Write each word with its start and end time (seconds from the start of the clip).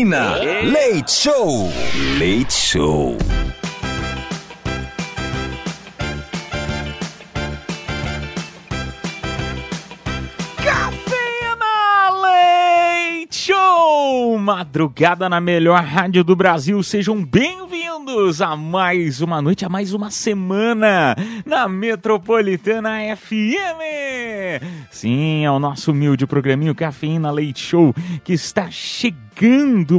Cafeína. 0.00 0.36
Leite 0.62 1.12
Show. 1.12 1.70
Leite 2.18 2.52
Show. 2.54 3.18
Cafeína 10.56 12.10
Leite 12.22 13.36
Show! 13.36 14.38
Madrugada 14.38 15.28
na 15.28 15.38
melhor 15.38 15.82
rádio 15.82 16.24
do 16.24 16.34
Brasil. 16.34 16.82
Sejam 16.82 17.22
bem-vindos 17.22 18.40
a 18.40 18.56
mais 18.56 19.20
uma 19.20 19.42
noite, 19.42 19.66
a 19.66 19.68
mais 19.68 19.92
uma 19.92 20.10
semana 20.10 21.14
na 21.44 21.68
Metropolitana 21.68 23.00
FM. 23.16 24.64
Sim, 24.90 25.44
é 25.44 25.50
o 25.50 25.58
nosso 25.58 25.90
humilde 25.90 26.26
programinho 26.26 26.74
Cafeína 26.74 27.30
Leite 27.30 27.60
Show 27.60 27.94
que 28.24 28.32
está 28.32 28.70
chegando 28.70 29.29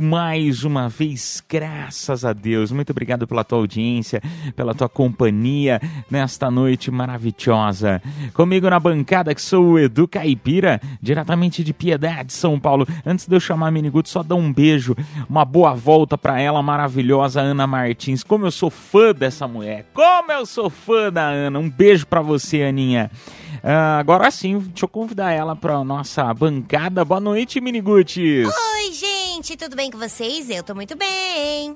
mais 0.01 0.63
uma 0.63 0.87
vez, 0.87 1.43
graças 1.49 2.23
a 2.23 2.33
Deus. 2.33 2.71
Muito 2.71 2.91
obrigado 2.91 3.27
pela 3.27 3.43
tua 3.43 3.57
audiência, 3.57 4.21
pela 4.55 4.73
tua 4.73 4.87
companhia 4.87 5.81
nesta 6.09 6.51
noite 6.51 6.91
maravilhosa. 6.91 8.01
Comigo 8.33 8.69
na 8.69 8.79
bancada 8.79 9.33
que 9.33 9.41
sou 9.41 9.71
o 9.71 9.79
Edu 9.79 10.07
Caipira, 10.07 10.79
diretamente 11.01 11.63
de 11.63 11.73
Piedade, 11.73 12.33
São 12.33 12.59
Paulo. 12.59 12.87
Antes 13.05 13.27
de 13.27 13.35
eu 13.35 13.39
chamar 13.39 13.67
a 13.67 13.71
Miniguto, 13.71 14.09
só 14.09 14.21
dar 14.21 14.35
um 14.35 14.53
beijo, 14.53 14.95
uma 15.29 15.45
boa 15.45 15.73
volta 15.73 16.17
para 16.17 16.39
ela 16.39 16.61
maravilhosa 16.61 17.41
Ana 17.41 17.65
Martins. 17.65 18.23
Como 18.23 18.45
eu 18.45 18.51
sou 18.51 18.69
fã 18.69 19.13
dessa 19.13 19.47
mulher. 19.47 19.85
Como 19.93 20.31
eu 20.31 20.45
sou 20.45 20.69
fã 20.69 21.11
da 21.11 21.23
Ana. 21.27 21.59
Um 21.59 21.69
beijo 21.69 22.05
para 22.05 22.21
você, 22.21 22.63
Aninha. 22.63 23.09
Ah, 23.63 23.99
agora 23.99 24.31
sim, 24.31 24.57
deixa 24.57 24.85
eu 24.85 24.89
convidar 24.89 25.31
ela 25.31 25.55
para 25.55 25.83
nossa 25.83 26.33
bancada. 26.33 27.05
Boa 27.05 27.19
noite, 27.19 27.61
Miniguts. 27.61 28.17
Oi, 28.17 28.91
gente, 28.91 29.55
tudo 29.55 29.75
bem 29.75 29.91
com 29.91 29.99
vocês? 29.99 30.49
Eu 30.49 30.63
tô 30.63 30.73
muito 30.73 30.95
bem. 30.97 31.75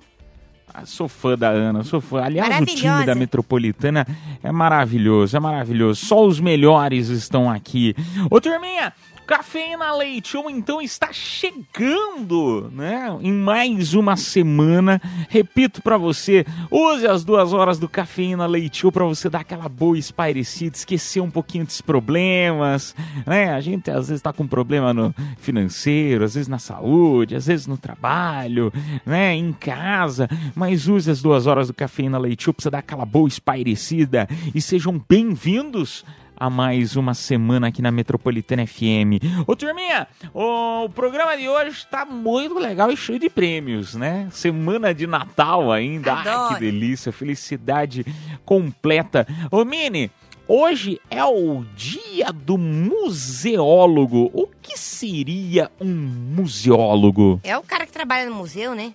Ah, 0.74 0.86
sou 0.86 1.08
fã 1.08 1.38
da 1.38 1.50
Ana, 1.50 1.84
sou 1.84 2.02
fã. 2.02 2.24
Aliás, 2.24 2.60
o 2.60 2.66
time 2.66 3.06
da 3.06 3.14
Metropolitana 3.14 4.06
é 4.44 4.52
maravilhoso, 4.52 5.38
é 5.38 5.40
maravilhoso. 5.40 6.06
Só 6.06 6.26
os 6.26 6.40
melhores 6.40 7.08
estão 7.10 7.50
aqui. 7.50 7.96
Ô, 8.32 8.42
turminha, 8.42 8.92
Cafeína 9.26 9.92
Leite 9.92 10.30
Show 10.30 10.50
então 10.52 10.80
está 10.80 11.12
chegando, 11.12 12.70
né? 12.72 13.18
Em 13.22 13.34
mais 13.34 13.96
uma 13.96 14.16
semana. 14.16 15.02
Repito 15.30 15.82
pra 15.82 15.98
você, 15.98 16.46
use 16.70 17.08
as 17.08 17.24
duas 17.24 17.52
horas 17.52 17.80
do 17.80 17.90
Cafeína 17.90 18.46
Leite 18.46 18.82
Show 18.82 18.92
pra 18.92 19.04
você 19.04 19.28
dar 19.28 19.40
aquela 19.40 19.68
boa 19.68 19.98
espairecida, 19.98 20.76
esquecer 20.76 21.22
um 21.22 21.32
pouquinho 21.32 21.66
dos 21.66 21.82
problemas, 21.82 22.96
né? 23.26 23.52
A 23.52 23.60
gente 23.62 23.90
às 23.90 24.10
vezes 24.10 24.22
tá 24.22 24.32
com 24.32 24.46
problema 24.46 24.94
no 24.94 25.14
financeiro, 25.38 26.24
às 26.24 26.36
vezes 26.36 26.48
na 26.48 26.60
saúde, 26.60 27.36
às 27.36 27.48
vezes 27.48 27.66
no 27.66 27.78
trabalho, 27.78 28.72
né? 29.04 29.34
Em 29.34 29.52
casa, 29.54 30.30
mas 30.54 30.88
use 30.88 31.10
as 31.10 31.22
duas 31.22 31.48
horas 31.48 31.68
do 31.68 31.74
Cafeína 31.74 32.20
Leite 32.20 32.44
Show 32.44 32.54
pra 32.54 32.62
você 32.62 32.70
dar 32.70 32.80
aquela 32.80 33.06
boa 33.06 33.28
espairecida 33.28 34.28
e 34.54 34.62
sejam 34.62 35.04
bem-vindos 35.10 36.06
a 36.38 36.50
mais 36.50 36.96
uma 36.96 37.14
semana 37.14 37.68
aqui 37.68 37.82
na 37.82 37.92
Metropolitana 37.92 38.66
FM. 38.66 39.22
Ô 39.48 39.56
turminha, 39.56 40.08
o 40.34 40.90
programa 40.90 41.38
de 41.38 41.48
hoje 41.48 41.86
tá 41.90 42.06
muito 42.06 42.56
legal 42.60 42.92
e 42.92 42.98
cheio 42.98 43.20
de 43.20 43.30
prêmios, 43.30 43.96
né? 43.96 44.28
Semana 44.32 44.94
de 44.94 45.08
Natal 45.08 45.72
ainda. 45.72 46.14
Ai, 46.14 46.24
que 46.24 46.30
Adoro. 46.30 46.60
delícia, 46.60 47.12
felicidade 47.12 48.06
completa. 48.44 49.26
Ô 49.50 49.64
Mini, 49.64 50.12
hoje 50.48 51.00
é 51.10 51.24
o 51.24 51.64
dia 51.76 52.32
do 52.34 52.58
museólogo. 52.58 54.30
O 54.34 54.48
que 54.62 54.78
seria 54.78 55.72
um 55.80 55.94
museólogo? 55.94 57.40
É 57.44 57.58
o 57.58 57.64
cara 57.64 57.86
que 57.86 57.92
trabalha 57.92 58.30
no 58.30 58.36
museu, 58.36 58.76
né? 58.76 58.94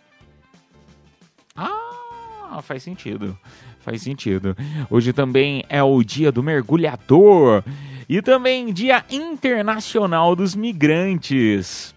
Ah, 1.56 2.60
faz 2.62 2.82
sentido. 2.82 3.38
Faz 3.80 4.02
sentido. 4.02 4.56
Hoje 4.90 5.12
também 5.12 5.64
é 5.68 5.82
o 5.82 6.02
dia 6.02 6.30
do 6.30 6.42
mergulhador 6.42 7.64
e 8.08 8.20
também 8.20 8.72
dia 8.72 9.04
internacional 9.10 10.36
dos 10.36 10.54
migrantes. 10.54 11.94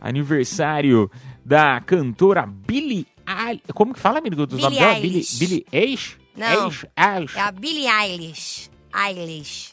Aniversário 0.00 1.10
da 1.44 1.80
cantora 1.80 2.46
Billie 2.46 3.06
Eilish. 3.26 3.62
Como 3.74 3.94
que 3.94 4.00
fala, 4.00 4.18
amigo 4.18 4.46
dos 4.46 4.60
Billie 4.60 4.62
nomes 4.62 4.78
dela? 4.78 4.94
Billie, 4.94 5.16
Eilish. 5.16 5.38
Billie 5.38 5.66
Eilish? 5.72 6.18
Não. 6.36 6.46
Eilish, 6.46 6.86
Eilish. 6.96 7.36
É 7.36 7.40
a 7.40 7.52
Billie 7.52 7.88
Eilish. 7.88 8.70
Eilish. 8.94 9.72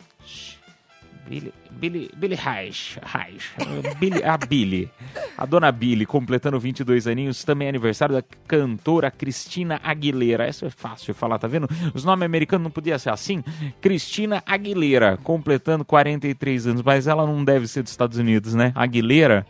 Billy, 1.28 1.54
Billy, 1.72 2.12
Billy 2.16 2.36
Reich, 2.36 3.00
Reich, 3.02 3.52
Billy, 4.00 4.24
a 4.24 4.38
Billy, 4.38 4.90
a 5.38 5.46
dona 5.46 5.72
Billy, 5.72 6.06
completando 6.06 6.60
22 6.60 7.08
aninhos, 7.08 7.44
também 7.44 7.68
é 7.68 7.70
aniversário 7.70 8.16
da 8.16 8.24
cantora 8.48 9.10
Cristina 9.10 9.80
Aguilera. 9.84 10.48
Isso 10.48 10.66
é 10.66 10.70
fácil 10.70 11.14
de 11.14 11.20
falar, 11.20 11.40
tá 11.40 11.48
vendo? 11.48 11.68
Os 11.94 12.04
nomes 12.04 12.26
americanos 12.26 12.64
não 12.64 12.72
podia 12.72 13.00
ser 13.00 13.10
assim. 13.10 13.44
Cristina 13.80 14.44
Aguilera, 14.46 15.18
completando 15.24 15.84
43 15.84 16.68
anos, 16.68 16.82
mas 16.84 17.08
ela 17.08 17.26
não 17.26 17.44
deve 17.44 17.68
ser 17.68 17.82
dos 17.84 17.92
Estados 17.92 18.18
Unidos, 18.18 18.54
né? 18.54 18.72
Aguilera? 18.76 19.46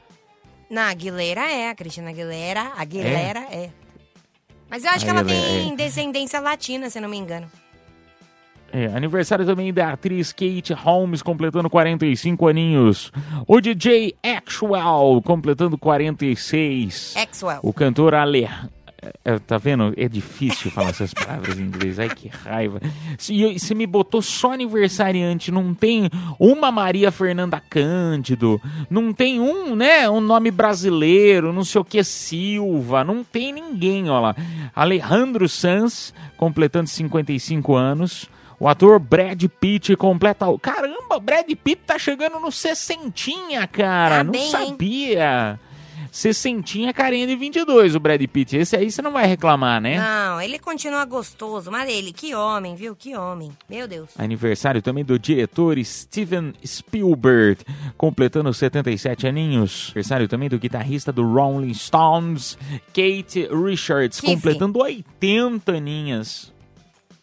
Não, 0.69 0.83
Aguilera 0.83 1.51
é, 1.51 1.69
a 1.69 1.75
Cristina 1.75 2.11
Aguilera. 2.11 2.71
Aguilera 2.77 3.41
é. 3.51 3.69
Mas 4.69 4.85
eu 4.85 4.89
acho 4.91 5.03
que 5.03 5.11
Aí 5.11 5.17
ela 5.17 5.25
tem 5.25 5.73
é. 5.73 5.75
descendência 5.75 6.39
latina, 6.39 6.89
se 6.89 6.97
eu 6.97 7.01
não 7.01 7.09
me 7.09 7.17
engano. 7.17 7.51
É, 8.71 8.85
aniversário 8.87 9.45
também 9.45 9.73
da 9.73 9.91
atriz 9.91 10.31
Kate 10.31 10.73
Holmes, 10.73 11.21
completando 11.21 11.69
45 11.69 12.47
aninhos. 12.47 13.11
O 13.45 13.59
DJ 13.59 14.15
Actual, 14.23 15.21
completando 15.21 15.77
46. 15.77 17.15
Axwell. 17.17 17.59
O 17.61 17.73
cantor 17.73 18.13
Ale... 18.15 18.47
É, 19.25 19.39
tá 19.39 19.57
vendo? 19.57 19.95
É 19.97 20.07
difícil 20.07 20.69
falar 20.69 20.89
essas 20.89 21.11
palavras 21.11 21.57
em 21.57 21.63
inglês. 21.63 21.97
Ai, 21.97 22.07
que 22.07 22.27
raiva. 22.27 22.79
Se 23.17 23.57
você 23.57 23.73
me 23.73 23.87
botou 23.87 24.21
só 24.21 24.53
aniversariante, 24.53 25.51
não 25.51 25.73
tem 25.73 26.07
uma 26.39 26.71
Maria 26.71 27.11
Fernanda 27.11 27.59
Cândido, 27.59 28.61
não 28.91 29.11
tem 29.11 29.39
um, 29.39 29.75
né? 29.75 30.07
Um 30.07 30.21
nome 30.21 30.51
brasileiro, 30.51 31.51
não 31.51 31.63
sei 31.63 31.81
o 31.81 31.83
que, 31.83 32.03
Silva, 32.03 33.03
não 33.03 33.23
tem 33.23 33.51
ninguém, 33.51 34.07
ó 34.07 34.19
lá. 34.19 34.35
Alejandro 34.75 35.49
Sanz, 35.49 36.13
completando 36.37 36.87
55 36.87 37.75
anos. 37.75 38.29
O 38.61 38.67
ator 38.67 38.99
Brad 38.99 39.43
Pitt 39.59 39.95
completa. 39.95 40.47
o- 40.47 40.59
Caramba, 40.59 41.19
Brad 41.19 41.49
Pitt 41.63 41.81
tá 41.83 41.97
chegando 41.97 42.39
no 42.39 42.51
sessentinha, 42.51 43.65
cara. 43.65 44.17
Tá 44.17 44.23
não 44.23 44.31
bem, 44.31 44.43
hein? 44.43 44.51
sabia. 44.51 45.59
Sessentinha, 46.11 46.93
carinha 46.93 47.25
de 47.25 47.35
22, 47.35 47.95
o 47.95 47.99
Brad 47.99 48.21
Pitt. 48.27 48.55
Esse 48.57 48.75
aí 48.75 48.91
você 48.91 49.01
não 49.01 49.11
vai 49.13 49.25
reclamar, 49.25 49.81
né? 49.81 49.97
Não, 49.97 50.39
ele 50.39 50.59
continua 50.59 51.03
gostoso. 51.05 51.71
Mas 51.71 51.89
ele, 51.89 52.13
que 52.13 52.35
homem, 52.35 52.75
viu? 52.75 52.95
Que 52.95 53.15
homem. 53.15 53.51
Meu 53.67 53.87
Deus. 53.87 54.09
Aniversário 54.15 54.79
também 54.81 55.03
do 55.03 55.17
diretor 55.17 55.83
Steven 55.83 56.53
Spielberg, 56.63 57.63
completando 57.97 58.53
77 58.53 59.25
aninhos. 59.25 59.85
Aniversário 59.87 60.27
também 60.27 60.49
do 60.49 60.59
guitarrista 60.59 61.11
do 61.11 61.23
Rolling 61.23 61.73
Stones, 61.73 62.59
Kate 62.93 63.47
Richards, 63.51 64.21
completando 64.21 64.77
80 64.79 65.71
aninhas. 65.71 66.51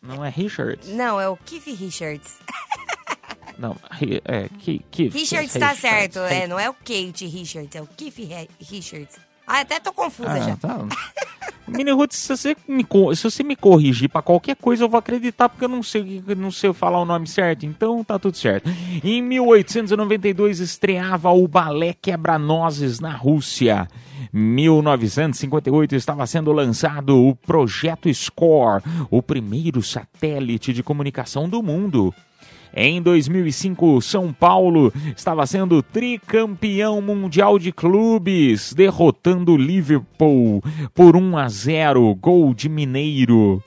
Não 0.00 0.24
é 0.24 0.28
Richards? 0.28 0.88
Não, 0.88 1.20
é 1.20 1.28
o 1.28 1.36
Keith 1.36 1.66
Richards. 1.66 2.38
Não, 3.58 3.76
Ri- 3.90 4.22
é 4.24 4.48
Keith. 4.60 5.12
Richards 5.12 5.52
tá 5.54 5.74
certo. 5.74 6.20
É, 6.20 6.46
não 6.46 6.60
é 6.60 6.70
o 6.70 6.74
Kate 6.74 7.26
Richards, 7.26 7.74
é 7.74 7.82
o 7.82 7.88
Keith 7.88 8.14
Richards. 8.60 9.16
Ah, 9.48 9.60
até 9.60 9.80
tô 9.80 9.92
confusa 9.92 10.30
Ah, 10.30 10.40
já. 10.40 10.56
tá. 10.56 10.78
Mini 11.66 11.90
Roots, 11.90 12.16
se 12.16 12.28
você, 12.34 12.56
me, 12.66 12.86
se 13.14 13.22
você 13.24 13.42
me 13.42 13.54
corrigir 13.54 14.08
pra 14.08 14.22
qualquer 14.22 14.56
coisa, 14.56 14.84
eu 14.84 14.88
vou 14.88 14.98
acreditar, 14.98 15.50
porque 15.50 15.66
eu 15.66 15.68
não 15.68 15.82
sei, 15.82 16.22
não 16.36 16.50
sei 16.50 16.72
falar 16.72 16.98
o 16.98 17.04
nome 17.04 17.26
certo, 17.26 17.66
então 17.66 18.02
tá 18.02 18.18
tudo 18.18 18.36
certo. 18.38 18.70
Em 19.04 19.20
1892 19.20 20.60
estreava 20.60 21.30
o 21.30 21.46
Balé 21.46 21.92
Quebra-Nozes 21.92 23.00
na 23.00 23.12
Rússia. 23.12 23.86
1958 24.32 25.94
estava 25.94 26.26
sendo 26.26 26.52
lançado 26.52 27.16
o 27.16 27.34
Projeto 27.36 28.12
Score, 28.12 28.82
o 29.10 29.22
primeiro 29.22 29.82
satélite 29.82 30.72
de 30.72 30.82
comunicação 30.82 31.48
do 31.48 31.62
mundo. 31.62 32.14
Em 32.74 33.00
2005, 33.00 34.00
São 34.02 34.32
Paulo 34.32 34.92
estava 35.16 35.46
sendo 35.46 35.82
tricampeão 35.82 37.00
mundial 37.00 37.58
de 37.58 37.72
clubes, 37.72 38.72
derrotando 38.72 39.56
Liverpool 39.56 40.62
por 40.94 41.16
1 41.16 41.36
a 41.36 41.48
0, 41.48 42.14
gol 42.14 42.54
de 42.54 42.68
Mineiro. 42.68 43.62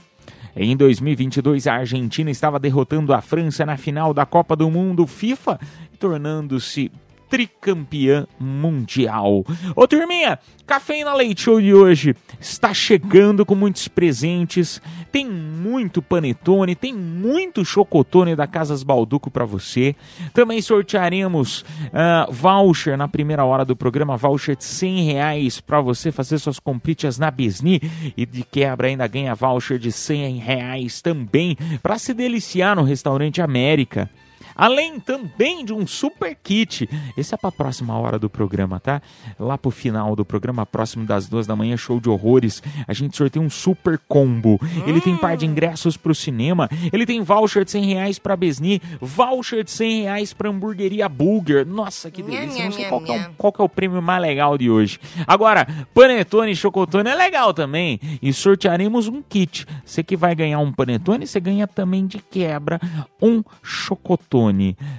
Em 0.56 0.76
2022, 0.76 1.66
a 1.68 1.76
Argentina 1.76 2.30
estava 2.30 2.60
derrotando 2.60 3.14
a 3.14 3.22
França 3.22 3.66
na 3.66 3.78
final 3.78 4.14
da 4.14 4.26
Copa 4.26 4.56
do 4.56 4.70
Mundo 4.70 5.08
FIFA, 5.08 5.60
tornando-se 5.98 6.92
tricampeã 7.32 8.28
mundial. 8.38 9.46
Ô 9.74 9.88
turminha, 9.88 10.38
Cafeína 10.68 11.14
Leite 11.14 11.44
Show 11.44 11.62
de 11.62 11.74
hoje 11.74 12.14
está 12.42 12.74
chegando 12.74 13.46
com 13.46 13.56
muitos 13.56 13.88
presentes. 13.88 14.82
Tem 15.14 15.26
muito 15.26 16.02
panetone, 16.02 16.76
tem 16.76 16.94
muito 16.94 17.64
chocotone 17.64 18.36
da 18.36 18.46
Casas 18.48 18.84
Balduco 18.84 19.32
para 19.32 19.46
você. 19.46 19.96
Também 20.34 20.62
sortearemos 20.62 21.62
uh, 21.62 22.30
voucher 22.30 22.98
na 22.98 23.08
primeira 23.08 23.46
hora 23.46 23.64
do 23.64 23.78
programa, 23.78 24.18
voucher 24.18 24.58
de 24.58 24.66
100 24.66 25.04
reais 25.06 25.62
para 25.62 25.80
você 25.80 26.12
fazer 26.12 26.38
suas 26.38 26.60
comprinhas 26.60 27.18
na 27.18 27.32
Bisni 27.32 27.82
e 28.18 28.26
de 28.26 28.44
quebra 28.44 28.90
ainda 28.90 29.08
ganha 29.08 29.34
voucher 29.34 29.80
de 29.80 29.92
100 29.92 30.36
reais 30.38 31.02
também 31.02 31.58
para 31.82 31.98
se 31.98 32.14
deliciar 32.14 32.76
no 32.76 32.84
restaurante 32.84 33.42
América 33.42 34.10
além 34.56 35.00
também 35.00 35.64
de 35.66 35.74
um 35.74 35.86
super 35.86 36.36
kit. 36.36 36.90
Esse 37.18 37.34
é 37.34 37.38
para 37.38 37.50
a 37.50 37.52
próxima 37.52 37.98
hora 37.98 38.18
do 38.18 38.30
programa, 38.30 38.80
tá? 38.80 39.02
Lá 39.40 39.58
pro 39.58 39.72
final 39.72 40.16
do 40.16 40.26
programa, 40.26 40.66
próximo 40.66 41.06
das 41.06 41.28
duas 41.28 41.48
da 41.48 41.56
manhã, 41.56 41.78
show 41.78 42.00
de 42.00 42.10
horrores, 42.10 42.62
a 42.88 42.94
gente 42.94 43.16
sorteia 43.16 43.44
um 43.44 43.50
super 43.50 44.00
combo. 44.08 44.60
Ele 44.86 45.02
tem 45.02 45.16
par 45.16 45.38
de 45.38 45.46
ingressos 45.46 45.98
pro 45.98 46.14
cinema, 46.16 46.70
ele 46.92 47.06
tem 47.06 47.22
voucher 47.22 47.66
de 47.66 47.72
100 47.72 47.86
reais 47.86 48.20
pra 48.20 48.36
Besni, 48.36 48.82
voucher 49.00 49.64
de 49.64 49.72
100 49.72 50.02
reais 50.04 50.34
pra 50.34 50.50
hamburgueria 50.50 51.08
Burger. 51.08 51.66
Nossa, 51.66 52.10
que 52.10 52.22
delícia. 52.22 52.66
Não 52.66 52.72
sei 52.72 52.86
qual, 52.86 53.06
é 53.06 53.20
o, 53.20 53.34
qual 53.38 53.54
é 53.60 53.64
o 53.64 53.70
prêmio 53.70 54.02
mais 54.02 54.22
legal 54.22 54.58
de 54.58 54.70
hoje. 54.70 55.00
Agora, 55.28 55.68
panetone 55.94 56.52
e 56.52 56.56
chocotone 56.56 57.10
é 57.10 57.16
legal 57.16 57.54
também. 57.54 58.00
E 58.22 58.34
sortearemos 58.34 59.08
um 59.08 59.22
kit. 59.22 59.66
Você 59.86 60.04
que 60.04 60.16
vai 60.16 60.36
ganhar 60.36 60.60
um 60.60 60.72
panetone, 60.72 61.28
você 61.28 61.40
ganha 61.40 61.68
também 61.68 62.06
de 62.06 62.20
quebra 62.20 62.80
um 63.22 63.44
chocotone 63.62 64.41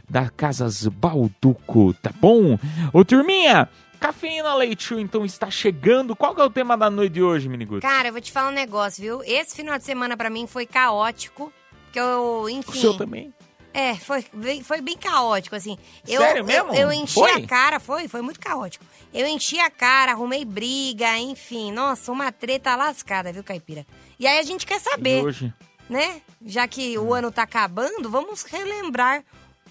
da 0.08 0.28
Casas 0.28 0.86
Balduco, 0.86 1.94
tá 1.94 2.10
bom? 2.20 2.58
Ô 2.92 3.04
turminha, 3.04 3.68
Cafeína 3.98 4.54
Leite 4.54 4.94
então, 4.94 5.24
está 5.24 5.48
chegando. 5.50 6.16
Qual 6.16 6.34
que 6.34 6.40
é 6.40 6.44
o 6.44 6.50
tema 6.50 6.76
da 6.76 6.90
noite 6.90 7.12
de 7.12 7.22
hoje, 7.22 7.48
Miniguto? 7.48 7.82
Cara, 7.82 8.08
eu 8.08 8.12
vou 8.12 8.20
te 8.20 8.32
falar 8.32 8.48
um 8.48 8.52
negócio, 8.52 9.00
viu? 9.00 9.22
Esse 9.24 9.54
final 9.54 9.78
de 9.78 9.84
semana 9.84 10.16
para 10.16 10.28
mim 10.28 10.46
foi 10.46 10.66
caótico. 10.66 11.52
Que 11.92 12.00
eu, 12.00 12.48
enfim... 12.48 12.78
O 12.78 12.80
seu 12.80 12.96
também? 12.96 13.32
É, 13.74 13.94
foi 13.94 14.24
bem, 14.34 14.62
foi 14.62 14.80
bem 14.80 14.96
caótico, 14.96 15.56
assim. 15.56 15.78
Eu, 16.06 16.20
Sério 16.20 16.44
mesmo? 16.44 16.74
Eu, 16.74 16.90
eu 16.90 16.92
enchi 16.92 17.14
foi? 17.14 17.30
a 17.30 17.46
cara, 17.46 17.80
foi, 17.80 18.08
foi 18.08 18.20
muito 18.20 18.40
caótico. 18.40 18.84
Eu 19.14 19.26
enchi 19.26 19.58
a 19.60 19.70
cara, 19.70 20.12
arrumei 20.12 20.44
briga, 20.44 21.16
enfim. 21.18 21.70
Nossa, 21.72 22.10
uma 22.12 22.30
treta 22.32 22.74
lascada, 22.76 23.32
viu, 23.32 23.44
Caipira? 23.44 23.86
E 24.18 24.26
aí 24.26 24.38
a 24.38 24.42
gente 24.42 24.66
quer 24.66 24.80
saber... 24.80 25.20
E 25.20 25.24
hoje? 25.24 25.54
Né? 25.92 26.22
Já 26.46 26.66
que 26.66 26.96
o 26.96 27.12
ano 27.12 27.30
tá 27.30 27.42
acabando, 27.42 28.08
vamos 28.08 28.44
relembrar 28.44 29.22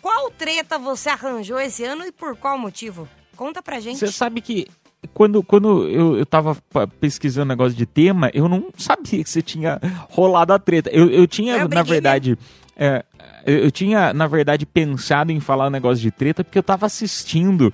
qual 0.02 0.30
treta 0.32 0.78
você 0.78 1.10
arranjou 1.10 1.60
esse 1.60 1.84
ano 1.84 2.06
e 2.06 2.12
por 2.12 2.36
qual 2.36 2.58
motivo? 2.58 3.08
Conta 3.36 3.62
pra 3.62 3.80
gente. 3.80 3.98
Você 3.98 4.12
sabe 4.12 4.40
que 4.40 4.68
quando, 5.14 5.42
quando 5.42 5.88
eu, 5.88 6.18
eu 6.18 6.26
tava 6.26 6.56
pesquisando 7.00 7.48
negócio 7.48 7.78
de 7.78 7.86
tema, 7.86 8.30
eu 8.34 8.48
não 8.48 8.70
sabia 8.78 9.24
que 9.24 9.30
você 9.30 9.42
tinha 9.42 9.80
rolado 10.10 10.54
a 10.54 10.60
treta. 10.60 10.90
Eu, 10.92 11.10
eu 11.10 11.28
tinha, 11.28 11.58
eu 11.58 11.68
na 11.68 11.84
verdade. 11.84 12.38
É, 12.76 13.04
eu 13.46 13.70
tinha, 13.70 14.14
na 14.14 14.28
verdade, 14.28 14.66
pensado 14.66 15.32
em 15.32 15.40
falar 15.40 15.68
um 15.68 15.72
negócio 15.72 16.02
de 16.02 16.10
treta 16.10 16.44
porque 16.44 16.58
eu 16.58 16.64
tava 16.64 16.86
assistindo 16.86 17.72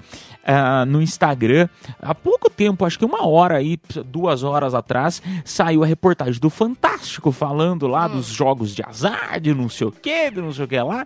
uh, 0.48 0.86
no 0.86 1.02
Instagram 1.02 1.68
há 2.02 2.16
pouco 2.16 2.50
tempo, 2.50 2.86
acho 2.86 2.98
que 2.98 3.06
uma 3.06 3.28
hora 3.28 3.58
aí, 3.58 3.80
duas 4.06 4.44
horas 4.44 4.74
atrás, 4.74 5.22
saiu 5.44 5.84
a 5.84 5.86
reportagem 5.86 6.40
do 6.40 6.50
Fantástico 6.50 7.32
falando 7.32 7.88
lá 7.88 8.08
hum. 8.08 8.18
dos 8.18 8.28
jogos 8.28 8.74
de 8.74 8.84
azar, 8.84 9.40
de 9.40 9.54
não 9.54 9.70
sei 9.70 9.88
o 9.88 9.92
que, 9.92 10.32
de 10.32 10.42
não 10.42 10.54
sei 10.54 10.66
o 10.66 10.68
que 10.68 10.80
lá. 10.80 11.06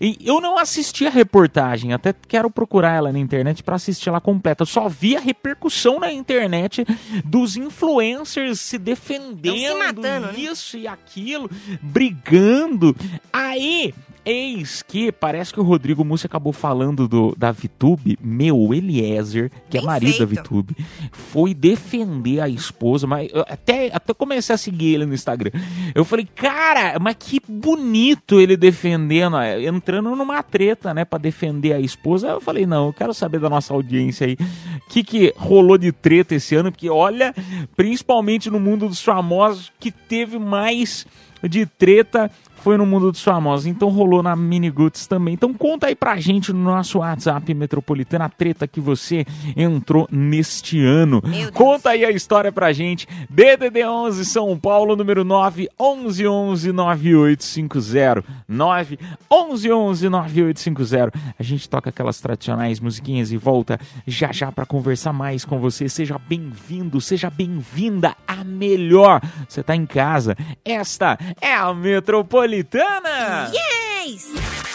E 0.00 0.18
eu 0.24 0.40
não 0.40 0.58
assisti 0.58 1.06
a 1.06 1.10
reportagem, 1.10 1.92
até 1.92 2.14
quero 2.28 2.50
procurar 2.50 2.94
ela 2.94 3.12
na 3.12 3.18
internet 3.18 3.62
para 3.62 3.76
assistir 3.76 4.08
ela 4.08 4.20
completa. 4.20 4.62
Eu 4.62 4.66
só 4.66 4.88
vi 4.88 5.16
a 5.16 5.20
repercussão 5.20 5.98
na 5.98 6.12
internet 6.12 6.84
dos 7.24 7.56
influencers 7.56 8.60
se 8.60 8.78
defendendo, 8.78 9.56
se 9.56 9.74
matando, 9.74 10.26
né? 10.28 10.34
isso 10.36 10.76
né? 10.76 10.82
e 10.84 10.88
aquilo, 10.88 11.50
brigando. 11.80 12.94
Aí 13.32 13.94
Eis 14.24 14.82
que 14.82 15.10
parece 15.10 15.52
que 15.52 15.58
o 15.58 15.64
Rodrigo 15.64 16.04
Mussi 16.04 16.26
acabou 16.26 16.52
falando 16.52 17.08
do, 17.08 17.34
da 17.36 17.50
Vitube, 17.50 18.16
meu 18.22 18.72
Eliezer, 18.72 19.50
que 19.68 19.76
é 19.76 19.80
Bem 19.80 19.82
é 19.82 19.86
marido 19.86 20.12
feito. 20.12 20.20
da 20.20 20.42
Vitube, 20.42 20.76
foi 21.10 21.52
defender 21.52 22.40
a 22.40 22.48
esposa, 22.48 23.06
mas 23.06 23.30
até, 23.48 23.90
até 23.92 24.14
comecei 24.14 24.54
a 24.54 24.58
seguir 24.58 24.94
ele 24.94 25.06
no 25.06 25.14
Instagram. 25.14 25.50
Eu 25.94 26.04
falei, 26.04 26.24
cara, 26.24 26.98
mas 27.00 27.16
que 27.18 27.40
bonito 27.48 28.40
ele 28.40 28.56
defendendo, 28.56 29.36
entrando 29.42 30.14
numa 30.14 30.42
treta, 30.42 30.94
né, 30.94 31.04
pra 31.04 31.18
defender 31.18 31.72
a 31.72 31.80
esposa. 31.80 32.28
Aí 32.28 32.34
eu 32.34 32.40
falei, 32.40 32.64
não, 32.64 32.86
eu 32.86 32.92
quero 32.92 33.12
saber 33.12 33.40
da 33.40 33.50
nossa 33.50 33.74
audiência 33.74 34.26
aí, 34.26 34.34
o 34.34 34.88
que, 34.88 35.02
que 35.02 35.34
rolou 35.36 35.76
de 35.76 35.90
treta 35.90 36.36
esse 36.36 36.54
ano, 36.54 36.70
porque 36.70 36.88
olha, 36.88 37.34
principalmente 37.74 38.50
no 38.50 38.60
mundo 38.60 38.88
dos 38.88 39.02
famosos, 39.02 39.72
que 39.80 39.90
teve 39.90 40.38
mais 40.38 41.06
de 41.48 41.66
treta 41.66 42.30
foi 42.62 42.76
no 42.76 42.86
mundo 42.86 43.10
dos 43.10 43.22
famosos, 43.22 43.66
então 43.66 43.88
rolou 43.88 44.22
na 44.22 44.36
Mini 44.36 44.70
Goods 44.70 45.06
também. 45.08 45.34
Então 45.34 45.52
conta 45.52 45.88
aí 45.88 45.96
pra 45.96 46.16
gente 46.16 46.52
no 46.52 46.60
nosso 46.62 46.98
WhatsApp 46.98 47.52
Metropolitana 47.52 48.26
a 48.26 48.28
treta 48.28 48.68
que 48.68 48.80
você 48.80 49.26
entrou 49.56 50.06
neste 50.10 50.80
ano. 50.80 51.20
Conta 51.52 51.90
aí 51.90 52.04
a 52.04 52.10
história 52.10 52.52
pra 52.52 52.72
gente. 52.72 53.08
DDD 53.28 53.84
11 53.84 54.24
São 54.24 54.56
Paulo, 54.56 54.94
número 54.94 55.24
9 55.24 55.68
11 55.78 56.26
11 56.26 56.72
9850. 56.72 58.24
9 58.46 58.98
11 59.30 59.72
11 59.72 60.08
9850. 60.08 61.12
A 61.38 61.42
gente 61.42 61.68
toca 61.68 61.90
aquelas 61.90 62.20
tradicionais 62.20 62.78
musiquinhas 62.78 63.32
e 63.32 63.36
volta 63.36 63.80
já 64.06 64.30
já 64.30 64.52
para 64.52 64.64
conversar 64.64 65.12
mais 65.12 65.44
com 65.44 65.58
você. 65.58 65.88
Seja 65.88 66.16
bem-vindo, 66.16 67.00
seja 67.00 67.28
bem-vinda 67.28 68.14
a 68.42 68.44
melhor. 68.44 69.20
Você 69.48 69.62
tá 69.62 69.74
em 69.74 69.86
casa. 69.86 70.36
Esta 70.64 71.16
é 71.40 71.54
a 71.54 71.72
Metropolitana 71.72 72.42
Metropolitana! 72.42 73.50
Yes! 73.52 74.26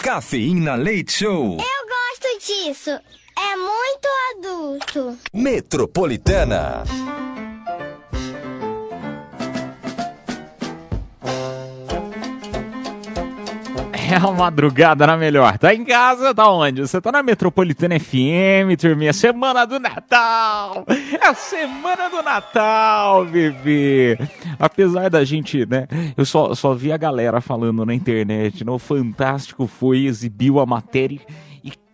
Cafeína 0.02 0.74
Leite 0.74 1.12
Show. 1.12 1.58
Eu 1.58 1.58
gosto 1.58 2.46
disso. 2.46 2.90
É 2.90 3.56
muito 3.56 4.08
adulto. 4.36 5.18
Metropolitana. 5.32 6.82
É 14.10 14.16
a 14.16 14.32
madrugada 14.32 15.06
na 15.06 15.18
melhor. 15.18 15.58
Tá 15.58 15.74
em 15.74 15.84
casa, 15.84 16.34
tá 16.34 16.50
onde? 16.50 16.80
Você 16.80 16.98
tá 16.98 17.12
na 17.12 17.22
Metropolitana 17.22 18.00
FM, 18.00 18.74
turminha. 18.80 19.12
Semana 19.12 19.66
do 19.66 19.78
Natal! 19.78 20.86
É 21.20 21.26
a 21.26 21.34
semana 21.34 22.08
do 22.08 22.22
Natal, 22.22 23.26
bebê! 23.26 24.18
Apesar 24.58 25.10
da 25.10 25.24
gente, 25.24 25.66
né? 25.66 25.86
Eu 26.16 26.24
só, 26.24 26.54
só 26.54 26.72
vi 26.72 26.90
a 26.90 26.96
galera 26.96 27.40
falando 27.42 27.84
na 27.84 27.92
internet, 27.92 28.64
né? 28.64 28.72
O 28.72 28.78
Fantástico 28.78 29.66
foi, 29.66 30.06
exibiu 30.06 30.58
a 30.58 30.64
matéria 30.64 31.20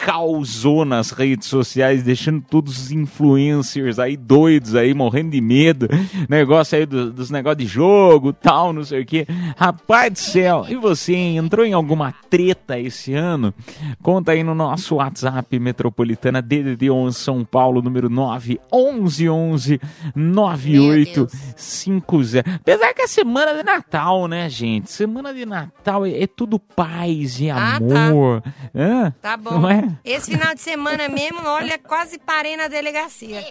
causou 0.04 0.84
nas 0.84 1.10
redes 1.12 1.48
sociais, 1.48 2.02
deixando 2.02 2.42
todos 2.42 2.78
os 2.78 2.92
influencers 2.92 3.98
aí 3.98 4.18
doidos 4.18 4.74
aí, 4.74 4.92
morrendo 4.92 5.30
de 5.30 5.40
medo. 5.40 5.88
Negócio 6.28 6.76
aí 6.76 6.84
do, 6.84 7.10
dos 7.10 7.30
negócios 7.30 7.64
de 7.64 7.66
jogo, 7.66 8.34
tal, 8.34 8.74
não 8.74 8.84
sei 8.84 9.00
o 9.00 9.06
que. 9.06 9.26
Rapaz 9.56 10.12
do 10.12 10.18
céu, 10.18 10.66
e 10.68 10.76
você 10.76 11.14
entrou 11.14 11.64
em 11.64 11.72
alguma 11.72 12.12
treta 12.28 12.78
esse 12.78 13.14
ano? 13.14 13.54
Conta 14.02 14.32
aí 14.32 14.44
no 14.44 14.54
nosso 14.54 14.96
WhatsApp 14.96 15.58
Metropolitana 15.58 16.42
DDD 16.42 16.90
11 16.90 17.18
São 17.18 17.42
Paulo, 17.42 17.80
número 17.80 18.10
9 18.10 18.60
11 18.70 19.30
11 19.30 19.80
9850. 20.14 22.44
Apesar 22.56 22.92
que 22.92 23.00
é 23.00 23.06
semana 23.06 23.54
de 23.54 23.62
Natal, 23.62 24.28
né, 24.28 24.50
gente? 24.50 24.92
Semana 24.92 25.32
de 25.32 25.46
Natal 25.46 26.04
é, 26.04 26.24
é 26.24 26.26
tudo 26.26 26.58
paz 26.58 27.40
e 27.40 27.48
ah, 27.48 27.80
tá. 27.80 28.08
amor. 28.08 28.42
Tá, 28.42 28.52
Hã? 28.74 29.14
tá 29.22 29.38
bom. 29.38 29.60
Não 29.60 29.70
é? 29.70 29.93
Esse 30.04 30.30
final 30.30 30.54
de 30.54 30.60
semana 30.60 31.08
mesmo, 31.08 31.40
olha, 31.44 31.78
quase 31.78 32.18
parei 32.18 32.56
na 32.56 32.68
delegacia. 32.68 33.44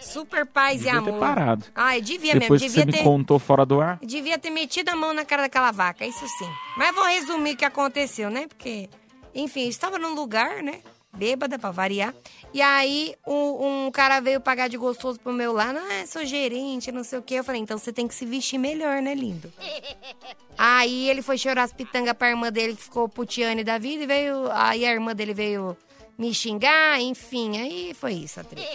Super 0.00 0.46
paz 0.46 0.78
devia 0.78 0.92
e 0.92 0.96
amor. 0.96 1.12
Ter 1.12 1.18
parado. 1.18 1.66
Ah, 1.74 1.96
eu 1.96 2.02
devia 2.02 2.34
Depois 2.34 2.62
mesmo. 2.62 2.76
Devia 2.76 2.86
que 2.86 2.92
você 2.92 2.98
ter... 2.98 3.04
me 3.04 3.10
contou 3.10 3.38
fora 3.38 3.66
do 3.66 3.80
ar. 3.80 3.98
Devia 4.02 4.38
ter 4.38 4.50
metido 4.50 4.88
a 4.90 4.96
mão 4.96 5.12
na 5.12 5.24
cara 5.24 5.42
daquela 5.42 5.70
vaca, 5.70 6.06
isso 6.06 6.26
sim. 6.26 6.50
Mas 6.76 6.94
vou 6.94 7.04
resumir 7.04 7.54
o 7.54 7.56
que 7.56 7.64
aconteceu, 7.64 8.30
né? 8.30 8.46
Porque, 8.46 8.88
enfim, 9.34 9.68
estava 9.68 9.98
num 9.98 10.14
lugar, 10.14 10.62
né? 10.62 10.80
Bêbada 11.16 11.58
pra 11.58 11.70
variar. 11.70 12.14
E 12.54 12.60
aí 12.62 13.14
um, 13.26 13.86
um 13.86 13.90
cara 13.90 14.20
veio 14.20 14.40
pagar 14.40 14.68
de 14.68 14.76
gostoso 14.76 15.18
pro 15.20 15.32
meu 15.32 15.52
lado, 15.52 15.78
ah, 15.78 16.06
sou 16.06 16.24
gerente, 16.24 16.90
não 16.92 17.04
sei 17.04 17.18
o 17.18 17.22
quê. 17.22 17.34
Eu 17.36 17.44
falei, 17.44 17.60
então 17.60 17.76
você 17.78 17.92
tem 17.92 18.06
que 18.08 18.14
se 18.14 18.24
vestir 18.26 18.58
melhor, 18.58 19.00
né, 19.02 19.14
lindo? 19.14 19.52
Aí 20.56 21.08
ele 21.08 21.22
foi 21.22 21.38
chorar 21.38 21.62
as 21.64 21.72
pitangas 21.72 22.12
pra 22.12 22.28
irmã 22.30 22.50
dele, 22.52 22.76
que 22.76 22.82
ficou 22.84 23.08
putiane 23.08 23.64
da 23.64 23.78
vida, 23.78 24.04
e 24.04 24.06
veio. 24.06 24.50
Aí 24.52 24.84
a 24.84 24.92
irmã 24.92 25.14
dele 25.14 25.32
veio 25.34 25.76
me 26.18 26.32
xingar, 26.32 27.00
enfim, 27.00 27.56
aí 27.58 27.94
foi 27.94 28.12
isso 28.12 28.38
a 28.38 28.44
treta. 28.44 28.68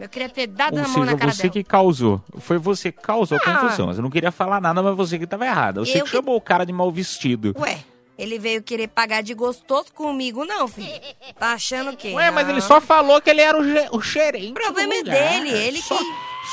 Eu 0.00 0.08
queria 0.08 0.28
ter 0.28 0.46
dado 0.48 0.72
Ou 0.78 0.80
a 0.80 0.88
mão 0.88 0.92
seja, 0.94 1.04
na 1.12 1.16
cara 1.18 1.30
você 1.32 1.42
dela. 1.42 1.52
que 1.52 1.62
causou. 1.64 2.20
Foi 2.38 2.56
você 2.58 2.90
que 2.90 3.00
causou 3.00 3.38
a 3.38 3.40
Ah. 3.44 3.60
confusão. 3.60 3.86
Você 3.88 4.00
não 4.00 4.10
queria 4.10 4.32
falar 4.32 4.60
nada, 4.60 4.82
mas 4.82 4.96
você 4.96 5.18
que 5.18 5.26
tava 5.26 5.44
errada. 5.46 5.80
Você 5.84 6.00
Eu 6.00 6.04
que- 6.06 6.10
chamou 6.10 6.34
o 6.34 6.40
cara 6.40 6.64
de 6.64 6.72
mal 6.72 6.90
vestido. 6.90 7.54
Ué, 7.58 7.84
ele 8.18 8.38
veio 8.38 8.62
querer 8.62 8.88
pagar 8.88 9.22
de 9.22 9.34
gostoso 9.34 9.92
comigo, 9.94 10.44
não, 10.44 10.68
filho. 10.68 10.92
Tá 11.38 11.52
achando 11.52 11.90
o 11.92 11.96
quê? 11.96 12.12
Ué, 12.12 12.30
mas 12.30 12.48
ele 12.48 12.60
só 12.60 12.80
falou 12.80 13.20
que 13.20 13.30
ele 13.30 13.40
era 13.40 13.58
o, 13.58 13.64
ge- 13.64 13.88
o 13.92 14.00
gerente. 14.00 14.50
O 14.50 14.54
problema 14.54 14.94
é 14.94 15.02
dele, 15.02 15.50
ele 15.50 15.82
só, 15.82 15.96
que 15.96 16.04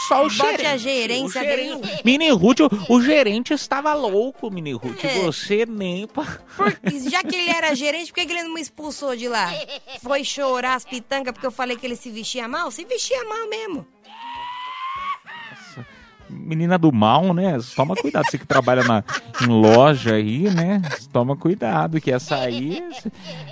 Só 0.07 0.19
o 0.21 0.23
bote 0.23 0.35
gerente. 0.35 0.65
a 0.65 0.77
gerência 0.77 1.41
o 1.41 1.43
gerente. 1.43 1.81
dele. 1.81 2.01
Mini 2.05 2.29
Ruth, 2.31 2.59
o, 2.61 2.69
o 2.95 3.01
gerente 3.01 3.53
estava 3.53 3.93
louco, 3.93 4.49
Mini 4.49 4.71
Ruth. 4.73 5.03
É. 5.03 5.19
Você 5.19 5.65
nem... 5.67 6.07
pa- 6.07 6.39
Por- 6.55 6.77
já 7.09 7.21
que 7.23 7.35
ele 7.35 7.49
era 7.51 7.75
gerente, 7.75 8.07
por 8.11 8.15
que 8.19 8.25
que 8.25 8.31
ele 8.33 8.43
não 8.43 8.53
me 8.53 8.61
expulsou 8.61 9.15
de 9.15 9.27
lá? 9.27 9.51
Foi 10.01 10.23
chorar 10.23 10.75
as 10.75 10.85
pitangas 10.85 11.33
porque 11.33 11.45
eu 11.47 11.51
falei 11.51 11.75
que 11.77 11.85
ele 11.85 11.95
se 11.95 12.09
vestia 12.09 12.47
mal? 12.47 12.71
Se 12.71 12.85
vestia 12.85 13.23
mal 13.25 13.47
mesmo. 13.49 13.85
Menina 16.29 16.77
do 16.77 16.91
mal, 16.91 17.33
né? 17.33 17.57
Toma 17.75 17.95
cuidado, 17.95 18.25
você 18.29 18.37
que 18.37 18.45
trabalha 18.45 18.83
na, 18.83 19.03
em 19.41 19.47
loja 19.47 20.13
aí, 20.15 20.49
né? 20.49 20.81
Toma 21.11 21.35
cuidado, 21.35 21.99
que 21.99 22.11
essa 22.11 22.35
aí, 22.35 22.83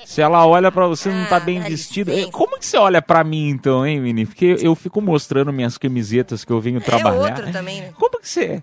se, 0.05 0.21
ela 0.21 0.45
olha 0.45 0.71
pra 0.71 0.87
você 0.87 1.09
não 1.09 1.25
tá 1.25 1.37
Ah, 1.37 1.39
bem 1.39 1.59
vestida. 1.61 2.11
licença. 2.11 2.31
Como 2.31 2.57
que 2.59 2.65
você 2.65 2.77
olha 2.77 3.01
pra 3.01 3.23
mim 3.23 3.49
então, 3.49 3.85
hein, 3.85 3.99
menino? 3.99 4.27
Porque 4.27 4.57
eu 4.61 4.75
fico 4.75 5.01
mostrando 5.01 5.51
minhas 5.51 5.77
camisetas 5.77 6.45
que 6.45 6.51
eu 6.51 6.59
venho 6.61 6.79
trabalhar. 6.81 7.15
É 7.17 7.19
outro 7.31 7.51
também, 7.51 7.81
né? 7.81 7.89
Como 7.97 8.19
que 8.19 8.27
você... 8.29 8.61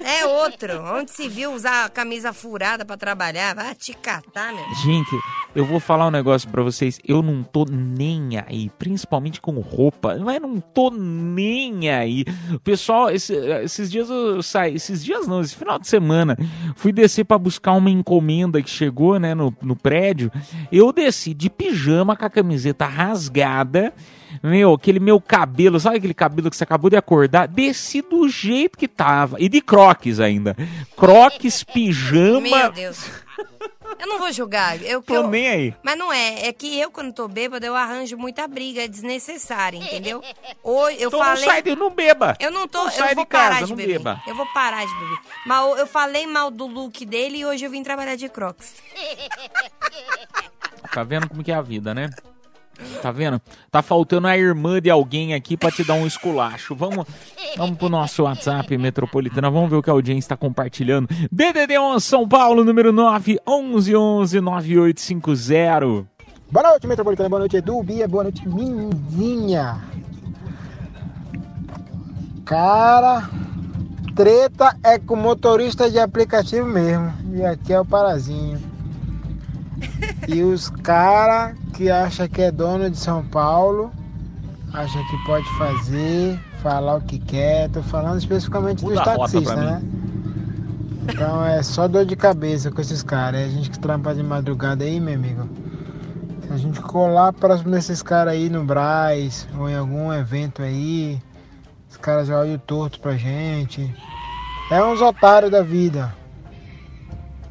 É 0.00 0.26
outro. 0.26 0.82
Onde 0.94 1.10
se 1.10 1.28
viu 1.28 1.52
usar 1.52 1.84
a 1.84 1.88
camisa 1.88 2.32
furada 2.32 2.84
pra 2.84 2.96
trabalhar? 2.96 3.54
Vai 3.54 3.74
te 3.74 3.92
catar, 3.94 4.52
meu. 4.52 4.64
Gente, 4.82 5.10
eu 5.54 5.64
vou 5.64 5.78
falar 5.80 6.06
um 6.06 6.10
negócio 6.10 6.48
pra 6.48 6.62
vocês. 6.62 6.98
Eu 7.06 7.22
não 7.22 7.42
tô 7.42 7.64
nem 7.70 8.38
aí, 8.38 8.70
principalmente 8.78 9.40
com 9.40 9.52
roupa. 9.60 10.16
Mas 10.18 10.40
não 10.40 10.60
tô 10.60 10.90
nem 10.90 11.90
aí. 11.90 12.24
Pessoal, 12.64 13.10
esse- 13.10 13.34
esses 13.62 13.90
dias 13.90 14.08
eu 14.10 14.42
saí, 14.42 14.74
esses 14.74 15.04
dias 15.04 15.26
não, 15.26 15.40
esse 15.40 15.54
final 15.54 15.78
de 15.78 15.86
semana, 15.88 16.36
fui 16.76 16.92
descer 16.92 17.24
pra 17.24 17.38
buscar 17.38 17.72
uma 17.72 17.90
encomenda 17.90 18.62
que 18.62 18.70
chegou, 18.70 19.18
né, 19.18 19.34
no, 19.34 19.54
no 19.62 19.76
prédio. 19.76 20.30
Eu 20.72 20.92
desci 20.92 21.34
de 21.34 21.48
pijama 21.50 22.16
com 22.16 22.24
a 22.24 22.30
camiseta 22.30 22.86
rasgada. 22.86 23.92
Meu, 24.42 24.72
aquele 24.72 24.98
meu 24.98 25.20
cabelo, 25.20 25.78
sabe 25.78 25.98
aquele 25.98 26.14
cabelo 26.14 26.48
que 26.50 26.56
você 26.56 26.64
acabou 26.64 26.88
de 26.88 26.96
acordar? 26.96 27.46
Desci 27.46 28.00
do 28.00 28.26
jeito 28.28 28.78
que 28.78 28.88
tava. 28.88 29.36
E 29.38 29.48
de 29.48 29.60
croques 29.60 30.18
ainda. 30.18 30.56
Croques, 30.96 31.62
pijama. 31.64 32.40
Meu 32.40 32.72
Deus. 32.72 33.04
Eu 33.98 34.06
não 34.06 34.18
vou 34.18 34.32
julgar. 34.32 34.80
Eu, 34.82 35.02
Tô 35.02 35.14
eu- 35.14 35.28
nem 35.28 35.46
aí. 35.46 35.74
Mas 35.82 35.98
não 35.98 36.10
é. 36.10 36.46
É 36.48 36.52
que 36.54 36.78
eu, 36.80 36.90
quando 36.90 37.12
tô 37.12 37.28
bêbada, 37.28 37.66
eu 37.66 37.76
arranjo 37.76 38.16
muita 38.16 38.48
briga. 38.48 38.82
É 38.84 38.88
desnecessária, 38.88 39.76
entendeu? 39.76 40.22
Hoje 40.62 41.02
eu 41.02 41.08
Então 41.08 41.18
falei. 41.20 41.44
não 41.44 41.50
sai, 41.52 41.62
de, 41.62 41.76
não 41.76 41.90
beba. 41.90 42.34
Eu 42.40 42.50
não 42.50 42.66
tô. 42.66 42.78
Não 42.78 42.84
eu 42.86 42.90
sai 42.92 43.14
vou 43.14 43.24
de 43.24 43.28
casa, 43.30 43.50
parar 43.50 43.62
de 43.64 43.70
não 43.70 43.76
beber. 43.76 43.98
beba. 43.98 44.22
Eu 44.26 44.34
vou 44.34 44.46
parar 44.54 44.86
de 44.86 44.94
beber. 44.94 45.18
Mas 45.44 45.78
eu 45.80 45.86
falei 45.86 46.26
mal 46.26 46.50
do 46.50 46.66
look 46.66 47.04
dele 47.04 47.38
e 47.40 47.44
hoje 47.44 47.64
eu 47.66 47.70
vim 47.70 47.82
trabalhar 47.82 48.16
de 48.16 48.26
crocs. 48.30 48.74
Tá 50.94 51.04
vendo 51.04 51.28
como 51.28 51.44
que 51.44 51.52
é 51.52 51.54
a 51.54 51.60
vida, 51.62 51.92
né? 51.92 52.08
Tá 53.00 53.10
vendo? 53.10 53.40
Tá 53.70 53.80
faltando 53.80 54.26
a 54.26 54.36
irmã 54.36 54.80
de 54.80 54.90
alguém 54.90 55.32
aqui 55.32 55.56
pra 55.56 55.70
te 55.70 55.82
dar 55.82 55.94
um 55.94 56.06
esculacho. 56.06 56.74
Vamos, 56.74 57.06
vamos 57.56 57.78
pro 57.78 57.88
nosso 57.88 58.24
WhatsApp 58.24 58.76
Metropolitana. 58.76 59.50
Vamos 59.50 59.70
ver 59.70 59.76
o 59.76 59.82
que 59.82 59.88
a 59.88 59.92
audiência 59.92 60.20
está 60.20 60.36
compartilhando. 60.36 61.08
DDD 61.32 61.78
11 61.78 62.04
São 62.04 62.28
Paulo, 62.28 62.62
número 62.62 62.92
9 62.92 63.40
11 63.46 63.96
11 63.96 64.40
9850. 64.40 66.06
Boa 66.52 66.68
noite, 66.68 66.86
Metropolitana. 66.86 67.28
Boa 67.28 67.40
noite, 67.40 67.56
Edu. 67.56 67.82
Bia. 67.82 68.06
Boa 68.06 68.24
noite, 68.24 68.46
Minzinha. 68.46 69.80
Cara, 72.44 73.30
treta 74.14 74.76
é 74.82 74.98
com 74.98 75.16
motorista 75.16 75.90
de 75.90 75.98
aplicativo 75.98 76.66
mesmo. 76.66 77.14
E 77.32 77.44
aqui 77.44 77.72
é 77.72 77.80
o 77.80 77.84
Parazinho. 77.84 78.60
E 80.28 80.42
os 80.42 80.68
cara 80.68 81.54
que 81.80 81.90
acha 81.90 82.28
que 82.28 82.42
é 82.42 82.50
dono 82.50 82.90
de 82.90 82.98
São 82.98 83.24
Paulo, 83.24 83.90
acha 84.70 84.98
que 84.98 85.24
pode 85.24 85.48
fazer, 85.56 86.38
falar 86.62 86.96
o 86.96 87.00
que 87.00 87.18
quer. 87.18 87.70
Tô 87.70 87.82
falando 87.82 88.18
especificamente 88.18 88.84
Muda 88.84 88.96
dos 88.96 89.04
taxistas, 89.04 89.56
né? 89.56 89.82
Então 91.04 91.42
é 91.42 91.62
só 91.62 91.88
dor 91.88 92.04
de 92.04 92.14
cabeça 92.16 92.70
com 92.70 92.82
esses 92.82 93.02
caras. 93.02 93.40
É 93.40 93.44
a 93.44 93.48
gente 93.48 93.70
que 93.70 93.78
trampa 93.78 94.14
de 94.14 94.22
madrugada 94.22 94.84
aí, 94.84 95.00
meu 95.00 95.14
amigo. 95.14 95.48
Se 96.46 96.52
a 96.52 96.58
gente 96.58 96.82
colar 96.82 97.32
próximo 97.32 97.70
desses 97.70 98.02
caras 98.02 98.34
aí 98.34 98.50
no 98.50 98.62
Braz 98.62 99.48
ou 99.58 99.66
em 99.66 99.74
algum 99.74 100.12
evento 100.12 100.60
aí, 100.60 101.18
os 101.88 101.96
caras 101.96 102.28
já 102.28 102.38
olham 102.38 102.58
torto 102.58 103.00
pra 103.00 103.16
gente. 103.16 103.90
É 104.70 104.84
uns 104.84 105.00
otários 105.00 105.50
da 105.50 105.62
vida. 105.62 106.14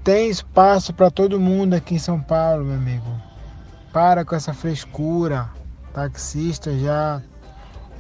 Tem 0.04 0.30
espaço 0.30 0.94
pra 0.94 1.10
todo 1.10 1.40
mundo 1.40 1.74
aqui 1.74 1.96
em 1.96 2.00
São 2.00 2.22
Paulo, 2.22 2.64
meu 2.64 2.76
amigo. 2.76 3.19
Para 3.92 4.24
com 4.24 4.36
essa 4.36 4.54
frescura. 4.54 5.50
Taxista 5.94 6.78
já 6.78 7.22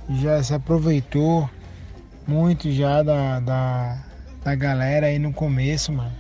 já 0.09 0.41
se 0.41 0.53
aproveitou 0.53 1.49
muito 2.27 2.71
já 2.71 3.03
da, 3.03 3.39
da, 3.39 3.97
da 4.43 4.55
galera 4.55 5.07
aí 5.07 5.19
no 5.19 5.31
começo, 5.33 5.91
mano. 5.91 6.11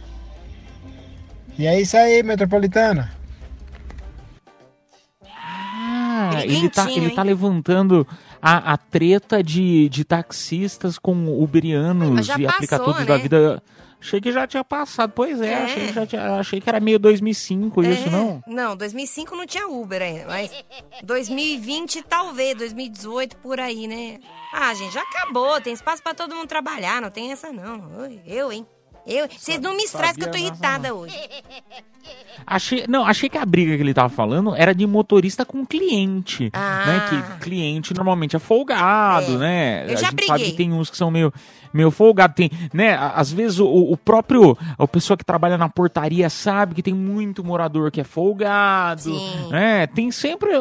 E 1.57 1.65
é 1.67 1.79
isso 1.79 1.97
aí, 1.97 2.23
Metropolitana. 2.23 3.11
Ah, 5.25 6.31
Ele 6.43 6.55
ele 6.55 6.69
tá, 6.69 6.89
ele 6.91 7.07
hein? 7.07 7.15
tá 7.15 7.23
levantando 7.23 8.07
a, 8.41 8.73
a 8.73 8.77
treta 8.77 9.43
de, 9.43 9.89
de 9.89 10.03
taxistas 10.03 10.97
com 10.97 11.41
uberianos 11.41 12.27
e 12.27 12.29
passou, 12.29 12.49
aplicadores 12.49 12.99
né? 13.01 13.05
da 13.05 13.17
vida. 13.17 13.63
Achei 14.01 14.21
que 14.21 14.31
já 14.31 14.47
tinha 14.47 14.63
passado. 14.63 15.11
Pois 15.13 15.41
é, 15.41 15.51
É. 15.51 15.63
Achei, 15.63 15.87
que 15.87 15.93
já 15.93 16.05
tinha- 16.05 16.39
achei 16.39 16.61
que 16.61 16.69
era 16.69 16.79
meio 16.79 16.97
2005 16.97 17.83
isso, 17.83 18.07
É. 18.07 18.11
não? 18.11 18.43
Não, 18.47 18.75
2005 18.77 19.35
não 19.35 19.45
tinha 19.45 19.67
Uber 19.67 20.01
ainda, 20.01 20.25
mas 20.27 20.51
2020 21.03 22.01
talvez, 22.03 22.55
2018 22.55 23.35
por 23.37 23.59
aí, 23.59 23.87
né? 23.87 24.19
Ah, 24.53 24.73
gente, 24.73 24.93
já 24.93 25.01
acabou, 25.01 25.59
tem 25.59 25.73
espaço 25.73 26.01
pra 26.01 26.13
todo 26.13 26.33
mundo 26.33 26.47
trabalhar, 26.47 27.01
não 27.01 27.09
tem 27.11 27.31
essa 27.31 27.51
não. 27.51 27.89
Eu, 28.25 28.51
hein? 28.51 28.65
Eu, 29.07 29.27
vocês 29.27 29.59
não 29.59 29.75
me 29.75 29.83
estressem 29.83 30.15
que 30.15 30.21
eu 30.23 30.27
tô 30.31 30.37
sabia 30.37 30.47
irritada 30.49 30.93
hoje. 30.93 31.17
Achei, 32.45 32.85
não, 32.87 33.05
achei 33.05 33.29
que 33.29 33.37
a 33.37 33.45
briga 33.45 33.75
que 33.75 33.81
ele 33.81 33.93
tava 33.93 34.09
falando 34.09 34.55
era 34.55 34.73
de 34.73 34.85
motorista 34.87 35.45
com 35.45 35.65
cliente, 35.65 36.49
Ah. 36.53 36.85
né? 36.85 37.07
Que 37.09 37.39
cliente 37.43 37.93
normalmente 37.93 38.35
é 38.35 38.39
folgado, 38.39 39.35
É. 39.35 39.37
né? 39.37 39.79
Eu 39.81 39.93
a 39.93 39.95
já 39.95 39.95
gente 39.95 40.25
sabe 40.25 40.27
briguei. 40.37 40.51
que 40.51 40.57
tem 40.57 40.73
uns 40.73 40.89
que 40.89 40.97
são 40.97 41.11
meio, 41.11 41.33
meio 41.73 41.91
folgado, 41.91 42.33
tem, 42.33 42.49
né? 42.73 42.95
Às 42.95 43.31
vezes 43.31 43.59
o, 43.59 43.67
o 43.67 43.97
próprio, 43.97 44.57
a 44.77 44.87
pessoa 44.87 45.17
que 45.17 45.23
trabalha 45.23 45.57
na 45.57 45.69
portaria 45.69 46.29
sabe 46.29 46.75
que 46.75 46.83
tem 46.83 46.93
muito 46.93 47.43
morador 47.43 47.91
que 47.91 48.01
é 48.01 48.03
folgado, 48.03 49.01
Sim. 49.01 49.49
né? 49.49 49.87
Tem 49.87 50.11
sempre 50.11 50.51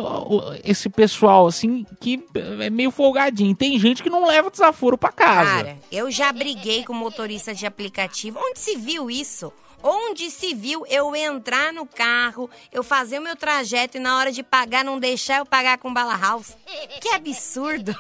esse 0.65 0.89
pessoal 0.89 1.47
assim 1.47 1.85
que 2.01 2.25
é 2.61 2.71
meio 2.71 2.91
folgadinho. 2.91 3.55
Tem 3.55 3.79
gente 3.79 4.03
que 4.03 4.11
não 4.11 4.27
leva 4.27 4.51
desaforo 4.51 4.97
pra 4.99 5.13
casa. 5.13 5.51
Cara, 5.51 5.79
eu 5.91 6.11
já 6.11 6.33
briguei 6.33 6.85
com 6.85 6.93
motorista 6.93 7.55
de 7.55 7.67
aplicativo. 7.67 8.39
Onde 8.41 8.59
se 8.59 8.77
viu 8.77 9.11
isso? 9.11 9.53
Onde 9.83 10.29
se 10.31 10.55
viu 10.55 10.85
eu 10.89 11.15
entrar 11.15 11.73
no 11.73 11.87
carro, 11.87 12.51
eu 12.73 12.83
fazer 12.83 13.21
o 13.21 13.23
meu 13.23 13.37
trajeto 13.37 13.97
e 13.97 14.01
na 14.01 14.17
hora 14.19 14.33
de 14.33 14.43
pagar 14.43 14.85
não 14.85 14.99
deixar 14.99 15.39
eu 15.39 15.47
pagar 15.47 15.79
com 15.79 15.95
bala 15.95 16.17
house? 16.17 16.57
Que 17.01 17.11
absurdo! 17.11 17.97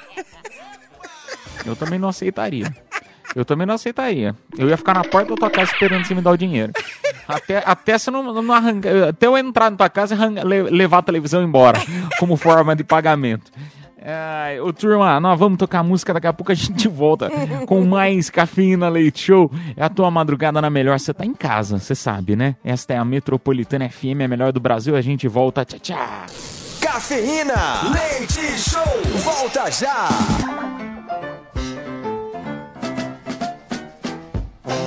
Eu 1.65 1.77
também 1.77 1.99
não 1.99 2.09
aceitaria. 2.09 2.75
Eu 3.35 3.45
também 3.45 3.67
não 3.67 3.75
aceitaria. 3.75 4.35
Eu 4.57 4.69
ia 4.69 4.77
ficar 4.77 4.95
na 4.95 5.05
porta 5.05 5.31
da 5.31 5.37
tua 5.37 5.51
casa 5.51 5.73
esperando 5.73 6.05
você 6.05 6.15
me 6.15 6.21
dar 6.21 6.31
o 6.31 6.37
dinheiro. 6.37 6.73
Até, 7.27 7.63
até 7.65 7.99
você 7.99 8.11
não, 8.11 8.43
não 8.43 8.55
arranca. 8.55 9.11
Até 9.11 9.27
eu 9.27 9.37
entrar 9.37 9.71
na 9.71 9.77
tua 9.77 9.89
casa 9.89 10.15
e 10.15 10.71
levar 10.71 10.99
a 10.99 11.03
televisão 11.03 11.43
embora. 11.43 11.79
Como 12.19 12.37
forma 12.37 12.75
de 12.75 12.83
pagamento. 12.83 13.53
É, 14.01 14.59
ô 14.63 14.73
turma, 14.73 15.19
nós 15.19 15.39
vamos 15.39 15.59
tocar 15.59 15.83
música, 15.83 16.15
daqui 16.15 16.29
a 16.29 16.33
pouco 16.33 16.53
a 16.53 16.55
gente 16.55 16.87
volta 16.87 17.29
com 17.67 17.85
mais 17.85 18.31
Cafeína 18.31 18.89
Leite 18.89 19.25
Show. 19.25 19.51
É 19.77 19.85
a 19.85 19.89
tua 19.89 20.11
madrugada 20.11 20.63
na 20.63 20.71
melhor, 20.71 20.99
você 20.99 21.13
tá 21.13 21.27
em 21.27 21.35
casa, 21.35 21.79
você 21.79 21.95
sabe, 21.95 22.37
né? 22.37 22.55
Esta 22.65 22.95
é 22.95 22.97
a 22.97 23.05
Metropolitana 23.05 23.89
FM, 23.89 24.23
a 24.25 24.29
melhor 24.29 24.53
do 24.53 24.61
Brasil, 24.61 24.95
a 24.95 25.01
gente 25.01 25.27
volta, 25.27 25.65
tchau, 25.65 25.81
tchau. 25.81 25.99
Cafeína. 26.81 27.93
Leite 27.93 28.59
Show. 28.59 29.03
Volta 29.19 29.71
já. 29.71 30.09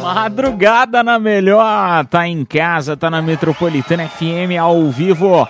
Madrugada 0.02 1.04
na 1.04 1.20
melhor, 1.20 2.06
tá 2.06 2.28
em 2.28 2.44
casa, 2.44 2.98
tá 2.98 3.10
na 3.10 3.22
Metropolitana 3.22 4.08
FM 4.08 4.58
ao 4.60 4.90
vivo. 4.90 5.48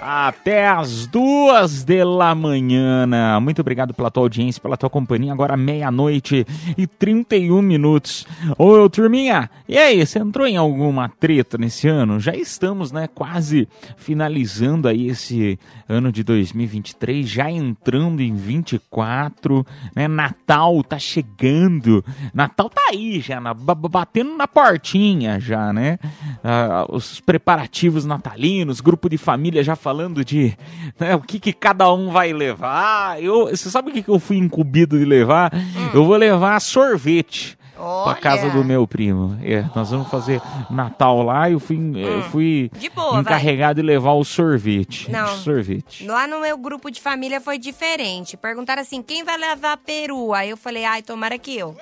Até 0.00 0.68
as 0.68 1.06
duas 1.06 1.84
da 1.84 2.34
manhã. 2.34 3.06
Muito 3.40 3.60
obrigado 3.60 3.94
pela 3.94 4.10
tua 4.10 4.24
audiência, 4.24 4.60
pela 4.60 4.76
tua 4.76 4.90
companhia. 4.90 5.32
Agora 5.32 5.56
meia-noite 5.56 6.46
e 6.76 6.86
31 6.86 7.62
minutos. 7.62 8.26
Ô, 8.58 8.88
turminha, 8.88 9.50
e 9.68 9.76
aí, 9.76 10.04
você 10.04 10.18
entrou 10.18 10.46
em 10.46 10.56
alguma 10.56 11.08
treta 11.08 11.58
nesse 11.58 11.88
ano? 11.88 12.20
Já 12.20 12.34
estamos, 12.34 12.92
né, 12.92 13.08
quase 13.12 13.68
finalizando 13.96 14.88
aí 14.88 15.08
esse 15.08 15.58
ano 15.88 16.10
de 16.10 16.22
2023, 16.22 17.28
já 17.28 17.50
entrando 17.50 18.20
em 18.20 18.34
24, 18.34 19.66
né? 19.94 20.08
Natal 20.08 20.82
tá 20.82 20.98
chegando. 20.98 22.04
Natal 22.34 22.68
tá 22.68 22.82
aí 22.90 23.20
já, 23.20 23.40
na, 23.40 23.54
batendo 23.54 24.36
na 24.36 24.48
portinha 24.48 25.38
já, 25.40 25.72
né? 25.72 25.98
Ah, 26.42 26.86
os 26.88 27.20
preparativos 27.20 28.04
natalinos, 28.04 28.80
grupo 28.80 29.08
de 29.08 29.18
família 29.18 29.62
já 29.62 29.76
falando 29.86 30.24
de 30.24 30.52
né, 30.98 31.14
o 31.14 31.20
que, 31.20 31.38
que 31.38 31.52
cada 31.52 31.92
um 31.92 32.10
vai 32.10 32.32
levar. 32.32 33.22
Eu, 33.22 33.46
você 33.46 33.70
sabe 33.70 33.90
o 33.90 33.92
que, 33.92 34.02
que 34.02 34.08
eu 34.08 34.18
fui 34.18 34.36
incumbido 34.36 34.98
de 34.98 35.04
levar? 35.04 35.54
Hum. 35.54 35.90
Eu 35.94 36.04
vou 36.04 36.16
levar 36.16 36.60
sorvete. 36.60 37.56
Olha. 37.78 38.14
Pra 38.14 38.20
casa 38.20 38.50
do 38.50 38.64
meu 38.64 38.84
primo. 38.84 39.38
É, 39.44 39.64
nós 39.76 39.92
vamos 39.92 40.08
fazer 40.08 40.42
Natal 40.68 41.22
lá 41.22 41.48
e 41.48 41.52
eu 41.52 41.60
fui, 41.60 41.76
hum. 41.76 41.96
eu 41.96 42.22
fui 42.24 42.68
boa, 42.96 43.20
encarregado 43.20 43.76
vai. 43.76 43.82
de 43.82 43.82
levar 43.82 44.14
o 44.14 44.24
sorvete. 44.24 45.08
Não. 45.08 45.28
Sorvete. 45.36 46.04
Lá 46.04 46.26
no 46.26 46.40
meu 46.40 46.58
grupo 46.58 46.90
de 46.90 47.00
família 47.00 47.40
foi 47.40 47.56
diferente. 47.56 48.36
Perguntaram 48.36 48.82
assim: 48.82 49.00
quem 49.00 49.22
vai 49.22 49.38
levar 49.38 49.76
peru? 49.76 50.34
Aí 50.34 50.50
eu 50.50 50.56
falei: 50.56 50.84
ai, 50.84 51.00
tomara 51.00 51.38
que 51.38 51.56
eu. 51.56 51.76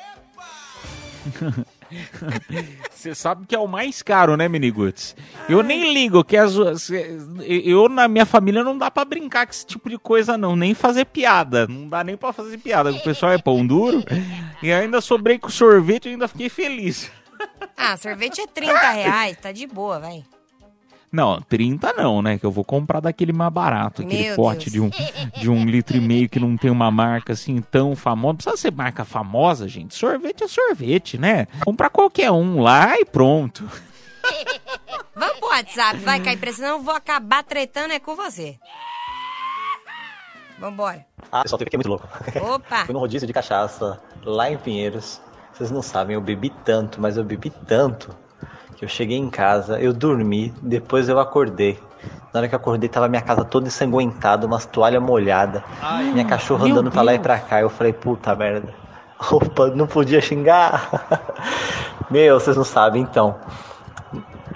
Você 2.90 3.14
sabe 3.14 3.46
que 3.46 3.54
é 3.54 3.58
o 3.58 3.66
mais 3.66 4.02
caro, 4.02 4.36
né, 4.36 4.48
Miniguts? 4.48 5.14
Eu 5.48 5.62
nem 5.62 5.92
ligo, 5.92 6.24
que 6.24 6.36
as, 6.36 6.54
eu 7.40 7.88
na 7.88 8.08
minha 8.08 8.24
família 8.24 8.64
não 8.64 8.76
dá 8.78 8.90
para 8.90 9.04
brincar 9.04 9.46
com 9.46 9.52
esse 9.52 9.66
tipo 9.66 9.88
de 9.90 9.98
coisa, 9.98 10.38
não. 10.38 10.56
Nem 10.56 10.74
fazer 10.74 11.04
piada. 11.06 11.66
Não 11.66 11.88
dá 11.88 12.02
nem 12.02 12.16
para 12.16 12.32
fazer 12.32 12.58
piada. 12.58 12.92
O 12.92 13.02
pessoal 13.02 13.32
é 13.32 13.38
pão 13.38 13.66
duro. 13.66 14.02
E 14.62 14.72
ainda 14.72 15.00
sobrei 15.00 15.38
com 15.38 15.48
sorvete 15.48 16.06
e 16.06 16.12
ainda 16.12 16.28
fiquei 16.28 16.48
feliz. 16.48 17.10
Ah, 17.76 17.96
sorvete 17.96 18.40
é 18.40 18.46
30 18.46 18.90
reais, 18.90 19.36
tá 19.36 19.52
de 19.52 19.66
boa, 19.66 19.98
vai. 20.00 20.24
Não, 21.14 21.40
30 21.40 21.92
não, 21.92 22.20
né? 22.20 22.38
Que 22.38 22.44
eu 22.44 22.50
vou 22.50 22.64
comprar 22.64 22.98
daquele 22.98 23.32
mais 23.32 23.52
barato, 23.52 24.02
aquele 24.02 24.24
Meu 24.24 24.34
pote 24.34 24.68
de 24.68 24.80
um, 24.80 24.90
de 25.40 25.48
um 25.48 25.64
litro 25.64 25.96
e 25.96 26.00
meio 26.00 26.28
que 26.28 26.40
não 26.40 26.56
tem 26.56 26.72
uma 26.72 26.90
marca 26.90 27.34
assim 27.34 27.62
tão 27.62 27.94
famosa. 27.94 28.26
Não 28.26 28.34
precisa 28.34 28.56
ser 28.56 28.72
marca 28.72 29.04
famosa, 29.04 29.68
gente. 29.68 29.94
Sorvete 29.94 30.42
é 30.42 30.48
sorvete, 30.48 31.16
né? 31.16 31.46
Comprar 31.64 31.88
qualquer 31.88 32.32
um 32.32 32.60
lá 32.60 32.98
e 32.98 33.04
pronto. 33.04 33.62
Vamos 35.14 35.38
pro 35.38 35.48
WhatsApp, 35.50 35.98
vai 36.00 36.18
cair 36.18 36.36
pra 36.36 36.52
senão 36.52 36.70
eu 36.70 36.82
vou 36.82 36.94
acabar 36.94 37.44
tretando 37.44 37.92
é 37.92 38.00
com 38.00 38.16
você. 38.16 38.58
Vambora. 40.58 41.06
Ah, 41.30 41.42
pessoal, 41.42 41.58
teve 41.60 41.70
que 41.70 41.76
é 41.76 41.78
muito 41.78 41.90
louco. 41.90 42.08
Opa! 42.42 42.86
Fui 42.86 42.92
no 42.92 42.98
rodízio 42.98 43.28
de 43.28 43.32
cachaça 43.32 44.02
lá 44.24 44.50
em 44.50 44.56
Pinheiros. 44.56 45.20
Vocês 45.52 45.70
não 45.70 45.80
sabem, 45.80 46.14
eu 46.14 46.20
bebi 46.20 46.50
tanto, 46.64 47.00
mas 47.00 47.16
eu 47.16 47.22
bebi 47.22 47.50
tanto 47.50 48.23
eu 48.82 48.88
cheguei 48.88 49.16
em 49.16 49.30
casa, 49.30 49.78
eu 49.80 49.92
dormi, 49.92 50.52
depois 50.60 51.08
eu 51.08 51.18
acordei. 51.18 51.78
Na 52.32 52.40
hora 52.40 52.48
que 52.48 52.54
eu 52.54 52.58
acordei, 52.58 52.88
tava 52.88 53.08
minha 53.08 53.22
casa 53.22 53.44
toda 53.44 53.68
ensanguentada, 53.68 54.46
umas 54.46 54.66
toalhas 54.66 55.02
molhadas, 55.02 55.62
minha 56.12 56.24
cachorra 56.24 56.66
andando 56.66 56.90
pra 56.90 57.02
lá 57.02 57.14
e 57.14 57.18
pra 57.18 57.38
cá. 57.38 57.60
Eu 57.60 57.70
falei, 57.70 57.92
puta 57.92 58.34
merda. 58.34 58.74
Opa, 59.30 59.68
não 59.68 59.86
podia 59.86 60.20
xingar. 60.20 61.06
Meu, 62.10 62.38
vocês 62.38 62.56
não 62.56 62.64
sabem 62.64 63.02
então. 63.02 63.36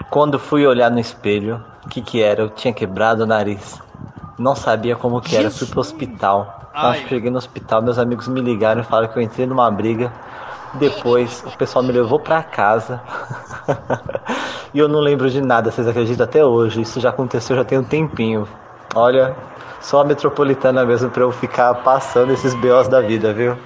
Quando 0.09 0.37
fui 0.37 0.67
olhar 0.67 0.91
no 0.91 0.99
espelho, 0.99 1.63
o 1.85 1.89
que 1.89 2.01
que 2.01 2.21
era? 2.21 2.41
Eu 2.41 2.49
tinha 2.49 2.73
quebrado 2.73 3.23
o 3.23 3.25
nariz. 3.25 3.81
Não 4.37 4.55
sabia 4.55 4.95
como 4.95 5.21
que 5.21 5.35
era, 5.35 5.49
fui 5.49 5.67
pro 5.67 5.79
hospital. 5.79 6.69
Quando 6.73 6.95
cheguei 7.07 7.31
no 7.31 7.37
hospital, 7.37 7.81
meus 7.81 7.97
amigos 7.97 8.27
me 8.27 8.41
ligaram 8.41 8.81
e 8.81 8.83
falaram 8.83 9.11
que 9.11 9.17
eu 9.17 9.23
entrei 9.23 9.47
numa 9.47 9.69
briga 9.71 10.11
depois 10.75 11.43
o 11.45 11.57
pessoal 11.57 11.83
me 11.83 11.91
levou 11.91 12.19
para 12.19 12.43
casa 12.43 13.01
e 14.73 14.79
eu 14.79 14.87
não 14.87 14.99
lembro 14.99 15.29
de 15.29 15.41
nada, 15.41 15.71
vocês 15.71 15.87
acreditam 15.87 16.23
até 16.25 16.43
hoje? 16.43 16.81
Isso 16.81 16.99
já 16.99 17.09
aconteceu 17.09 17.55
já 17.55 17.63
tem 17.63 17.77
um 17.77 17.83
tempinho. 17.83 18.47
Olha, 18.95 19.35
só 19.81 20.01
a 20.01 20.05
metropolitana 20.05 20.85
mesmo 20.85 21.09
para 21.09 21.23
eu 21.23 21.31
ficar 21.31 21.73
passando 21.75 22.33
esses 22.33 22.53
BOs 22.55 22.87
da 22.87 23.01
vida, 23.01 23.33
viu? 23.33 23.57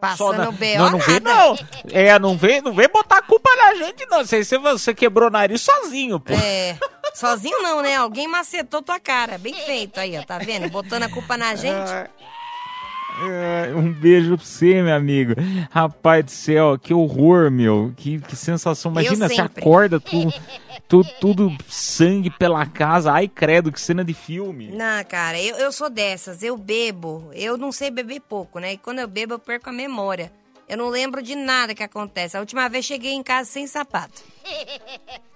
Passando 0.00 0.36
na... 0.36 0.50
BO 0.50 0.78
não, 0.78 0.90
não 0.90 0.98
vem 0.98 1.20
não. 1.20 1.56
É, 1.90 2.18
não 2.18 2.36
vem, 2.36 2.60
não 2.60 2.74
vem 2.74 2.88
botar 2.88 3.18
a 3.18 3.22
culpa 3.22 3.48
na 3.56 3.74
gente 3.74 4.06
não. 4.06 4.24
Sei 4.24 4.44
se 4.44 4.58
você 4.58 4.94
quebrou 4.94 5.28
o 5.28 5.32
nariz 5.32 5.62
sozinho, 5.62 6.20
pô. 6.20 6.34
É. 6.34 6.76
Sozinho 7.14 7.62
não, 7.62 7.80
né? 7.80 7.96
Alguém 7.96 8.28
macetou 8.28 8.82
tua 8.82 9.00
cara. 9.00 9.38
Bem 9.38 9.54
feito 9.54 9.98
aí, 9.98 10.18
ó. 10.18 10.22
Tá 10.22 10.36
vendo? 10.38 10.68
Botando 10.68 11.04
a 11.04 11.08
culpa 11.08 11.38
na 11.38 11.54
gente. 11.54 11.90
É... 13.22 13.74
Um 13.74 13.92
beijo 13.92 14.36
pra 14.36 14.44
você, 14.44 14.82
meu 14.82 14.94
amigo. 14.94 15.34
Rapaz 15.70 16.24
do 16.24 16.30
céu, 16.30 16.78
que 16.78 16.92
horror, 16.92 17.50
meu. 17.50 17.92
Que, 17.96 18.18
que 18.20 18.34
sensação. 18.34 18.90
Imagina, 18.90 19.28
você 19.28 19.40
acorda, 19.40 19.98
tu, 20.00 20.32
tu, 20.88 21.04
tudo 21.20 21.56
sangue 21.68 22.30
pela 22.30 22.66
casa. 22.66 23.12
Ai, 23.12 23.28
credo, 23.28 23.70
que 23.70 23.80
cena 23.80 24.04
de 24.04 24.14
filme. 24.14 24.68
Não, 24.68 25.04
cara, 25.04 25.40
eu, 25.40 25.56
eu 25.56 25.70
sou 25.70 25.88
dessas. 25.88 26.42
Eu 26.42 26.56
bebo. 26.56 27.30
Eu 27.34 27.56
não 27.56 27.70
sei 27.70 27.90
beber 27.90 28.20
pouco, 28.20 28.58
né? 28.58 28.72
E 28.72 28.78
quando 28.78 28.98
eu 28.98 29.08
bebo, 29.08 29.34
eu 29.34 29.38
perco 29.38 29.70
a 29.70 29.72
memória. 29.72 30.32
Eu 30.68 30.78
não 30.78 30.88
lembro 30.88 31.22
de 31.22 31.34
nada 31.34 31.74
que 31.74 31.82
acontece. 31.82 32.36
A 32.36 32.40
última 32.40 32.68
vez 32.68 32.84
cheguei 32.84 33.12
em 33.12 33.22
casa 33.22 33.50
sem 33.50 33.66
sapato. 33.66 34.22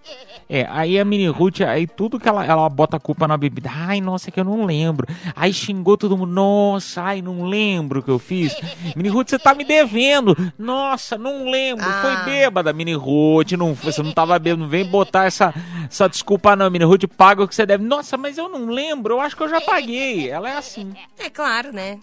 É, 0.51 0.67
aí 0.71 0.99
a 0.99 1.05
Mini 1.05 1.29
Ruth, 1.29 1.61
aí 1.61 1.87
tudo 1.87 2.19
que 2.19 2.27
ela, 2.27 2.43
ela 2.43 2.67
bota 2.71 2.97
a 2.97 3.01
culpa 3.01 3.29
na 3.29 3.37
bebida. 3.37 3.71
Ai, 3.71 4.01
nossa, 4.01 4.31
que 4.31 4.41
eu 4.41 4.45
não 4.45 4.65
lembro. 4.65 5.07
Aí 5.37 5.53
xingou 5.53 5.97
todo 5.97 6.17
mundo. 6.17 6.33
Nossa, 6.33 7.03
ai, 7.03 7.21
não 7.21 7.45
lembro 7.45 8.01
o 8.01 8.03
que 8.03 8.11
eu 8.11 8.19
fiz. 8.19 8.57
Mini 8.97 9.11
Ruth, 9.11 9.29
você 9.29 9.39
tá 9.39 9.55
me 9.55 9.65
devendo. 9.65 10.35
Nossa, 10.59 11.19
não 11.19 11.51
lembro. 11.51 11.85
Ah. 11.87 12.01
Foi 12.01 12.33
bêbada, 12.33 12.73
Mini 12.73 12.95
Ruth. 12.95 13.53
Não, 13.53 13.75
você 13.75 14.03
não 14.03 14.13
tava 14.13 14.39
bêbado. 14.39 14.63
Não 14.63 14.71
vem 14.71 14.87
botar 14.87 15.27
essa, 15.27 15.53
essa 15.85 16.09
desculpa, 16.09 16.57
não. 16.57 16.71
Mini 16.71 16.85
Ruth, 16.85 17.05
paga 17.15 17.43
o 17.43 17.49
que 17.49 17.55
você 17.55 17.67
deve. 17.67 17.85
Nossa, 17.85 18.17
mas 18.17 18.39
eu 18.39 18.49
não 18.49 18.71
lembro. 18.71 19.15
Eu 19.15 19.21
acho 19.21 19.37
que 19.37 19.43
eu 19.43 19.51
já 19.51 19.61
paguei. 19.61 20.31
Ela 20.31 20.49
é 20.49 20.57
assim. 20.57 20.95
É 21.19 21.29
claro, 21.29 21.73
né? 21.73 21.99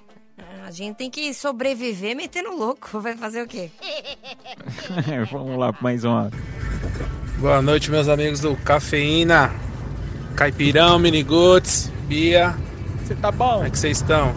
A 0.65 0.71
gente 0.71 0.95
tem 0.95 1.11
que 1.11 1.31
sobreviver 1.31 2.15
metendo 2.15 2.49
louco. 2.49 2.97
Vai 2.99 3.15
fazer 3.15 3.43
o 3.43 3.47
quê? 3.47 3.69
Vamos 5.31 5.59
lá, 5.59 5.71
mais 5.79 6.03
uma. 6.03 6.31
Boa 7.37 7.61
noite, 7.61 7.91
meus 7.91 8.09
amigos 8.09 8.39
do 8.39 8.55
Cafeína. 8.55 9.53
Caipirão, 10.35 10.97
Miniguts, 10.97 11.91
Bia. 12.07 12.55
Você 13.03 13.13
tá 13.13 13.31
bom? 13.31 13.53
Como 13.53 13.65
é 13.65 13.69
que 13.69 13.77
vocês 13.77 13.97
estão? 13.97 14.33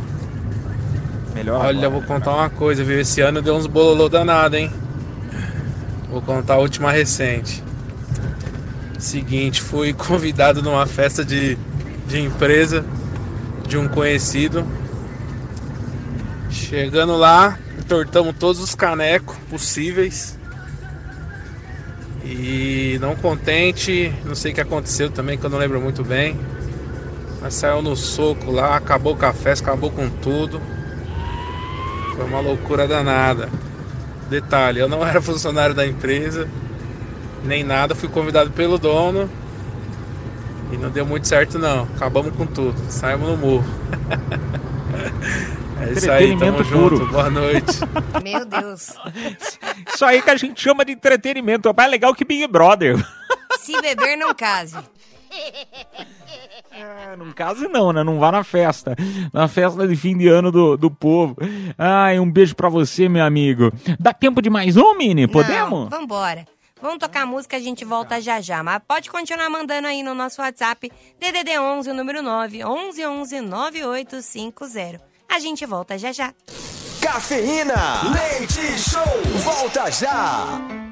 Melhor. 1.35 1.65
Olha, 1.65 1.87
eu 1.87 1.91
vou 1.91 2.03
contar 2.03 2.35
uma 2.35 2.51
coisa, 2.51 2.85
viu? 2.85 3.01
Esse 3.01 3.23
ano 3.23 3.41
deu 3.41 3.57
uns 3.57 3.67
bololô 3.67 4.11
danado, 4.11 4.55
hein? 4.55 4.71
Vou 6.11 6.21
contar 6.21 6.55
a 6.55 6.59
última 6.59 6.93
recente. 6.93 7.65
Seguinte, 8.99 9.63
fui 9.63 9.95
convidado 9.97 10.63
numa 10.63 10.87
festa 10.87 11.25
de, 11.25 11.57
de 12.07 12.21
empresa 12.21 12.85
de 13.67 13.79
um 13.79 13.89
conhecido 13.89 14.67
Chegando 16.69 17.17
lá, 17.17 17.59
entortamos 17.79 18.37
todos 18.39 18.61
os 18.61 18.75
canecos 18.75 19.35
possíveis. 19.49 20.39
E 22.23 22.99
não 23.01 23.17
contente, 23.17 24.13
não 24.23 24.35
sei 24.35 24.53
o 24.53 24.55
que 24.55 24.61
aconteceu 24.61 25.09
também, 25.09 25.39
que 25.39 25.47
eu 25.47 25.49
não 25.49 25.57
lembro 25.57 25.81
muito 25.81 26.05
bem. 26.05 26.37
Mas 27.41 27.55
saiu 27.55 27.81
no 27.81 27.97
soco 27.97 28.51
lá, 28.51 28.77
acabou 28.77 29.17
a 29.19 29.33
festa, 29.33 29.65
acabou 29.65 29.91
com 29.91 30.11
tudo. 30.11 30.61
Foi 32.15 32.27
uma 32.27 32.41
loucura 32.41 32.87
danada. 32.87 33.49
Detalhe, 34.29 34.81
eu 34.81 34.91
não 34.91 35.07
era 35.07 35.23
funcionário 35.23 35.75
da 35.75 35.87
empresa, 35.87 36.47
nem 37.45 37.65
nada, 37.65 37.95
fui 37.95 38.11
convidado 38.11 38.51
pelo 38.51 38.77
dono. 38.77 39.31
E 40.71 40.77
não 40.77 40.91
deu 40.91 41.07
muito 41.07 41.27
certo 41.27 41.59
não. 41.59 41.85
Acabamos 41.97 42.37
com 42.37 42.45
tudo. 42.45 42.77
Saímos 42.91 43.27
no 43.27 43.39
morro. 43.39 43.65
Isso 45.93 46.11
aí, 46.11 46.37
puro. 46.37 46.65
junto. 46.65 47.07
Boa 47.07 47.31
noite. 47.31 47.79
Meu 48.23 48.45
Deus. 48.45 48.95
Isso 49.93 50.05
aí 50.05 50.23
que 50.23 50.31
a 50.31 50.37
gente 50.37 50.61
chama 50.61 50.85
de 50.85 50.93
entretenimento. 50.93 51.69
É 51.69 51.73
mais 51.73 51.91
legal 51.91 52.15
que 52.15 52.25
Big 52.25 52.47
Brother. 52.47 52.97
Se 53.61 53.81
beber, 53.81 54.17
não 54.17 54.35
case. 54.35 54.77
É, 56.71 57.17
não 57.17 57.33
case 57.33 57.69
não, 57.69 57.93
né? 57.93 58.03
Não 58.03 58.19
vá 58.19 58.31
na 58.33 58.45
festa. 58.45 58.95
Na 59.33 59.49
festa 59.49 59.87
de 59.87 59.97
fim 59.97 60.17
de 60.17 60.29
ano 60.29 60.51
do, 60.51 60.77
do 60.77 60.91
povo. 60.91 61.37
Ai, 61.77 62.19
um 62.19 62.31
beijo 62.31 62.55
pra 62.55 62.69
você, 62.69 63.09
meu 63.09 63.25
amigo. 63.25 63.73
Dá 63.99 64.13
tempo 64.13 64.41
de 64.41 64.49
mais 64.49 64.77
um, 64.77 64.95
Mini? 64.95 65.27
Podemos? 65.27 65.81
Não, 65.81 65.89
vambora. 65.89 66.47
Vamos 66.81 66.99
tocar 66.99 67.27
música, 67.27 67.57
a 67.57 67.61
gente 67.61 67.85
volta 67.85 68.21
já 68.21 68.41
já. 68.41 68.63
Mas 68.63 68.81
pode 68.87 69.11
continuar 69.11 69.51
mandando 69.51 69.89
aí 69.89 70.03
no 70.03 70.15
nosso 70.15 70.41
WhatsApp, 70.41 70.91
DDD 71.19 71.59
11, 71.59 71.91
o 71.91 71.95
número 71.95 72.23
9, 72.23 72.65
11 72.65 73.05
11 73.05 73.41
9850. 73.41 75.08
A 75.29 75.39
gente 75.39 75.67
volta 75.67 75.99
já 75.99 76.13
já. 76.13 76.33
Cafeína, 77.01 78.03
leite 78.13 78.79
show, 78.79 79.05
volta 79.45 79.91
já. 79.91 80.88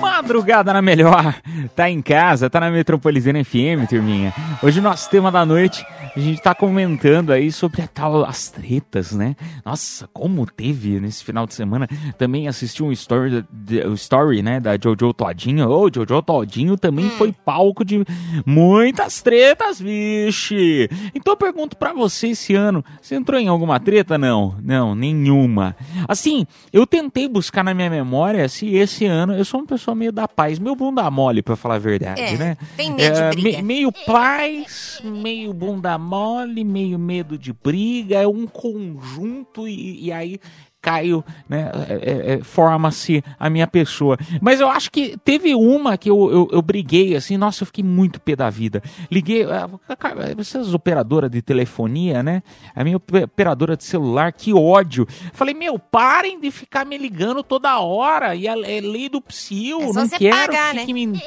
Madrugada 0.00 0.72
na 0.72 0.82
melhor. 0.82 1.34
Tá 1.74 1.90
em 1.90 2.00
casa, 2.00 2.48
tá 2.48 2.60
na 2.60 2.70
Metropolitana 2.70 3.42
FM, 3.44 3.88
turminha. 3.88 4.32
Hoje 4.62 4.80
nosso 4.80 5.10
tema 5.10 5.30
da 5.30 5.44
noite, 5.44 5.84
a 6.16 6.20
gente 6.20 6.40
tá 6.40 6.54
comentando 6.54 7.32
aí 7.32 7.50
sobre 7.50 7.82
a 7.82 7.88
tal, 7.88 8.24
as 8.24 8.48
tretas, 8.48 9.12
né? 9.12 9.34
Nossa, 9.64 10.08
como 10.12 10.46
teve 10.46 11.00
nesse 11.00 11.24
final 11.24 11.46
de 11.46 11.54
semana. 11.54 11.88
Também 12.16 12.46
assisti 12.46 12.82
um 12.82 12.92
story, 12.92 13.44
um 13.84 13.94
story 13.94 14.40
né, 14.40 14.60
da 14.60 14.78
Jojo 14.80 15.12
Todinho. 15.12 15.68
Ô, 15.68 15.82
oh, 15.82 15.90
Jojo 15.92 16.22
Todinho 16.22 16.76
também 16.76 17.10
foi 17.10 17.32
palco 17.32 17.84
de 17.84 18.04
muitas 18.46 19.22
tretas, 19.22 19.80
vixe. 19.80 20.88
Então 21.14 21.32
eu 21.32 21.36
pergunto 21.36 21.76
pra 21.76 21.92
você 21.92 22.28
esse 22.28 22.54
ano, 22.54 22.84
você 23.02 23.16
entrou 23.16 23.40
em 23.40 23.48
alguma 23.48 23.80
treta? 23.80 24.16
Não, 24.16 24.54
não, 24.62 24.94
nenhuma. 24.94 25.76
Assim, 26.06 26.46
eu 26.72 26.86
tentei 26.86 27.28
buscar 27.28 27.64
na 27.64 27.74
minha 27.74 27.90
memória 27.90 28.48
se 28.48 28.74
esse 28.74 29.04
ano, 29.04 29.34
eu 29.34 29.44
sou 29.44 29.60
uma 29.60 29.66
pessoa 29.66 29.83
meio 29.92 30.12
da 30.12 30.28
paz, 30.28 30.60
meio 30.60 30.76
bunda 30.76 31.10
mole, 31.10 31.42
pra 31.42 31.56
falar 31.56 31.74
a 31.74 31.78
verdade, 31.80 32.20
É, 32.20 32.36
né? 32.36 32.56
tem 32.76 32.92
medo 32.92 33.16
de 33.30 33.42
briga. 33.42 33.56
me- 33.58 33.62
meio 33.64 33.90
paz, 34.06 35.00
meio 35.02 35.52
bunda 35.52 35.98
mole, 35.98 36.62
meio 36.62 36.96
medo 36.96 37.36
de 37.36 37.52
briga, 37.52 38.20
é 38.22 38.28
um 38.28 38.46
conjunto 38.46 39.66
e, 39.66 40.04
e 40.04 40.12
aí 40.12 40.38
caio, 40.84 41.24
né, 41.48 41.70
é- 41.88 41.92
é- 42.10 42.34
é, 42.34 42.44
forma-se 42.44 43.24
a 43.40 43.48
minha 43.48 43.66
pessoa. 43.66 44.18
Mas 44.40 44.60
eu 44.60 44.68
acho 44.68 44.90
que 44.90 45.16
teve 45.24 45.54
uma 45.54 45.96
que 45.96 46.10
eu, 46.10 46.30
eu, 46.30 46.48
eu 46.52 46.60
briguei, 46.60 47.16
assim, 47.16 47.38
nossa, 47.38 47.62
eu 47.62 47.66
fiquei 47.66 47.82
muito 47.82 48.20
pé 48.20 48.36
da 48.36 48.50
vida. 48.50 48.82
Liguei, 49.10 49.44
ah, 49.44 49.68
essas 50.38 50.74
operadoras 50.74 51.30
de 51.30 51.40
telefonia, 51.40 52.22
né, 52.22 52.42
a 52.74 52.84
minha 52.84 52.98
op- 52.98 53.14
operadora 53.24 53.76
de 53.76 53.84
celular, 53.84 54.30
que 54.32 54.52
ódio. 54.52 55.06
Falei, 55.32 55.54
meu, 55.54 55.78
parem 55.78 56.38
de 56.38 56.50
ficar 56.50 56.84
me 56.84 56.98
ligando 56.98 57.42
toda 57.42 57.78
hora, 57.80 58.34
e 58.34 58.46
a, 58.46 58.52
é 58.52 58.80
lei 58.80 59.08
do 59.08 59.20
psil, 59.22 59.80
É 59.80 59.92
não 59.92 60.08
quero 60.08 60.36
pagar, 60.52 60.74
que 60.74 60.92
né? 60.92 61.06
me... 61.06 61.22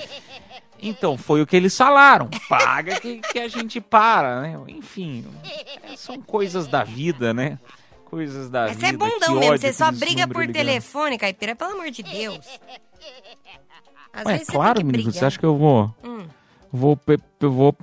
Então, 0.79 1.17
foi 1.17 1.41
o 1.41 1.47
que 1.47 1.55
eles 1.55 1.75
falaram. 1.75 2.29
Paga 2.47 2.99
que, 2.99 3.17
que 3.17 3.39
a 3.39 3.47
gente 3.47 3.81
para, 3.81 4.41
né? 4.43 4.59
Enfim, 4.67 5.25
são 5.95 6.21
coisas 6.21 6.67
da 6.67 6.83
vida, 6.83 7.33
né? 7.33 7.57
Coisas 8.09 8.49
da 8.49 8.67
Mas 8.67 8.77
vida. 8.77 8.87
você 8.87 8.93
é 8.93 8.97
bundão 8.97 9.35
mesmo, 9.35 9.57
você 9.57 9.73
só 9.73 9.91
briga 9.91 10.25
por 10.27 10.41
ligando. 10.41 10.55
telefone, 10.55 11.17
caipira, 11.17 11.55
pelo 11.55 11.71
amor 11.71 11.91
de 11.91 12.03
Deus. 12.03 12.39
Às 14.13 14.25
Ué, 14.25 14.37
você 14.37 14.51
claro, 14.51 14.85
menino, 14.85 15.11
você 15.11 15.25
acha 15.25 15.37
que 15.37 15.45
eu 15.45 15.57
vou... 15.57 15.93
Hum. 16.03 16.25
Vou, 16.69 16.99
eu 17.39 17.51
vou 17.51 17.75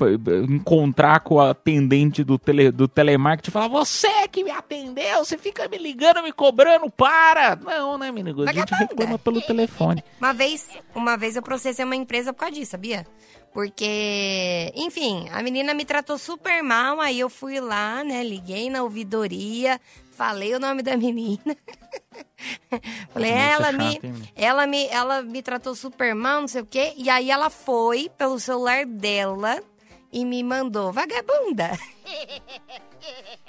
encontrar 0.48 1.20
com 1.20 1.40
a 1.40 1.50
atendente 1.50 2.22
do, 2.22 2.38
tele, 2.38 2.70
do 2.70 2.86
telemarketing 2.86 3.48
e 3.48 3.52
falar: 3.52 3.68
Você 3.68 4.28
que 4.28 4.44
me 4.44 4.50
atendeu, 4.50 5.24
você 5.24 5.38
fica 5.38 5.66
me 5.68 5.78
ligando, 5.78 6.22
me 6.22 6.30
cobrando, 6.30 6.90
para! 6.90 7.56
Não, 7.56 7.96
né, 7.96 8.12
menino? 8.12 8.46
A 8.46 8.52
gente 8.52 8.74
reclama 8.74 9.18
pelo 9.18 9.40
telefone. 9.40 10.04
Uma 10.20 10.34
vez, 10.34 10.68
uma 10.94 11.16
vez 11.16 11.34
eu 11.34 11.42
processei 11.42 11.82
uma 11.82 11.96
empresa 11.96 12.30
por 12.34 12.40
causa 12.40 12.54
disso, 12.54 12.72
sabia? 12.72 13.06
Porque, 13.54 14.72
enfim, 14.74 15.28
a 15.32 15.40
menina 15.40 15.72
me 15.74 15.84
tratou 15.84 16.18
super 16.18 16.60
mal, 16.60 17.00
aí 17.00 17.20
eu 17.20 17.30
fui 17.30 17.60
lá, 17.60 18.02
né, 18.02 18.24
liguei 18.24 18.68
na 18.68 18.82
ouvidoria, 18.82 19.80
falei 20.16 20.54
o 20.54 20.60
nome 20.60 20.82
da 20.82 20.96
menina. 20.96 21.38
Falei, 23.12 23.30
ela 23.30 23.72
chata, 23.72 23.78
me, 23.78 24.00
hein, 24.02 24.28
ela 24.36 24.66
me, 24.66 24.86
ela 24.88 25.22
me 25.22 25.42
tratou 25.42 25.74
super 25.74 26.14
mal, 26.14 26.42
não 26.42 26.48
sei 26.48 26.60
o 26.60 26.66
quê, 26.66 26.92
e 26.96 27.08
aí 27.08 27.30
ela 27.30 27.48
foi 27.48 28.10
pelo 28.18 28.38
celular 28.38 28.84
dela 28.84 29.62
e 30.14 30.24
me 30.24 30.44
mandou, 30.44 30.92
vagabunda. 30.92 31.72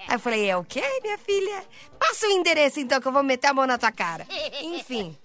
Aí 0.08 0.16
eu 0.16 0.20
falei, 0.20 0.50
é 0.50 0.58
o 0.58 0.64
quê, 0.64 0.84
minha 1.02 1.18
filha? 1.18 1.64
Passa 1.98 2.28
o 2.28 2.32
endereço 2.32 2.80
então 2.80 3.00
que 3.00 3.08
eu 3.08 3.12
vou 3.12 3.24
meter 3.24 3.48
a 3.48 3.54
mão 3.54 3.66
na 3.66 3.78
tua 3.78 3.92
cara. 3.92 4.26
Enfim. 4.62 5.16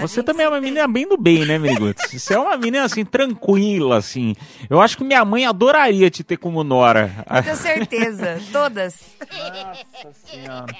Você 0.00 0.22
também 0.22 0.46
é 0.46 0.48
uma 0.48 0.60
menina 0.60 0.88
bem 0.88 1.06
do 1.06 1.16
bem, 1.16 1.44
né, 1.44 1.58
Meniguts? 1.58 2.10
Você 2.10 2.34
é 2.34 2.38
uma 2.38 2.56
menina, 2.56 2.84
assim, 2.84 3.04
tranquila, 3.04 3.98
assim. 3.98 4.34
Eu 4.70 4.80
acho 4.80 4.96
que 4.96 5.04
minha 5.04 5.24
mãe 5.24 5.44
adoraria 5.46 6.10
te 6.10 6.24
ter 6.24 6.36
como 6.36 6.64
nora. 6.64 7.12
Tenho 7.44 7.56
certeza, 7.56 8.40
todas. 8.50 9.16
Nossa 9.30 10.12
senhora. 10.24 10.76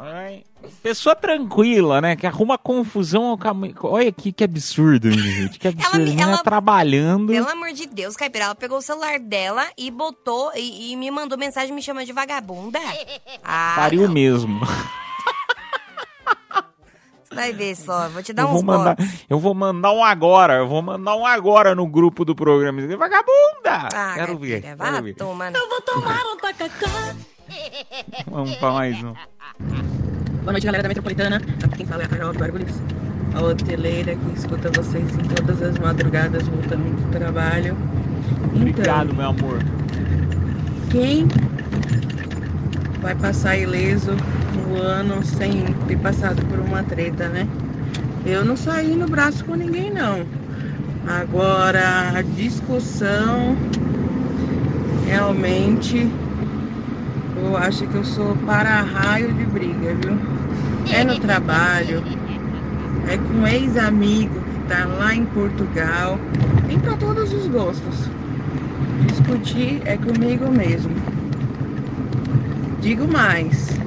Ai, 0.00 0.44
Pessoa 0.82 1.16
tranquila, 1.16 2.00
né? 2.00 2.14
Que 2.14 2.26
arruma 2.26 2.56
confusão. 2.56 3.36
com 3.36 3.48
a 3.48 3.52
mãe. 3.54 3.74
Olha 3.82 4.12
que, 4.12 4.30
que 4.32 4.44
absurdo, 4.44 5.10
gente. 5.10 5.58
Que 5.58 5.66
absurdo. 5.68 5.96
me- 5.98 6.02
A 6.02 6.06
menina 6.06 6.32
ela- 6.34 6.42
trabalhando. 6.42 7.32
Pelo 7.32 7.48
amor 7.48 7.72
de 7.72 7.86
Deus, 7.86 8.16
Caipira, 8.16 8.44
ela 8.46 8.54
pegou 8.54 8.78
o 8.78 8.82
celular 8.82 9.18
dela 9.18 9.66
e 9.76 9.90
botou 9.90 10.52
e, 10.54 10.92
e 10.92 10.96
me 10.96 11.10
mandou 11.10 11.36
mensagem 11.36 11.74
me 11.74 11.82
chamando 11.82 12.06
de 12.06 12.12
vagabunda. 12.12 12.78
Ah, 13.42 13.72
Faria 13.76 14.00
o 14.00 14.02
não. 14.06 14.12
mesmo. 14.12 14.60
Vai 17.32 17.52
ver 17.52 17.74
só, 17.76 18.08
vou 18.08 18.22
te 18.22 18.32
dar 18.32 18.42
Eu 18.42 18.48
uns 18.48 18.52
vou, 18.54 18.62
mandar, 18.64 18.96
eu 19.28 19.38
vou 19.38 19.54
mandar 19.54 19.92
um 19.92 20.02
agora. 20.02 20.54
Eu 20.54 20.68
vou 20.68 20.80
mandar 20.82 21.14
um 21.16 21.24
agora 21.26 21.74
no 21.74 21.86
grupo 21.86 22.24
do 22.24 22.34
programa. 22.34 22.80
Vagabunda! 22.96 23.88
Ah, 23.94 24.12
quero 24.14 24.38
ver. 24.38 24.62
Quero 24.62 25.02
ver. 25.02 25.14
tomar. 25.14 25.50
no- 25.52 25.58
Vamos 28.26 28.56
pra 28.56 28.72
mais 28.72 29.02
um. 29.02 29.14
Boa 29.58 30.52
noite, 30.52 30.64
galera 30.64 30.82
da 30.84 30.88
Metropolitana. 30.88 31.36
Aqui 31.64 31.78
quem 31.78 31.86
fala 31.86 32.02
é 32.02 32.06
a 32.06 32.08
Carol 32.08 32.32
de 32.32 32.38
Guarulhos, 32.38 32.74
a 33.34 33.42
hoteleira 33.42 34.14
que 34.14 34.38
escuta 34.38 34.70
vocês 34.70 35.04
em 35.16 35.24
todas 35.34 35.60
as 35.62 35.76
madrugadas 35.78 36.46
voltando 36.46 36.84
do 36.96 37.10
trabalho. 37.10 37.76
Então, 38.54 38.60
Obrigado, 38.60 39.14
meu 39.14 39.26
amor. 39.26 39.58
quem 40.90 41.26
vai 43.00 43.14
passar 43.16 43.56
ileso 43.56 44.12
um 44.68 44.76
ano 44.76 45.24
sem 45.24 45.64
ter 45.88 45.98
passado 45.98 46.40
por 46.46 46.60
uma 46.60 46.82
treta, 46.84 47.28
né? 47.28 47.46
Eu 48.24 48.44
não 48.44 48.56
saí 48.56 48.94
no 48.94 49.08
braço 49.08 49.44
com 49.44 49.54
ninguém, 49.56 49.90
não. 49.90 50.24
Agora, 51.06 52.12
a 52.16 52.22
discussão, 52.22 53.56
realmente, 55.06 56.08
eu 57.44 57.56
acho 57.56 57.86
que 57.86 57.94
eu 57.94 58.04
sou 58.04 58.36
para-raio 58.46 59.32
de 59.32 59.44
briga, 59.44 59.94
viu? 59.94 60.18
É 60.92 61.04
no 61.04 61.18
trabalho, 61.18 62.02
é 63.08 63.16
com 63.16 63.46
ex-amigo 63.46 64.40
que 64.40 64.68
tá 64.68 64.84
lá 64.86 65.14
em 65.14 65.24
Portugal. 65.26 66.18
Tem 66.66 66.78
para 66.78 66.96
todos 66.96 67.32
os 67.32 67.46
gostos. 67.48 68.08
Discutir 69.06 69.80
é 69.84 69.96
comigo 69.96 70.50
mesmo. 70.50 70.94
Digo 72.80 73.06
mais. 73.06 73.78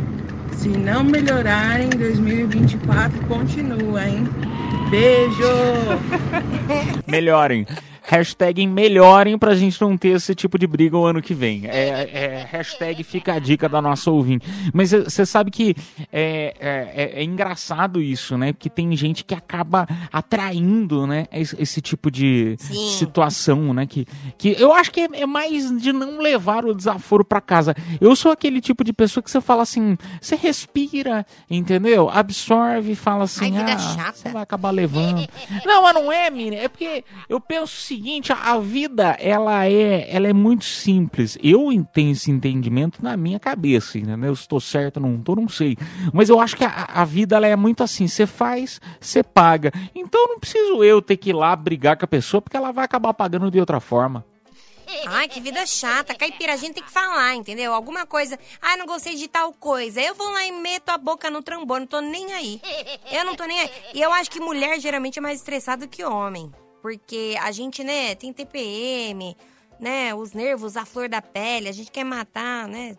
Se 0.53 0.69
não 0.69 1.03
melhorar 1.03 1.81
em 1.81 1.89
2024, 1.89 3.19
continua, 3.25 4.07
hein? 4.07 4.27
Beijo! 4.89 5.47
Melhorem. 7.07 7.65
Hashtag 8.03 8.65
melhorem 8.67 9.37
pra 9.37 9.53
gente 9.55 9.79
não 9.81 9.95
ter 9.95 10.09
esse 10.09 10.33
tipo 10.33 10.57
de 10.57 10.65
briga 10.65 10.97
o 10.97 11.05
ano 11.05 11.21
que 11.21 11.33
vem. 11.33 11.67
É, 11.67 12.09
é, 12.11 12.47
hashtag 12.51 13.03
fica 13.03 13.33
a 13.33 13.39
dica 13.39 13.69
da 13.69 13.81
nossa 13.81 14.09
ouvinte. 14.09 14.45
Mas 14.73 14.91
você 14.91 15.25
sabe 15.25 15.51
que 15.51 15.75
é, 16.11 16.53
é, 16.59 16.93
é- 16.95 17.21
é 17.21 17.23
engraçado 17.23 18.01
isso, 18.01 18.37
né? 18.37 18.53
Porque 18.53 18.69
tem 18.69 18.95
gente 18.95 19.23
que 19.23 19.35
acaba 19.35 19.87
atraindo, 20.11 21.05
né? 21.05 21.27
Esse, 21.31 21.61
esse 21.61 21.81
tipo 21.81 22.09
de 22.09 22.55
Sim. 22.57 22.89
situação, 22.97 23.73
né? 23.73 23.85
Que, 23.85 24.05
que 24.37 24.55
eu 24.59 24.73
acho 24.73 24.91
que 24.91 25.01
é, 25.01 25.07
é 25.21 25.25
mais 25.25 25.69
de 25.79 25.93
não 25.93 26.19
levar 26.19 26.65
o 26.65 26.73
desaforo 26.73 27.23
pra 27.23 27.39
casa. 27.39 27.75
Eu 27.99 28.15
sou 28.15 28.31
aquele 28.31 28.61
tipo 28.61 28.83
de 28.83 28.93
pessoa 28.93 29.23
que 29.23 29.29
você 29.29 29.41
fala 29.41 29.61
assim, 29.63 29.97
você 30.19 30.35
respira, 30.35 31.25
entendeu? 31.49 32.09
Absorve 32.09 32.93
e 32.93 32.95
fala 32.95 33.25
assim, 33.25 33.57
Ai, 33.57 33.73
ah, 33.73 33.77
chata." 33.77 34.13
você 34.17 34.29
vai 34.29 34.41
acabar 34.41 34.71
levando. 34.71 35.27
Não, 35.65 35.83
mas 35.83 35.93
não 35.93 36.11
é, 36.11 36.29
menina. 36.29 36.55
É 36.55 36.67
porque 36.67 37.03
eu 37.29 37.39
penso 37.39 37.90
seguinte, 37.95 38.31
a- 38.31 38.57
vida, 38.59 39.17
ela 39.19 39.65
é, 39.67 40.07
ela 40.15 40.27
é 40.27 40.33
muito 40.33 40.63
simples. 40.65 41.37
Eu 41.43 41.67
tenho 41.93 42.11
esse 42.11 42.31
entendimento 42.31 43.03
na 43.03 43.17
minha 43.17 43.39
cabeça, 43.39 43.97
entendeu? 43.97 44.35
Se 44.35 44.43
estou 44.43 44.59
certo 44.61 44.97
ou 44.97 45.03
não 45.03 45.15
estou, 45.17 45.35
não 45.35 45.49
sei. 45.49 45.77
Mas 46.13 46.29
eu 46.29 46.39
acho 46.39 46.55
que 46.55 46.63
a, 46.63 46.87
a 46.93 47.03
vida, 47.05 47.35
ela 47.35 47.47
é 47.47 47.55
muito 47.55 47.83
assim, 47.83 48.07
você 48.07 48.25
faz, 48.25 48.79
você 48.99 49.21
paga. 49.23 49.71
Então 49.93 50.27
não 50.27 50.39
preciso 50.39 50.83
eu 50.83 51.01
ter 51.01 51.17
que 51.17 51.31
ir 51.31 51.33
lá 51.33 51.55
brigar 51.55 51.97
com 51.97 52.05
a 52.05 52.07
pessoa, 52.07 52.41
porque 52.41 52.55
ela 52.55 52.71
vai 52.71 52.85
acabar 52.85 53.13
pagando 53.13 53.51
de 53.51 53.59
outra 53.59 53.79
forma. 53.79 54.23
Ai, 55.07 55.27
que 55.27 55.39
vida 55.39 55.65
chata. 55.65 56.13
Caipira, 56.15 56.53
a 56.53 56.57
gente 56.57 56.73
tem 56.75 56.83
que 56.83 56.91
falar, 56.91 57.33
entendeu? 57.35 57.73
Alguma 57.73 58.05
coisa. 58.05 58.37
Ai, 58.61 58.75
não 58.77 58.85
gostei 58.85 59.15
de 59.15 59.27
tal 59.27 59.53
coisa. 59.53 60.01
Eu 60.01 60.13
vou 60.15 60.29
lá 60.31 60.45
e 60.45 60.51
meto 60.51 60.89
a 60.89 60.97
boca 60.97 61.29
no 61.29 61.41
trombone. 61.41 61.81
Não 61.81 61.87
tô 61.87 62.01
nem 62.01 62.33
aí. 62.33 62.61
Eu 63.11 63.23
não 63.25 63.35
tô 63.35 63.45
nem 63.45 63.57
aí. 63.59 63.69
E 63.93 64.01
eu 64.01 64.11
acho 64.11 64.29
que 64.29 64.39
mulher 64.41 64.79
geralmente 64.81 65.17
é 65.17 65.21
mais 65.21 65.39
estressada 65.39 65.87
que 65.87 66.03
homem. 66.03 66.51
Porque 66.81 67.37
a 67.41 67.51
gente, 67.51 67.83
né, 67.83 68.15
tem 68.15 68.33
TPM, 68.33 69.35
né? 69.79 70.13
Os 70.13 70.33
nervos, 70.33 70.75
a 70.75 70.85
flor 70.85 71.07
da 71.07 71.21
pele. 71.21 71.69
A 71.69 71.71
gente 71.71 71.91
quer 71.91 72.03
matar, 72.03 72.67
né? 72.67 72.95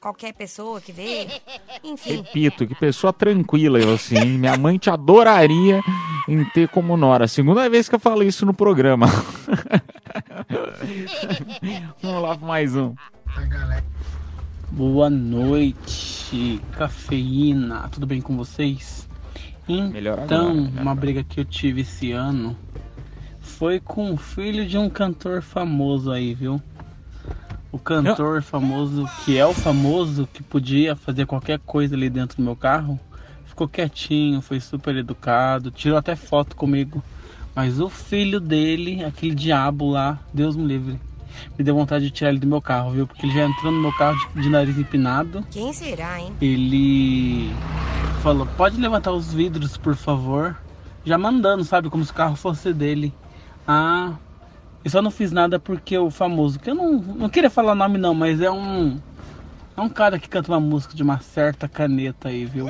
Qualquer 0.00 0.34
pessoa 0.34 0.80
que 0.80 0.92
vê. 0.92 1.26
Enfim. 1.82 2.16
Repito, 2.16 2.66
que 2.66 2.74
pessoa 2.74 3.12
tranquila 3.12 3.78
eu 3.78 3.94
assim. 3.94 4.38
Minha 4.38 4.56
mãe 4.56 4.78
te 4.78 4.90
adoraria 4.90 5.80
em 6.28 6.44
ter 6.50 6.68
como 6.68 6.96
nora. 6.96 7.26
Segunda 7.26 7.68
vez 7.68 7.88
que 7.88 7.94
eu 7.94 8.00
falo 8.00 8.22
isso 8.22 8.44
no 8.44 8.52
programa. 8.52 9.06
Vamos 12.02 12.22
lá 12.22 12.36
para 12.36 12.46
mais 12.46 12.76
um. 12.76 12.94
Boa 14.70 15.08
noite, 15.08 16.60
cafeína. 16.72 17.88
Tudo 17.90 18.06
bem 18.06 18.20
com 18.20 18.36
vocês? 18.36 19.08
Então, 19.68 20.70
uma 20.80 20.94
briga 20.94 21.24
que 21.24 21.40
eu 21.40 21.44
tive 21.44 21.80
esse 21.80 22.12
ano 22.12 22.56
foi 23.58 23.80
com 23.80 24.12
o 24.12 24.16
filho 24.18 24.66
de 24.66 24.76
um 24.76 24.90
cantor 24.90 25.40
famoso 25.40 26.12
aí, 26.12 26.34
viu? 26.34 26.60
O 27.72 27.78
cantor 27.78 28.42
famoso, 28.42 29.08
que 29.24 29.38
é 29.38 29.46
o 29.46 29.54
famoso, 29.54 30.28
que 30.30 30.42
podia 30.42 30.94
fazer 30.94 31.24
qualquer 31.24 31.58
coisa 31.60 31.94
ali 31.94 32.10
dentro 32.10 32.36
do 32.36 32.42
meu 32.42 32.54
carro, 32.54 33.00
ficou 33.46 33.66
quietinho, 33.66 34.42
foi 34.42 34.60
super 34.60 34.94
educado, 34.96 35.70
tirou 35.70 35.96
até 35.96 36.14
foto 36.14 36.54
comigo. 36.54 37.02
Mas 37.54 37.80
o 37.80 37.88
filho 37.88 38.40
dele, 38.40 39.02
aquele 39.02 39.34
diabo 39.34 39.88
lá, 39.88 40.18
Deus 40.34 40.54
me 40.54 40.66
livre, 40.66 41.00
me 41.58 41.64
deu 41.64 41.74
vontade 41.74 42.04
de 42.04 42.10
tirar 42.10 42.30
ele 42.30 42.38
do 42.38 42.46
meu 42.46 42.60
carro, 42.60 42.90
viu? 42.90 43.06
Porque 43.06 43.24
ele 43.24 43.32
já 43.32 43.46
entrou 43.46 43.72
no 43.72 43.80
meu 43.80 43.92
carro 43.92 44.18
de, 44.34 44.42
de 44.42 44.50
nariz 44.50 44.76
empinado. 44.76 45.42
Quem 45.50 45.72
será, 45.72 46.20
hein? 46.20 46.30
Ele 46.42 47.50
falou: 48.22 48.46
pode 48.58 48.78
levantar 48.78 49.12
os 49.12 49.32
vidros, 49.32 49.78
por 49.78 49.96
favor. 49.96 50.54
Já 51.06 51.16
mandando, 51.16 51.64
sabe? 51.64 51.88
Como 51.88 52.04
se 52.04 52.10
o 52.10 52.14
carro 52.14 52.36
fosse 52.36 52.74
dele. 52.74 53.14
Ah, 53.66 54.12
eu 54.84 54.90
só 54.90 55.02
não 55.02 55.10
fiz 55.10 55.32
nada 55.32 55.58
porque 55.58 55.96
o 55.98 56.10
famoso, 56.10 56.58
que 56.58 56.70
eu 56.70 56.74
não, 56.74 56.92
não 56.92 57.28
queria 57.28 57.50
falar 57.50 57.72
o 57.72 57.76
nome 57.76 57.98
não, 57.98 58.14
mas 58.14 58.40
é 58.40 58.50
um. 58.50 58.98
É 59.76 59.80
um 59.80 59.88
cara 59.88 60.18
que 60.18 60.28
canta 60.28 60.50
uma 60.52 60.60
música 60.60 60.94
de 60.94 61.02
uma 61.02 61.18
certa 61.18 61.68
caneta 61.68 62.28
aí, 62.28 62.44
viu? 62.46 62.68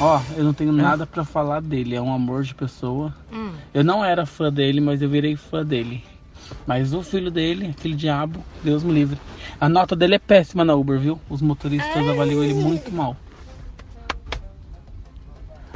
Ó, 0.00 0.20
eu 0.36 0.42
não 0.42 0.52
tenho 0.52 0.72
nada 0.72 1.06
para 1.06 1.24
falar 1.24 1.60
dele, 1.60 1.94
é 1.94 2.00
um 2.00 2.12
amor 2.12 2.42
de 2.42 2.54
pessoa. 2.54 3.14
Hum. 3.32 3.52
Eu 3.72 3.84
não 3.84 4.04
era 4.04 4.24
fã 4.24 4.50
dele, 4.52 4.80
mas 4.80 5.02
eu 5.02 5.08
virei 5.08 5.36
fã 5.36 5.64
dele. 5.64 6.02
Mas 6.66 6.92
o 6.92 7.02
filho 7.02 7.30
dele, 7.30 7.74
aquele 7.78 7.94
diabo, 7.94 8.42
Deus 8.64 8.82
me 8.82 8.92
livre. 8.92 9.18
A 9.60 9.68
nota 9.68 9.94
dele 9.94 10.14
é 10.14 10.18
péssima 10.18 10.64
na 10.64 10.74
Uber, 10.74 10.98
viu? 10.98 11.20
Os 11.28 11.42
motoristas 11.42 12.08
avaliam 12.08 12.42
ele 12.42 12.54
muito 12.54 12.90
mal. 12.92 13.16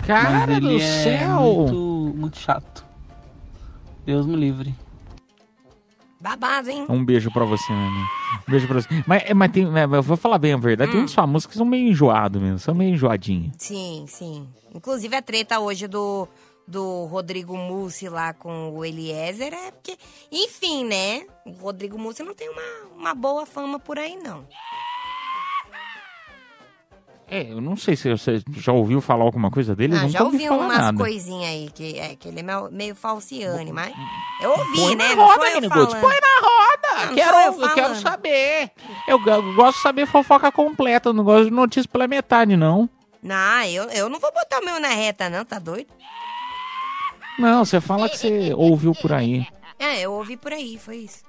Cara 0.06 0.46
Mas 0.46 0.56
ele 0.56 0.60
do 0.60 0.76
é 0.76 1.02
céu! 1.02 1.40
muito, 1.40 2.14
muito 2.16 2.38
chato. 2.38 2.83
Deus 4.04 4.26
me 4.26 4.36
livre. 4.36 4.74
Babado, 6.20 6.70
hein? 6.70 6.86
Um 6.88 7.04
beijo 7.04 7.30
pra 7.30 7.44
você, 7.44 7.70
meu 7.72 7.82
amigo. 7.86 8.06
Um 8.46 8.50
beijo 8.50 8.66
pra 8.66 8.80
você. 8.80 8.88
Mas, 9.06 9.22
mas 9.34 9.52
tem, 9.52 9.64
é, 9.78 9.84
eu 9.84 10.02
vou 10.02 10.16
falar 10.16 10.38
bem 10.38 10.54
a 10.54 10.56
verdade, 10.56 10.90
tem 10.90 11.00
Hum. 11.00 11.04
uns 11.04 11.12
famosos 11.14 11.46
que 11.46 11.54
são 11.54 11.66
meio 11.66 11.88
enjoados 11.88 12.40
mesmo, 12.40 12.58
são 12.58 12.74
meio 12.74 12.94
enjoadinhos. 12.94 13.52
Sim, 13.58 14.04
sim. 14.08 14.48
Inclusive 14.74 15.14
a 15.14 15.20
treta 15.22 15.60
hoje 15.60 15.86
do, 15.86 16.26
do 16.66 17.04
Rodrigo 17.06 17.56
Mussi 17.56 18.08
lá 18.08 18.32
com 18.32 18.70
o 18.70 18.84
Eliezer 18.84 19.52
é 19.52 19.70
porque, 19.70 19.98
enfim, 20.32 20.84
né? 20.84 21.26
O 21.44 21.50
Rodrigo 21.52 21.98
Mussi 21.98 22.22
não 22.22 22.34
tem 22.34 22.48
uma, 22.48 22.96
uma 22.96 23.14
boa 23.14 23.44
fama 23.44 23.78
por 23.78 23.98
aí, 23.98 24.16
não. 24.16 24.46
É, 27.26 27.50
eu 27.50 27.60
não 27.60 27.74
sei 27.74 27.96
se 27.96 28.10
você 28.10 28.42
já 28.56 28.70
ouviu 28.72 29.00
falar 29.00 29.24
alguma 29.24 29.50
coisa 29.50 29.74
dele, 29.74 29.96
Ah, 29.96 30.06
já 30.08 30.22
ouvi 30.22 30.48
umas 30.48 30.92
coisinhas 30.92 31.50
aí, 31.50 31.70
que, 31.74 31.98
é, 31.98 32.14
que 32.16 32.28
ele 32.28 32.40
é 32.40 32.42
meio, 32.42 32.70
meio 32.70 32.94
falciane, 32.94 33.72
mas. 33.72 33.92
Eu 34.42 34.50
ouvi, 34.50 34.76
Põe 34.76 34.94
né? 34.96 35.08
na 35.08 35.16
Não 35.16 35.26
roda, 35.26 35.50
sou 35.50 35.60
eu 35.62 35.68
falando. 35.70 36.00
põe 36.00 36.16
na 36.20 36.40
roda! 36.40 37.06
Não, 37.06 37.14
quero, 37.14 37.32
sou 37.32 37.62
eu 37.62 37.68
eu 37.68 37.74
quero 37.74 37.94
saber. 37.96 38.70
Eu, 39.08 39.20
eu 39.26 39.54
gosto 39.54 39.76
de 39.78 39.82
saber 39.82 40.06
fofoca 40.06 40.52
completa, 40.52 41.12
não 41.12 41.24
gosto 41.24 41.46
de 41.46 41.50
notícia 41.50 41.88
pela 41.90 42.06
metade, 42.06 42.56
não. 42.56 42.88
Não, 43.22 43.62
eu, 43.64 43.84
eu 43.84 44.08
não 44.10 44.20
vou 44.20 44.30
botar 44.30 44.60
o 44.60 44.64
meu 44.64 44.78
na 44.78 44.88
reta, 44.88 45.30
não, 45.30 45.44
tá 45.46 45.58
doido? 45.58 45.88
Não, 47.38 47.64
você 47.64 47.80
fala 47.80 48.08
que 48.08 48.18
você 48.18 48.52
ouviu 48.54 48.92
por 48.94 49.12
aí. 49.12 49.46
É, 49.78 50.00
eu 50.00 50.12
ouvi 50.12 50.36
por 50.36 50.52
aí, 50.52 50.78
foi 50.78 50.98
isso. 50.98 51.22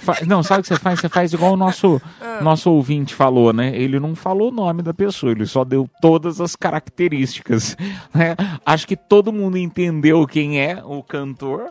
Fa- 0.00 0.18
Não, 0.26 0.42
sabe 0.42 0.60
o 0.60 0.62
que 0.62 0.68
você 0.68 0.78
faz? 0.78 0.98
Você 1.00 1.08
faz 1.08 1.32
igual 1.32 1.52
o 1.52 1.56
nosso, 1.56 2.00
Ah. 2.20 2.40
nosso 2.42 2.70
ouvinte 2.70 3.14
falou, 3.14 3.52
né? 3.52 3.76
Ele 3.76 4.00
não 4.00 4.14
falou 4.16 4.48
o 4.48 4.54
nome 4.54 4.82
da 4.82 4.92
pessoa, 4.94 5.30
ele 5.32 5.46
só 5.46 5.64
deu 5.64 5.88
todas 6.00 6.40
as 6.40 6.56
características. 6.56 7.76
né? 8.12 8.34
Acho 8.64 8.86
que 8.88 8.96
todo 8.96 9.32
mundo 9.32 9.56
entendeu 9.58 10.26
quem 10.26 10.60
é 10.60 10.82
o 10.84 11.02
cantor. 11.02 11.70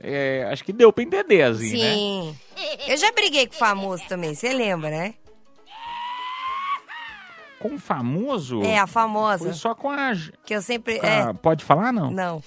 É, 0.00 0.48
acho 0.52 0.64
que 0.64 0.72
deu 0.72 0.92
pra 0.92 1.04
entender, 1.04 1.42
assim, 1.42 1.78
né? 1.78 1.94
Sim. 1.94 2.36
Eu 2.88 2.96
já 2.96 3.10
briguei 3.12 3.46
com 3.46 3.54
o 3.54 3.58
famoso 3.58 4.02
também, 4.08 4.34
você 4.34 4.52
lembra, 4.52 4.90
né? 4.90 5.14
Com 7.60 7.76
o 7.76 7.78
famoso? 7.78 8.60
É, 8.64 8.76
a 8.78 8.88
famosa. 8.88 9.44
Foi 9.44 9.52
só 9.54 9.72
com 9.74 9.88
a... 9.88 10.10
Que 10.44 10.56
eu 10.56 10.60
sempre. 10.60 10.98
Ah, 11.00 11.32
Pode 11.32 11.64
falar, 11.64 11.92
não? 11.92 12.08
É. 12.08 12.10
Não. 12.10 12.42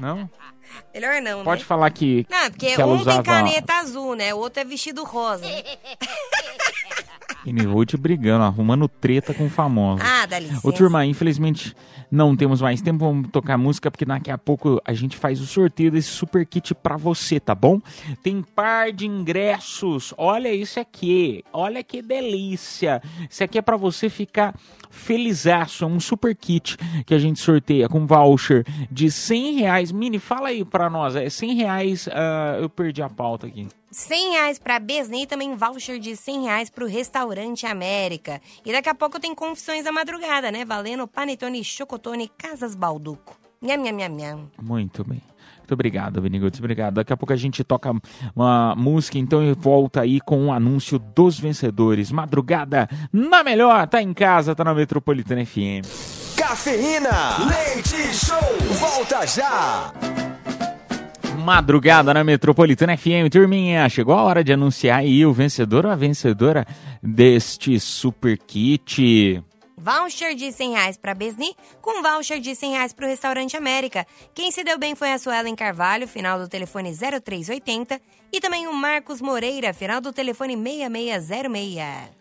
Não? 0.00 0.30
Melhor 0.94 1.20
não, 1.20 1.44
Pode 1.44 1.60
né? 1.62 1.66
falar 1.66 1.90
que, 1.90 2.26
Não, 2.30 2.50
porque 2.50 2.74
que 2.74 2.80
ela 2.80 2.92
um 2.92 3.00
usava... 3.00 3.22
tem 3.22 3.32
caneta 3.32 3.74
azul, 3.74 4.14
né? 4.14 4.32
O 4.34 4.38
outro 4.38 4.60
é 4.60 4.64
vestido 4.64 5.04
rosa. 5.04 5.44
Inivute 7.46 7.96
brigando, 7.96 8.44
arrumando 8.44 8.88
treta 8.88 9.32
com 9.32 9.48
famosos. 9.48 10.04
Ah, 10.06 10.26
dá 10.26 10.38
licença. 10.38 10.66
Ô, 10.66 10.72
turma, 10.72 11.06
infelizmente 11.06 11.74
não 12.10 12.36
temos 12.36 12.60
mais 12.60 12.80
tempo, 12.80 12.98
vamos 13.04 13.30
tocar 13.30 13.58
música, 13.58 13.90
porque 13.90 14.04
daqui 14.04 14.30
a 14.30 14.38
pouco 14.38 14.80
a 14.84 14.92
gente 14.92 15.16
faz 15.16 15.40
o 15.40 15.46
sorteio 15.46 15.90
desse 15.90 16.08
super 16.08 16.46
kit 16.46 16.74
pra 16.74 16.96
você, 16.96 17.40
tá 17.40 17.54
bom? 17.54 17.80
Tem 18.22 18.42
par 18.42 18.92
de 18.92 19.06
ingressos, 19.06 20.14
olha 20.16 20.52
isso 20.52 20.78
aqui, 20.78 21.44
olha 21.52 21.82
que 21.82 22.02
delícia. 22.02 23.02
Isso 23.28 23.42
aqui 23.42 23.58
é 23.58 23.62
pra 23.62 23.76
você 23.76 24.08
ficar 24.08 24.54
felizaço, 24.90 25.84
é 25.84 25.86
um 25.86 26.00
super 26.00 26.34
kit 26.34 26.76
que 27.04 27.14
a 27.14 27.18
gente 27.18 27.40
sorteia 27.40 27.88
com 27.88 28.06
voucher 28.06 28.64
de 28.90 29.10
100 29.10 29.60
reais. 29.60 29.92
Mini, 29.92 30.18
fala 30.18 30.48
aí 30.48 30.64
pra 30.64 30.88
nós, 30.88 31.16
é 31.16 31.28
100 31.28 31.54
reais, 31.54 32.08
ah, 32.12 32.58
eu 32.60 32.68
perdi 32.68 33.02
a 33.02 33.08
pauta 33.08 33.46
aqui. 33.46 33.66
100 33.96 34.32
reais 34.32 34.58
pra 34.58 34.78
Besney 34.78 35.22
e 35.22 35.26
também 35.26 35.56
voucher 35.56 35.98
de 35.98 36.14
100 36.14 36.44
reais 36.44 36.68
pro 36.68 36.86
Restaurante 36.86 37.64
América. 37.64 38.42
E 38.62 38.70
daqui 38.70 38.90
a 38.90 38.94
pouco 38.94 39.18
tem 39.18 39.34
Confissões 39.34 39.84
da 39.84 39.90
Madrugada, 39.90 40.52
né? 40.52 40.66
Valendo 40.66 41.08
Panetone 41.08 41.64
Chocotone 41.64 42.30
Casas 42.36 42.74
Balduco. 42.74 43.38
Nham, 43.62 43.78
nham, 43.78 43.96
nham, 43.96 44.14
nham. 44.14 44.50
Muito 44.60 45.02
bem. 45.02 45.22
Muito 45.60 45.72
obrigado, 45.72 46.20
Beniguts. 46.20 46.58
Obrigado. 46.58 46.94
Daqui 46.96 47.10
a 47.10 47.16
pouco 47.16 47.32
a 47.32 47.36
gente 47.36 47.64
toca 47.64 47.90
uma 48.34 48.74
música, 48.76 49.16
então 49.16 49.42
e 49.42 49.54
volta 49.54 50.02
aí 50.02 50.20
com 50.20 50.48
o 50.48 50.52
anúncio 50.52 50.98
dos 50.98 51.40
vencedores. 51.40 52.12
Madrugada 52.12 52.86
na 53.10 53.42
melhor, 53.42 53.88
tá 53.88 54.02
em 54.02 54.12
casa, 54.12 54.54
tá 54.54 54.62
na 54.62 54.74
Metropolitana 54.74 55.42
FM. 55.46 55.88
Cafeína, 56.36 57.38
leite 57.48 58.14
show, 58.14 58.58
volta 58.78 59.26
já. 59.26 59.90
Madrugada 61.46 62.12
na 62.12 62.24
Metropolitana 62.24 62.96
FM, 62.96 63.30
turminha. 63.30 63.88
Chegou 63.88 64.16
a 64.16 64.22
hora 64.24 64.42
de 64.42 64.52
anunciar 64.52 64.98
aí 64.98 65.24
o 65.24 65.32
vencedor 65.32 65.86
ou 65.86 65.92
a 65.92 65.94
vencedora 65.94 66.66
deste 67.00 67.78
super 67.78 68.36
kit. 68.36 69.40
Voucher 69.78 70.34
de 70.34 70.50
100 70.50 70.72
reais 70.72 70.96
pra 70.96 71.14
Besni, 71.14 71.54
com 71.80 72.02
voucher 72.02 72.40
de 72.40 72.52
100 72.52 72.72
reais 72.72 72.92
pro 72.92 73.06
Restaurante 73.06 73.56
América. 73.56 74.04
Quem 74.34 74.50
se 74.50 74.64
deu 74.64 74.76
bem 74.76 74.96
foi 74.96 75.12
a 75.12 75.18
Suelen 75.20 75.54
Carvalho, 75.54 76.08
final 76.08 76.36
do 76.36 76.48
telefone 76.48 76.92
0380. 76.92 78.00
E 78.32 78.40
também 78.40 78.66
o 78.66 78.74
Marcos 78.74 79.20
Moreira, 79.20 79.72
final 79.72 80.00
do 80.00 80.12
telefone 80.12 80.56
6606. 80.56 82.15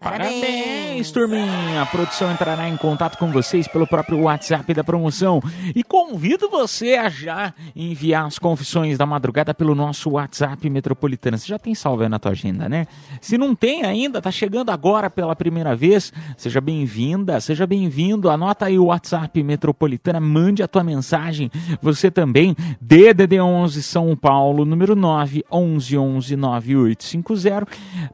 Parabéns, 0.00 1.10
turminha! 1.10 1.82
A 1.82 1.84
produção 1.84 2.32
entrará 2.32 2.66
em 2.66 2.76
contato 2.78 3.18
com 3.18 3.30
vocês 3.30 3.68
pelo 3.68 3.86
próprio 3.86 4.22
WhatsApp 4.22 4.72
da 4.72 4.82
promoção 4.82 5.42
e 5.76 5.84
convido 5.84 6.48
você 6.48 6.94
a 6.94 7.10
já 7.10 7.52
enviar 7.76 8.24
as 8.24 8.38
confissões 8.38 8.96
da 8.96 9.04
madrugada 9.04 9.52
pelo 9.52 9.74
nosso 9.74 10.12
WhatsApp 10.12 10.70
metropolitana. 10.70 11.36
Você 11.36 11.48
já 11.48 11.58
tem 11.58 11.74
salvo 11.74 12.02
aí 12.02 12.08
na 12.08 12.18
tua 12.18 12.30
agenda, 12.30 12.66
né? 12.66 12.86
Se 13.20 13.36
não 13.36 13.54
tem 13.54 13.84
ainda, 13.84 14.22
tá 14.22 14.30
chegando 14.30 14.70
agora 14.70 15.10
pela 15.10 15.36
primeira 15.36 15.76
vez, 15.76 16.10
seja 16.34 16.62
bem-vinda, 16.62 17.38
seja 17.38 17.66
bem-vindo. 17.66 18.30
Anota 18.30 18.64
aí 18.64 18.78
o 18.78 18.86
WhatsApp 18.86 19.42
metropolitana, 19.42 20.18
mande 20.18 20.62
a 20.62 20.68
tua 20.68 20.82
mensagem. 20.82 21.50
Você 21.82 22.10
também, 22.10 22.56
DDD 22.80 23.38
11 23.38 23.82
São 23.82 24.16
Paulo, 24.16 24.64
número 24.64 24.96
9 24.96 25.44
11 25.52 25.98
11 25.98 26.36
9850. 26.36 27.66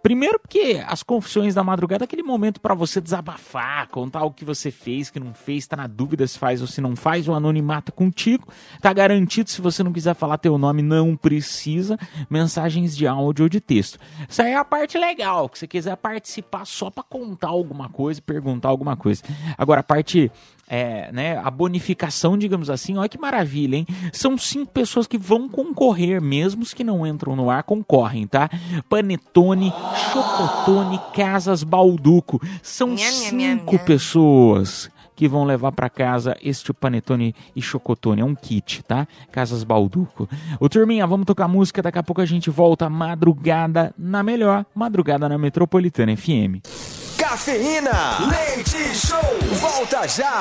Primeiro 0.02 0.40
porque 0.40 0.82
as 0.84 1.04
confissões 1.04 1.54
da 1.54 1.62
madrugada 1.62 1.75
é 2.00 2.04
aquele 2.04 2.22
momento 2.22 2.60
para 2.60 2.74
você 2.74 3.00
desabafar, 3.00 3.88
contar 3.88 4.24
o 4.24 4.30
que 4.30 4.44
você 4.44 4.70
fez, 4.70 5.10
que 5.10 5.20
não 5.20 5.34
fez, 5.34 5.66
tá 5.66 5.76
na 5.76 5.86
dúvida 5.86 6.26
se 6.26 6.38
faz 6.38 6.60
ou 6.60 6.66
se 6.66 6.80
não 6.80 6.96
faz, 6.96 7.28
o 7.28 7.34
anonimato 7.34 7.92
contigo. 7.92 8.48
Tá 8.80 8.92
garantido, 8.92 9.50
se 9.50 9.60
você 9.60 9.82
não 9.82 9.92
quiser 9.92 10.14
falar 10.14 10.38
teu 10.38 10.56
nome, 10.58 10.82
não 10.82 11.16
precisa. 11.16 11.98
Mensagens 12.30 12.96
de 12.96 13.06
áudio 13.06 13.44
ou 13.44 13.48
de 13.48 13.60
texto. 13.60 13.98
Isso 14.28 14.42
aí 14.42 14.52
é 14.52 14.56
a 14.56 14.64
parte 14.64 14.96
legal, 14.98 15.48
que 15.48 15.58
você 15.58 15.66
quiser 15.66 15.96
participar 15.96 16.64
só 16.64 16.90
para 16.90 17.04
contar 17.04 17.48
alguma 17.48 17.88
coisa, 17.88 18.20
perguntar 18.22 18.68
alguma 18.68 18.96
coisa. 18.96 19.22
Agora, 19.58 19.80
a 19.80 19.84
parte 19.84 20.30
é, 20.68 21.10
né, 21.12 21.38
a 21.38 21.50
bonificação, 21.50 22.36
digamos 22.36 22.68
assim, 22.70 22.96
olha 22.96 23.08
que 23.08 23.18
maravilha, 23.18 23.76
hein? 23.76 23.86
São 24.12 24.36
cinco 24.36 24.72
pessoas 24.72 25.06
que 25.06 25.16
vão 25.16 25.48
concorrer, 25.48 26.20
mesmo 26.20 26.62
os 26.62 26.74
que 26.74 26.82
não 26.82 27.06
entram 27.06 27.36
no 27.36 27.50
ar, 27.50 27.62
concorrem, 27.62 28.26
tá? 28.26 28.50
Panetone, 28.88 29.72
Chocotone, 30.12 31.00
Casas 31.14 31.62
Balduco. 31.62 32.40
São 32.62 32.96
cinco 32.96 33.78
pessoas 33.80 34.90
que 35.14 35.26
vão 35.26 35.44
levar 35.44 35.72
para 35.72 35.88
casa 35.88 36.36
este 36.42 36.72
Panetone 36.74 37.34
e 37.54 37.62
Chocotone. 37.62 38.20
É 38.20 38.24
um 38.24 38.34
kit, 38.34 38.82
tá? 38.82 39.08
Casas 39.32 39.64
Balduco. 39.64 40.28
Ô, 40.60 40.68
turminha, 40.68 41.06
vamos 41.06 41.26
tocar 41.26 41.48
música. 41.48 41.82
Daqui 41.82 41.98
a 41.98 42.02
pouco 42.02 42.20
a 42.20 42.26
gente 42.26 42.50
volta 42.50 42.90
madrugada 42.90 43.94
na 43.96 44.22
melhor, 44.22 44.66
madrugada 44.74 45.28
na 45.28 45.38
Metropolitana 45.38 46.14
FM. 46.14 47.05
Cafeína, 47.16 48.28
leite 48.28 48.94
show, 48.94 49.18
volta 49.54 50.06
já. 50.06 50.38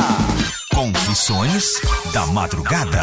Confissões 0.74 1.66
da 2.14 2.26
madrugada. 2.28 3.02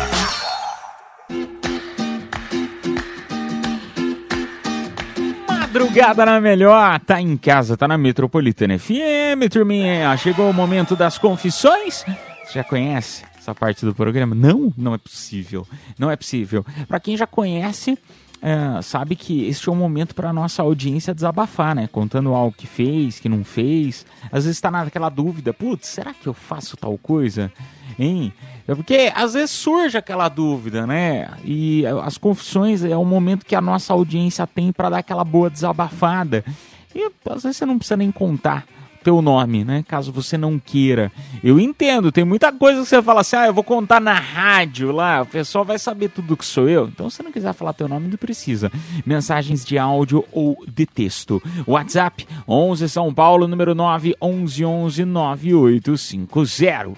Madrugada 5.48 6.26
na 6.26 6.40
melhor, 6.40 7.00
tá 7.00 7.20
em 7.20 7.36
casa, 7.36 7.76
tá 7.76 7.88
na 7.88 7.96
Metropolitana 7.96 8.78
FM, 8.78 9.48
turminha. 9.50 10.14
Chegou 10.18 10.50
o 10.50 10.54
momento 10.54 10.94
das 10.94 11.16
confissões. 11.16 12.04
Você 12.44 12.54
já 12.54 12.64
conhece 12.64 13.24
essa 13.38 13.54
parte 13.54 13.84
do 13.84 13.94
programa? 13.94 14.34
Não, 14.34 14.72
não 14.76 14.94
é 14.94 14.98
possível. 14.98 15.66
Não 15.98 16.10
é 16.10 16.16
possível. 16.16 16.64
Para 16.86 17.00
quem 17.00 17.16
já 17.16 17.26
conhece, 17.26 17.98
é, 18.42 18.82
sabe 18.82 19.14
que 19.14 19.44
este 19.46 19.68
é 19.68 19.72
um 19.72 19.76
momento 19.76 20.16
para 20.16 20.32
nossa 20.32 20.62
audiência 20.62 21.14
desabafar, 21.14 21.76
né? 21.76 21.88
Contando 21.90 22.34
algo 22.34 22.52
que 22.56 22.66
fez, 22.66 23.20
que 23.20 23.28
não 23.28 23.44
fez. 23.44 24.04
Às 24.24 24.44
vezes 24.44 24.56
está 24.56 24.68
naquela 24.68 25.08
dúvida, 25.08 25.54
putz, 25.54 25.86
será 25.86 26.12
que 26.12 26.26
eu 26.26 26.34
faço 26.34 26.76
tal 26.76 26.98
coisa? 26.98 27.52
Hein? 27.96 28.32
É 28.66 28.74
porque 28.74 29.12
às 29.14 29.34
vezes 29.34 29.52
surge 29.52 29.96
aquela 29.96 30.28
dúvida, 30.28 30.84
né? 30.88 31.28
E 31.44 31.84
as 32.02 32.18
confissões 32.18 32.82
é 32.82 32.96
o 32.96 33.04
momento 33.04 33.46
que 33.46 33.54
a 33.54 33.60
nossa 33.60 33.92
audiência 33.92 34.44
tem 34.44 34.72
para 34.72 34.90
dar 34.90 34.98
aquela 34.98 35.24
boa 35.24 35.48
desabafada. 35.48 36.44
E 36.92 37.10
às 37.30 37.44
vezes 37.44 37.58
você 37.58 37.64
não 37.64 37.78
precisa 37.78 37.96
nem 37.96 38.10
contar 38.10 38.66
teu 39.02 39.20
nome, 39.20 39.64
né? 39.64 39.84
Caso 39.86 40.12
você 40.12 40.38
não 40.38 40.58
queira. 40.58 41.10
Eu 41.42 41.58
entendo, 41.58 42.12
tem 42.12 42.24
muita 42.24 42.52
coisa 42.52 42.82
que 42.82 42.88
você 42.88 43.02
fala 43.02 43.20
assim, 43.20 43.36
ah, 43.36 43.46
eu 43.46 43.54
vou 43.54 43.64
contar 43.64 44.00
na 44.00 44.14
rádio 44.14 44.92
lá, 44.92 45.22
o 45.22 45.26
pessoal 45.26 45.64
vai 45.64 45.78
saber 45.78 46.08
tudo 46.08 46.36
que 46.36 46.44
sou 46.44 46.68
eu. 46.68 46.86
Então, 46.88 47.10
se 47.10 47.22
não 47.22 47.32
quiser 47.32 47.52
falar 47.52 47.72
teu 47.72 47.88
nome, 47.88 48.08
não 48.08 48.16
precisa. 48.16 48.70
Mensagens 49.04 49.64
de 49.64 49.78
áudio 49.78 50.24
ou 50.32 50.56
de 50.66 50.86
texto. 50.86 51.42
WhatsApp 51.66 52.26
11 52.48 52.88
São 52.88 53.12
Paulo, 53.12 53.48
número 53.48 53.74
9 53.74 54.14
11 54.20 54.64
11 54.64 55.04
9850. 55.04 56.92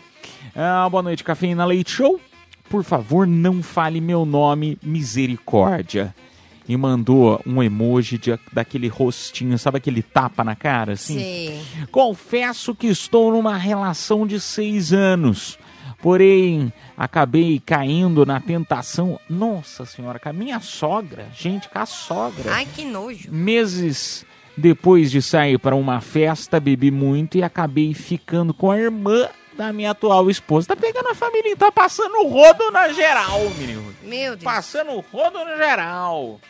Ah, 0.54 0.88
boa 0.88 1.02
noite, 1.02 1.24
Cafeína 1.24 1.64
Leite 1.64 1.90
Show. 1.90 2.20
Por 2.68 2.84
favor, 2.84 3.26
não 3.26 3.62
fale 3.62 4.00
meu 4.00 4.24
nome, 4.24 4.78
misericórdia 4.82 6.14
e 6.68 6.76
mandou 6.76 7.40
um 7.46 7.62
emoji 7.62 8.18
de, 8.18 8.38
daquele 8.52 8.88
rostinho, 8.88 9.58
sabe 9.58 9.78
aquele 9.78 10.02
tapa 10.02 10.42
na 10.42 10.56
cara, 10.56 10.92
assim? 10.92 11.18
Sim. 11.18 11.86
Confesso 11.90 12.74
que 12.74 12.86
estou 12.86 13.32
numa 13.32 13.56
relação 13.56 14.26
de 14.26 14.40
seis 14.40 14.92
anos. 14.92 15.58
Porém, 16.00 16.72
acabei 16.96 17.58
caindo 17.64 18.26
na 18.26 18.40
tentação. 18.40 19.18
Nossa 19.28 19.86
senhora, 19.86 20.18
com 20.18 20.28
a 20.28 20.32
minha 20.32 20.60
sogra, 20.60 21.28
gente, 21.34 21.68
com 21.68 21.78
a 21.78 21.86
sogra. 21.86 22.52
Ai, 22.52 22.66
que 22.66 22.84
nojo. 22.84 23.32
Meses 23.32 24.26
depois 24.56 25.10
de 25.10 25.20
sair 25.20 25.58
para 25.58 25.74
uma 25.74 26.00
festa, 26.00 26.60
bebi 26.60 26.90
muito 26.90 27.38
e 27.38 27.42
acabei 27.42 27.92
ficando 27.94 28.54
com 28.54 28.70
a 28.70 28.78
irmã 28.78 29.28
da 29.56 29.72
minha 29.72 29.92
atual 29.92 30.28
esposa. 30.30 30.68
Tá 30.68 30.76
pegando 30.76 31.08
a 31.08 31.14
família, 31.14 31.56
tá 31.56 31.70
passando 31.72 32.16
o 32.18 32.28
rodo 32.28 32.70
na 32.70 32.88
geral, 32.88 33.40
menino. 33.58 33.94
Meu 34.02 34.32
Deus. 34.36 34.44
Passando 34.44 34.92
o 34.92 35.00
rodo 35.00 35.44
na 35.44 35.56
geral. 35.56 36.40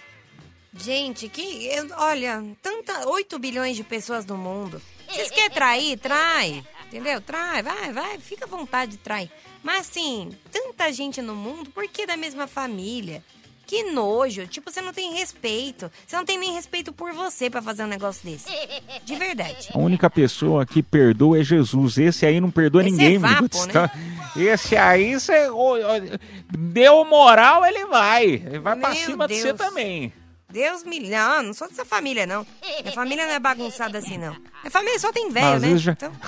Gente, 0.76 1.28
que. 1.28 1.68
olha, 1.96 2.44
tanta. 2.60 3.08
8 3.08 3.38
bilhões 3.38 3.76
de 3.76 3.84
pessoas 3.84 4.26
no 4.26 4.37
mundo. 4.37 4.80
Vocês 5.08 5.30
querem 5.30 5.50
trair? 5.54 5.98
Trai. 5.98 6.64
Entendeu? 6.87 7.20
Trai, 7.20 7.62
vai, 7.62 7.92
vai, 7.92 8.18
fica 8.18 8.44
à 8.44 8.48
vontade 8.48 8.92
de 8.92 8.98
trair. 8.98 9.30
Mas 9.62 9.88
assim, 9.88 10.30
tanta 10.52 10.92
gente 10.92 11.20
no 11.22 11.34
mundo, 11.34 11.70
por 11.70 11.88
que 11.88 12.06
da 12.06 12.16
mesma 12.16 12.46
família? 12.46 13.22
Que 13.66 13.84
nojo. 13.84 14.46
Tipo, 14.46 14.70
você 14.70 14.80
não 14.80 14.92
tem 14.92 15.14
respeito. 15.14 15.90
Você 16.06 16.16
não 16.16 16.24
tem 16.24 16.38
nem 16.38 16.52
respeito 16.52 16.92
por 16.92 17.12
você 17.12 17.48
pra 17.48 17.62
fazer 17.62 17.82
um 17.82 17.87
negócio 17.88 18.22
desse. 18.28 18.46
De 19.04 19.16
verdade. 19.16 19.70
A 19.72 19.78
única 19.78 20.10
pessoa 20.10 20.66
que 20.66 20.82
perdoa 20.82 21.40
é 21.40 21.42
Jesus. 21.42 21.96
Esse 21.96 22.26
aí 22.26 22.40
não 22.40 22.50
perdoa 22.50 22.82
Esse 22.82 22.90
ninguém, 22.90 23.16
é 23.16 23.18
vapo, 23.18 23.66
né? 23.66 23.72
Tá? 23.72 23.90
Esse 24.37 24.76
aí, 24.76 25.18
você, 25.18 25.48
deu 26.50 27.04
moral, 27.06 27.64
ele 27.64 27.87
vai. 27.87 28.24
Ele 28.26 28.58
vai 28.58 28.76
pra 28.76 28.90
Meu 28.90 28.98
cima 28.98 29.26
de 29.26 29.34
você 29.34 29.52
Deus. 29.52 29.58
também. 29.58 30.12
Deus 30.55 30.85
me. 30.85 31.01
Não, 31.11 31.43
não 31.43 31.53
sou 31.53 31.69
dessa 31.69 31.85
família, 31.85 32.25
não. 32.27 32.47
Minha 32.81 32.93
família 32.95 33.27
não 33.27 33.33
é 33.35 33.40
bagunçada 33.40 33.99
assim, 33.99 34.17
não. 34.17 34.33
Minha 34.62 34.71
família 34.71 34.99
só 35.01 35.12
tem 35.12 35.29
velho, 35.29 35.59
né? 35.61 35.77
já- 35.77 35.93
Então, 35.93 36.12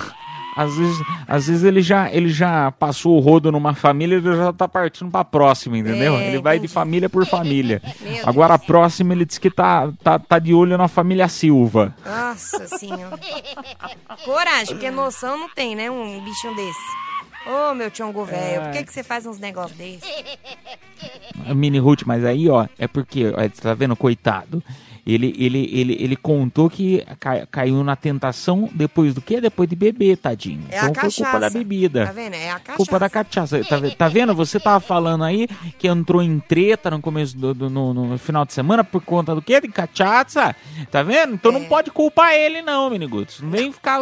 Às 0.59 0.75
vezes, 0.75 0.99
às 1.29 1.47
vezes 1.49 1.65
ele, 1.65 1.83
já, 1.83 2.11
ele 2.11 2.31
já 2.31 2.73
passou 2.73 3.15
o 3.19 3.21
rodo 3.21 3.53
numa 3.53 3.75
família, 3.75 4.17
ele 4.17 4.37
já 4.39 4.55
tá 4.55 4.67
partindo 4.67 5.11
pra 5.11 5.23
próxima, 5.23 5.77
entendeu? 5.77 6.17
É, 6.17 6.29
ele 6.29 6.41
vai 6.41 6.59
de 6.59 6.67
família 6.67 7.11
por 7.11 7.27
família. 7.27 7.83
Meu 8.01 8.27
Agora 8.27 8.55
a 8.55 8.59
próxima 8.59 9.13
ele 9.13 9.27
disse 9.27 9.39
que 9.39 9.51
tá, 9.51 9.93
tá, 10.03 10.19
tá 10.19 10.39
de 10.39 10.55
olho 10.55 10.79
na 10.79 10.89
família 10.89 11.29
Silva. 11.29 11.95
Nossa 12.03 12.67
senhora. 12.79 13.21
Coragem, 14.25 14.69
porque 14.75 14.91
noção 14.91 15.37
não 15.39 15.49
tem, 15.51 15.75
né? 15.77 15.91
Um 15.91 16.25
bichinho 16.25 16.57
desse. 16.57 16.79
Ô, 17.47 17.75
meu 17.75 17.91
tchongo 17.91 18.25
velho, 18.25 18.63
por 18.63 18.73
que, 18.73 18.85
que 18.85 18.93
você 18.93 19.03
faz 19.05 19.25
uns 19.25 19.39
negócios 19.39 19.79
desses? 19.79 20.03
A 21.49 21.55
Mini 21.55 21.79
Ruth, 21.79 22.03
mas 22.05 22.25
aí, 22.25 22.49
ó, 22.49 22.67
é 22.79 22.89
porque, 22.89 23.29
ó, 23.29 23.41
você 23.41 23.63
tá 23.63 23.73
vendo, 23.75 23.95
coitado. 23.95 24.63
Ele, 25.07 25.33
ele, 25.39 25.71
ele, 25.73 25.97
ele 26.01 26.17
contou 26.17 26.69
que 26.69 27.07
cai- 27.21 27.47
caiu 27.49 27.85
na 27.85 27.95
tentação 27.95 28.69
depois 28.75 29.15
do 29.15 29.21
quê? 29.21 29.41
Depois 29.41 29.69
de 29.69 29.77
beber, 29.77 30.17
tadinho. 30.17 30.65
É 30.69 30.79
então 30.79 30.81
a 30.91 30.95
foi 30.95 30.95
cachaça. 30.95 31.23
culpa 31.23 31.39
da 31.41 31.49
bebida. 31.51 32.07
Tá 32.07 32.13
vendo? 32.13 32.35
É 32.35 32.51
a 32.51 32.59
cachaça. 32.59 32.77
Culpa 32.77 32.99
da 32.99 33.09
cachaça. 33.09 33.65
Tá, 33.65 33.77
tá 33.97 34.09
vendo? 34.09 34.35
Você 34.35 34.59
tava 34.59 34.81
falando 34.81 35.23
aí 35.23 35.47
que 35.79 35.87
entrou 35.87 36.21
em 36.21 36.41
treta 36.41 36.91
no 36.91 37.01
começo 37.01 37.37
do, 37.37 37.55
do- 37.55 37.71
no, 37.71 37.95
no 37.95 38.19
final 38.19 38.45
de 38.45 38.53
semana 38.53 38.83
por 38.83 39.01
conta 39.01 39.33
do 39.33 39.41
quê? 39.41 39.61
De 39.61 39.69
cachaça. 39.69 40.57
Tá 40.91 41.03
vendo? 41.05 41.35
Então 41.35 41.53
É. 41.53 41.59
não 41.61 41.65
pode 41.67 41.91
culpar 41.93 42.33
ele, 42.35 42.61
não, 42.63 42.91
Miniguts. 42.91 43.41
Não 43.41 43.51
vem 43.51 43.71
ficar 43.71 44.01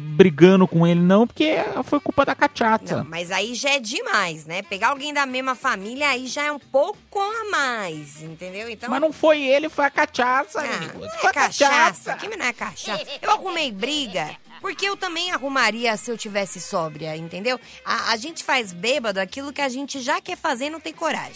brigando 0.00 0.68
com 0.68 0.86
ele, 0.86 1.00
não, 1.00 1.26
porque 1.26 1.56
foi 1.84 2.00
culpa 2.00 2.24
da 2.24 2.34
cachaça. 2.34 2.98
Não, 2.98 3.04
mas 3.08 3.30
aí 3.30 3.54
já 3.54 3.70
é 3.70 3.80
demais, 3.80 4.44
né? 4.46 4.60
Pegar 4.62 4.88
alguém 4.88 5.12
da 5.14 5.24
mesma 5.24 5.54
família 5.54 6.08
aí 6.10 6.26
já 6.26 6.44
é 6.44 6.52
um 6.52 6.58
pouco 6.58 7.18
a 7.18 7.50
mais, 7.50 8.22
entendeu? 8.22 8.68
Então. 8.68 8.90
Mas 8.90 9.00
não 9.00 9.12
foi 9.12 9.42
ele, 9.42 9.68
foi 9.68 9.84
a 9.84 9.90
cachaça, 9.90 10.33
Ah, 10.40 10.62
Miniguts. 10.62 11.00
não 11.00 11.24
é 11.24 11.26
a 11.26 11.32
cachaça. 11.32 12.14
Que 12.16 12.36
não 12.36 12.46
é 12.46 12.52
cachaça. 12.52 13.04
Eu 13.20 13.30
arrumei 13.30 13.70
briga. 13.70 14.36
Porque 14.60 14.88
eu 14.88 14.96
também 14.96 15.30
arrumaria 15.30 15.94
se 15.96 16.10
eu 16.10 16.16
tivesse 16.16 16.60
sóbria, 16.60 17.14
entendeu? 17.16 17.60
A, 17.84 18.12
a 18.12 18.16
gente 18.16 18.42
faz 18.42 18.72
bêbado 18.72 19.20
aquilo 19.20 19.52
que 19.52 19.60
a 19.60 19.68
gente 19.68 20.00
já 20.00 20.20
quer 20.20 20.36
fazer 20.38 20.66
e 20.66 20.70
não 20.70 20.80
tem 20.80 20.92
coragem. 20.92 21.34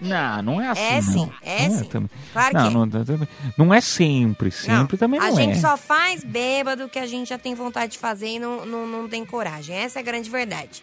Não, 0.00 0.42
não 0.42 0.60
é 0.60 0.68
assim. 0.68 0.82
É 0.82 1.00
não. 1.00 1.12
sim, 1.12 1.32
é 1.42 1.68
Não 1.68 1.78
sim. 1.78 1.84
também. 1.84 2.10
Claro 2.32 2.54
não, 2.54 2.62
que 2.62 2.68
é. 2.68 2.70
não, 2.70 2.86
não, 2.86 3.28
não 3.58 3.74
é 3.74 3.80
sempre, 3.80 4.50
sempre 4.50 4.96
também 4.96 5.20
não 5.20 5.26
a 5.26 5.30
é. 5.30 5.34
gente 5.34 5.60
só 5.60 5.76
faz 5.76 6.24
bêbado 6.24 6.88
que 6.88 6.98
a 6.98 7.06
gente 7.06 7.28
já 7.28 7.38
tem 7.38 7.54
vontade 7.54 7.92
de 7.92 7.98
fazer 7.98 8.28
e 8.28 8.38
não, 8.38 8.66
não, 8.66 8.86
não 8.86 9.08
tem 9.08 9.24
coragem. 9.24 9.76
Essa 9.76 9.98
é 9.98 10.02
a 10.02 10.04
grande 10.04 10.28
verdade. 10.28 10.82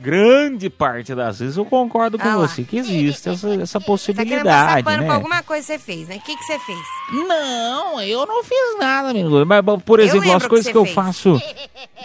Grande 0.00 0.70
parte 0.70 1.12
das 1.12 1.40
vezes 1.40 1.56
eu 1.56 1.64
concordo 1.64 2.18
com 2.18 2.28
Ah 2.28 2.36
você 2.36 2.62
que 2.62 2.78
existe 2.78 3.28
essa, 3.28 3.48
essa 3.54 3.80
Tá 3.80 3.84
passar 3.84 3.86
possibilidade, 3.86 4.84
pano 4.84 4.98
né? 5.02 5.06
pra 5.06 5.14
alguma 5.16 5.42
coisa 5.42 5.66
que 5.66 5.72
você 5.72 5.78
fez, 5.78 6.06
né? 6.06 6.16
O 6.16 6.20
que, 6.20 6.36
que 6.36 6.44
você 6.44 6.58
fez? 6.60 6.78
Não, 7.26 8.00
eu 8.00 8.24
não 8.24 8.44
fiz 8.44 8.78
nada, 8.78 9.12
menino. 9.12 9.44
Mas, 9.44 9.60
por 9.84 9.98
exemplo, 9.98 10.32
as 10.32 10.44
que 10.44 10.48
coisas 10.48 10.66
você 10.66 10.72
que 10.72 10.78
eu 10.78 10.86
faço. 10.86 11.42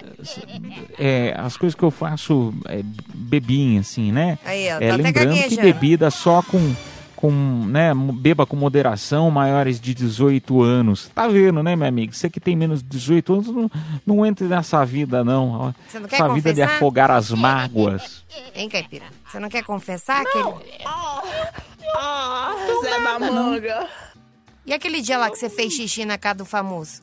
é, 0.97 1.36
as 1.38 1.56
coisas 1.56 1.75
que 1.75 1.84
eu 1.84 1.91
faço 1.91 2.51
é, 2.67 2.82
bebinha, 3.13 3.82
assim, 3.82 4.12
né? 4.12 4.39
Aí, 4.43 4.67
ó, 4.73 4.77
É, 4.82 4.89
tá 4.89 4.95
lembrando 4.95 5.49
que 5.49 5.62
bebida 5.62 6.10
só 6.10 6.41
com. 6.41 6.75
Com, 7.23 7.31
né, 7.31 7.93
beba 8.15 8.45
com 8.45 8.57
moderação, 8.57 9.31
maiores 9.31 9.79
de 9.79 9.93
18 9.93 10.62
anos. 10.62 11.09
Tá 11.15 11.25
vendo, 11.25 11.63
né, 11.63 11.73
meu 11.73 11.88
amigo? 11.88 12.12
Você 12.12 12.29
que 12.29 12.38
tem 12.38 12.53
menos 12.53 12.83
de 12.83 12.89
18 12.89 13.33
anos, 13.33 13.47
não, 13.47 13.71
não 14.05 14.25
entre 14.25 14.45
nessa 14.45 14.83
vida, 14.83 15.23
não. 15.23 15.73
Você 15.88 15.99
não 15.99 16.09
quer 16.09 16.15
Essa 16.17 16.33
vida 16.33 16.53
de 16.53 16.62
afogar 16.62 17.09
as 17.09 17.31
mágoas. 17.31 18.25
Hein, 18.53 18.67
Caipira? 18.67 19.05
Você 19.25 19.39
não 19.39 19.47
quer 19.47 19.63
confessar 19.63 20.21
aquele... 20.21 20.53
Ah, 21.95 22.53
Zé 22.83 22.99
da 22.99 23.19
Manga. 23.31 23.88
E 24.65 24.73
aquele 24.73 25.02
dia 25.02 25.17
lá 25.17 25.30
que 25.30 25.38
você 25.38 25.49
fez 25.49 25.73
xixi 25.73 26.06
na 26.06 26.17
casa 26.17 26.36
do 26.36 26.45
famoso? 26.45 27.02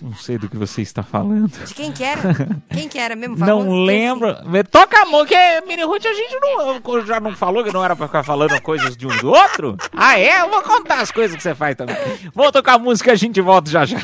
Não 0.00 0.14
sei 0.16 0.36
do 0.36 0.48
que 0.48 0.56
você 0.56 0.82
está 0.82 1.02
falando. 1.02 1.50
De 1.64 1.74
quem 1.74 1.92
que 1.92 2.02
era? 2.02 2.20
Quem 2.72 2.88
que 2.88 2.98
era 2.98 3.14
mesmo? 3.14 3.36
famoso? 3.36 3.66
Não 3.66 3.84
lembro. 3.84 4.34
Toca 4.70 5.02
a 5.02 5.06
mão, 5.06 5.24
que 5.24 5.36
Mini 5.66 5.84
Ruth 5.84 6.04
a 6.06 6.12
gente 6.12 6.36
não, 6.40 7.06
já 7.06 7.20
não 7.20 7.36
falou 7.36 7.62
que 7.62 7.72
não 7.72 7.84
era 7.84 7.94
pra 7.94 8.06
ficar 8.06 8.24
falando 8.24 8.60
coisas 8.60 8.96
de 8.96 9.06
um 9.06 9.16
do 9.18 9.30
outro? 9.30 9.76
Ah, 9.96 10.18
é? 10.18 10.40
Eu 10.40 10.50
vou 10.50 10.62
contar 10.62 11.00
as 11.00 11.12
coisas 11.12 11.36
que 11.36 11.42
você 11.42 11.54
faz 11.54 11.76
também. 11.76 11.96
Vou 12.34 12.50
tocar 12.50 12.74
a 12.74 12.78
música 12.78 13.10
e 13.10 13.12
a 13.12 13.16
gente 13.16 13.40
volta 13.40 13.70
já 13.70 13.84
já. 13.84 14.00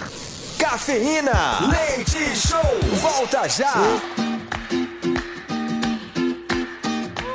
Cafeína, 0.59 1.59
leite 1.71 2.37
show, 2.37 2.61
volta 3.01 3.49
já. 3.49 3.73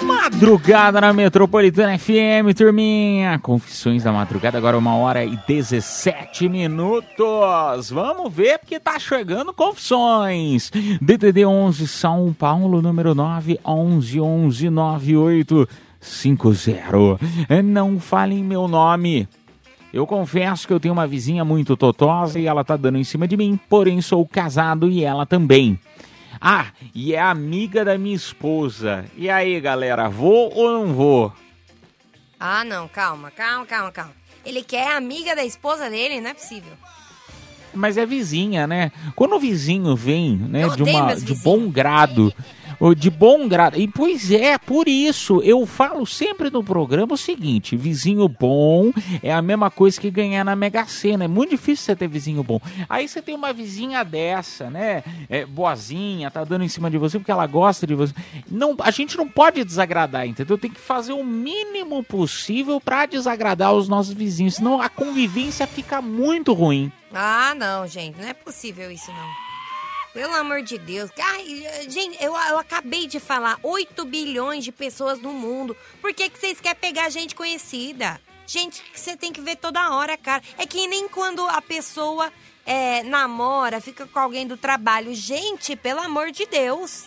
Madrugada 0.05 0.99
na 0.99 1.13
Metropolitana 1.13 1.97
FM, 1.97 2.53
turminha. 2.55 3.39
Confissões 3.39 4.03
da 4.03 4.11
madrugada, 4.11 4.57
agora 4.57 4.77
uma 4.77 4.95
hora 4.95 5.23
e 5.23 5.37
17 5.47 6.49
minutos. 6.49 7.89
Vamos 7.89 8.33
ver 8.33 8.59
porque 8.59 8.79
tá 8.79 8.99
chegando 8.99 9.53
confissões. 9.53 10.71
DDD 11.01 11.45
11 11.45 11.87
São 11.87 12.35
Paulo, 12.37 12.81
número 12.81 13.15
9 13.15 13.59
11 13.65 14.19
11 14.19 14.69
98 14.69 15.69
50. 15.99 17.19
Não 17.63 17.99
falem 17.99 18.43
meu 18.43 18.67
nome. 18.67 19.27
Eu 19.93 20.07
confesso 20.07 20.67
que 20.67 20.73
eu 20.73 20.79
tenho 20.79 20.93
uma 20.93 21.05
vizinha 21.05 21.45
muito 21.45 21.77
totosa 21.77 22.39
e 22.39 22.47
ela 22.47 22.63
tá 22.63 22.75
dando 22.75 22.97
em 22.97 23.03
cima 23.03 23.27
de 23.27 23.37
mim, 23.37 23.59
porém 23.69 24.01
sou 24.01 24.25
casado 24.25 24.89
e 24.89 25.03
ela 25.03 25.25
também. 25.25 25.79
Ah, 26.39 26.67
e 26.93 27.13
é 27.13 27.21
amiga 27.21 27.85
da 27.85 27.97
minha 27.97 28.15
esposa. 28.15 29.05
E 29.15 29.29
aí, 29.29 29.59
galera, 29.59 30.09
vou 30.09 30.53
ou 30.53 30.71
não 30.71 30.93
vou? 30.93 31.33
Ah, 32.39 32.63
não, 32.63 32.87
calma, 32.87 33.31
calma, 33.31 33.65
calma, 33.65 33.91
calma. 33.91 34.13
Ele 34.45 34.63
quer 34.63 34.95
amiga 34.95 35.35
da 35.35 35.45
esposa 35.45 35.89
dele, 35.89 36.19
não 36.19 36.31
é 36.31 36.33
possível. 36.33 36.73
Mas 37.73 37.97
é 37.97 38.05
vizinha, 38.05 38.67
né? 38.67 38.91
Quando 39.15 39.35
o 39.35 39.39
vizinho 39.39 39.95
vem, 39.95 40.37
né, 40.37 40.67
de 40.69 40.83
uma 40.83 41.15
de 41.15 41.33
bom 41.35 41.69
grado, 41.69 42.31
de 42.93 43.09
bom 43.09 43.47
grado. 43.47 43.79
E 43.79 43.87
pois 43.87 44.29
é, 44.31 44.57
por 44.57 44.89
isso 44.89 45.41
eu 45.43 45.65
falo 45.65 46.05
sempre 46.05 46.49
no 46.49 46.63
programa 46.63 47.13
o 47.13 47.17
seguinte: 47.17 47.77
vizinho 47.77 48.27
bom 48.27 48.91
é 49.21 49.31
a 49.31 49.41
mesma 49.41 49.71
coisa 49.71 50.01
que 50.01 50.11
ganhar 50.11 50.43
na 50.43 50.55
Mega 50.55 50.85
Sena. 50.85 51.23
É 51.23 51.27
muito 51.27 51.51
difícil 51.51 51.85
você 51.85 51.95
ter 51.95 52.07
vizinho 52.07 52.43
bom. 52.43 52.59
Aí 52.89 53.07
você 53.07 53.21
tem 53.21 53.35
uma 53.35 53.53
vizinha 53.53 54.03
dessa, 54.03 54.69
né? 54.69 55.03
É, 55.29 55.45
boazinha, 55.45 56.29
tá 56.29 56.43
dando 56.43 56.65
em 56.65 56.67
cima 56.67 56.91
de 56.91 56.97
você 56.97 57.17
porque 57.19 57.31
ela 57.31 57.47
gosta 57.47 57.87
de 57.87 57.95
você. 57.95 58.13
Não, 58.49 58.75
a 58.79 58.91
gente 58.91 59.15
não 59.15 59.29
pode 59.29 59.63
desagradar, 59.63 60.27
entendeu? 60.27 60.57
Tem 60.57 60.71
que 60.71 60.81
fazer 60.81 61.13
o 61.13 61.23
mínimo 61.23 62.03
possível 62.03 62.81
para 62.81 63.05
desagradar 63.05 63.73
os 63.73 63.87
nossos 63.87 64.13
vizinhos, 64.13 64.55
senão 64.55 64.81
a 64.81 64.89
convivência 64.89 65.67
fica 65.67 66.01
muito 66.01 66.51
ruim. 66.53 66.91
Ah, 67.13 67.53
não, 67.55 67.87
gente, 67.87 68.19
não 68.19 68.27
é 68.27 68.33
possível 68.33 68.91
isso 68.91 69.11
não. 69.11 69.52
Pelo 70.13 70.35
amor 70.35 70.61
de 70.61 70.77
Deus. 70.77 71.09
Ai, 71.19 71.87
gente, 71.89 72.23
eu, 72.23 72.35
eu 72.35 72.59
acabei 72.59 73.07
de 73.07 73.19
falar 73.19 73.59
8 73.63 74.05
bilhões 74.05 74.63
de 74.63 74.71
pessoas 74.71 75.19
no 75.19 75.33
mundo. 75.33 75.75
Por 75.99 76.13
que, 76.13 76.29
que 76.29 76.37
vocês 76.37 76.61
querem 76.61 76.79
pegar 76.79 77.09
gente 77.09 77.33
conhecida? 77.33 78.21
Gente 78.45 78.83
que 78.83 78.99
você 78.99 79.17
tem 79.17 79.33
que 79.33 79.41
ver 79.41 79.55
toda 79.55 79.95
hora, 79.95 80.15
cara. 80.15 80.43
É 80.57 80.67
que 80.67 80.85
nem 80.85 81.07
quando 81.07 81.41
a 81.47 81.61
pessoa 81.61 82.31
é, 82.63 83.01
namora, 83.01 83.81
fica 83.81 84.05
com 84.05 84.19
alguém 84.19 84.45
do 84.45 84.55
trabalho. 84.55 85.15
Gente, 85.15 85.75
pelo 85.75 86.01
amor 86.01 86.29
de 86.29 86.45
Deus. 86.45 87.05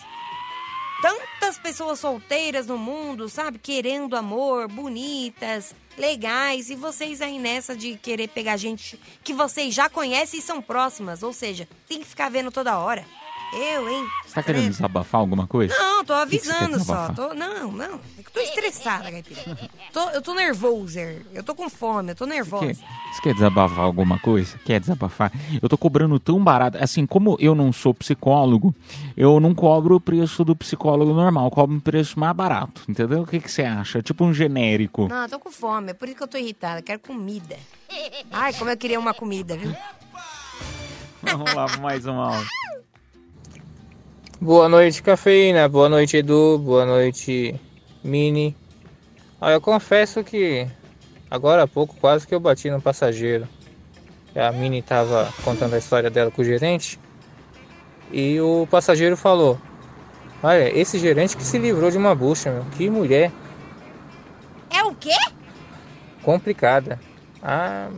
Tantas 1.01 1.57
pessoas 1.59 1.99
solteiras 1.99 2.67
no 2.67 2.77
mundo, 2.77 3.29
sabe? 3.29 3.57
Querendo 3.57 4.17
amor, 4.17 4.67
bonitas, 4.67 5.73
legais. 5.97 6.69
E 6.69 6.75
vocês 6.75 7.21
aí 7.21 7.39
nessa 7.39 7.75
de 7.75 7.97
querer 7.97 8.27
pegar 8.29 8.57
gente 8.57 8.99
que 9.23 9.33
vocês 9.33 9.73
já 9.73 9.89
conhecem 9.89 10.39
e 10.39 10.43
são 10.43 10.61
próximas. 10.61 11.23
Ou 11.23 11.33
seja, 11.33 11.67
tem 11.87 11.99
que 11.99 12.05
ficar 12.05 12.29
vendo 12.29 12.51
toda 12.51 12.77
hora. 12.77 13.05
Eu, 13.53 13.89
hein? 13.89 14.05
Você 14.25 14.35
tá 14.35 14.43
querendo 14.43 14.69
desabafar 14.69 15.21
alguma 15.21 15.47
coisa? 15.47 15.73
Não, 15.77 16.03
tô 16.03 16.13
avisando 16.13 16.83
só. 16.83 17.13
Tô, 17.13 17.33
não, 17.33 17.71
não. 17.71 18.01
Tô 18.33 18.39
estressada, 18.39 19.11
Caipira. 19.11 19.57
Tô, 19.91 20.09
eu 20.11 20.21
tô 20.21 20.33
nervosa. 20.33 21.01
Eu 21.33 21.43
tô 21.43 21.55
com 21.55 21.69
fome, 21.69 22.11
eu 22.11 22.15
tô 22.15 22.25
nervosa. 22.25 22.73
Você 22.73 22.81
quer, 22.81 23.13
você 23.13 23.21
quer 23.21 23.33
desabafar 23.33 23.79
alguma 23.79 24.19
coisa? 24.19 24.57
Quer 24.65 24.79
desabafar? 24.79 25.31
Eu 25.61 25.67
tô 25.67 25.77
cobrando 25.77 26.19
tão 26.19 26.43
barato. 26.43 26.77
Assim, 26.81 27.05
como 27.05 27.37
eu 27.39 27.55
não 27.55 27.71
sou 27.73 27.93
psicólogo, 27.93 28.75
eu 29.15 29.39
não 29.39 29.55
cobro 29.55 29.95
o 29.95 30.01
preço 30.01 30.43
do 30.45 30.55
psicólogo 30.55 31.13
normal. 31.13 31.45
Eu 31.45 31.51
cobro 31.51 31.75
um 31.75 31.79
preço 31.79 32.19
mais 32.19 32.35
barato. 32.35 32.83
Entendeu? 32.87 33.21
O 33.21 33.27
que, 33.27 33.39
que 33.39 33.51
você 33.51 33.63
acha? 33.63 34.01
Tipo 34.01 34.23
um 34.25 34.33
genérico. 34.33 35.07
Não, 35.07 35.23
eu 35.23 35.29
tô 35.29 35.39
com 35.39 35.51
fome. 35.51 35.91
É 35.91 35.93
por 35.93 36.07
isso 36.07 36.17
que 36.17 36.23
eu 36.23 36.27
tô 36.27 36.37
irritada. 36.37 36.79
Eu 36.79 36.83
quero 36.83 36.99
comida. 36.99 37.57
Ai, 38.31 38.53
como 38.53 38.69
eu 38.69 38.77
queria 38.77 38.99
uma 38.99 39.13
comida, 39.13 39.57
viu? 39.57 39.75
Vamos 41.23 41.53
lá, 41.53 41.65
mais 41.79 42.05
um 42.05 42.19
áudio. 42.19 42.47
Boa 44.39 44.69
noite, 44.69 45.01
cafeína. 45.01 45.67
Boa 45.67 45.89
noite, 45.89 46.17
Edu. 46.17 46.59
Boa 46.59 46.85
noite, 46.85 47.59
Mini. 48.03 48.55
Ah, 49.39 49.51
eu 49.51 49.61
confesso 49.61 50.23
que 50.23 50.67
agora 51.29 51.63
há 51.63 51.67
pouco 51.67 51.95
quase 51.95 52.25
que 52.25 52.33
eu 52.33 52.39
bati 52.39 52.69
no 52.69 52.81
passageiro. 52.81 53.47
A 54.35 54.51
Mini 54.51 54.79
estava 54.79 55.31
contando 55.43 55.73
a 55.73 55.77
história 55.77 56.09
dela 56.09 56.29
com 56.29 56.41
o 56.41 56.45
gerente 56.45 56.99
e 58.11 58.39
o 58.39 58.67
passageiro 58.69 59.17
falou: 59.17 59.59
Olha, 60.43 60.75
esse 60.77 60.99
gerente 60.99 61.35
que 61.35 61.43
se 61.43 61.57
livrou 61.57 61.89
de 61.89 61.97
uma 61.97 62.13
bucha, 62.13 62.51
meu. 62.51 62.65
Que 62.77 62.89
mulher. 62.89 63.31
É 64.69 64.83
o 64.83 64.93
quê? 64.93 65.15
Complicada. 66.21 66.99
Ah. 67.41 67.89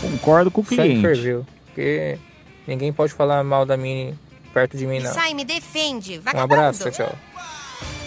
Concordo 0.00 0.50
com 0.50 0.60
o 0.60 0.64
cliente. 0.64 1.00
Ferveu, 1.00 1.46
porque 1.66 2.18
ninguém 2.66 2.92
pode 2.92 3.12
falar 3.12 3.42
mal 3.44 3.64
da 3.64 3.76
Mini 3.76 4.18
perto 4.52 4.76
de 4.76 4.86
mim, 4.86 5.00
não. 5.00 5.12
Sai, 5.12 5.34
me 5.34 5.44
defende. 5.44 6.20
Um 6.34 6.38
abraço, 6.38 6.90
tchau, 6.90 7.06
tchau. 7.06 7.18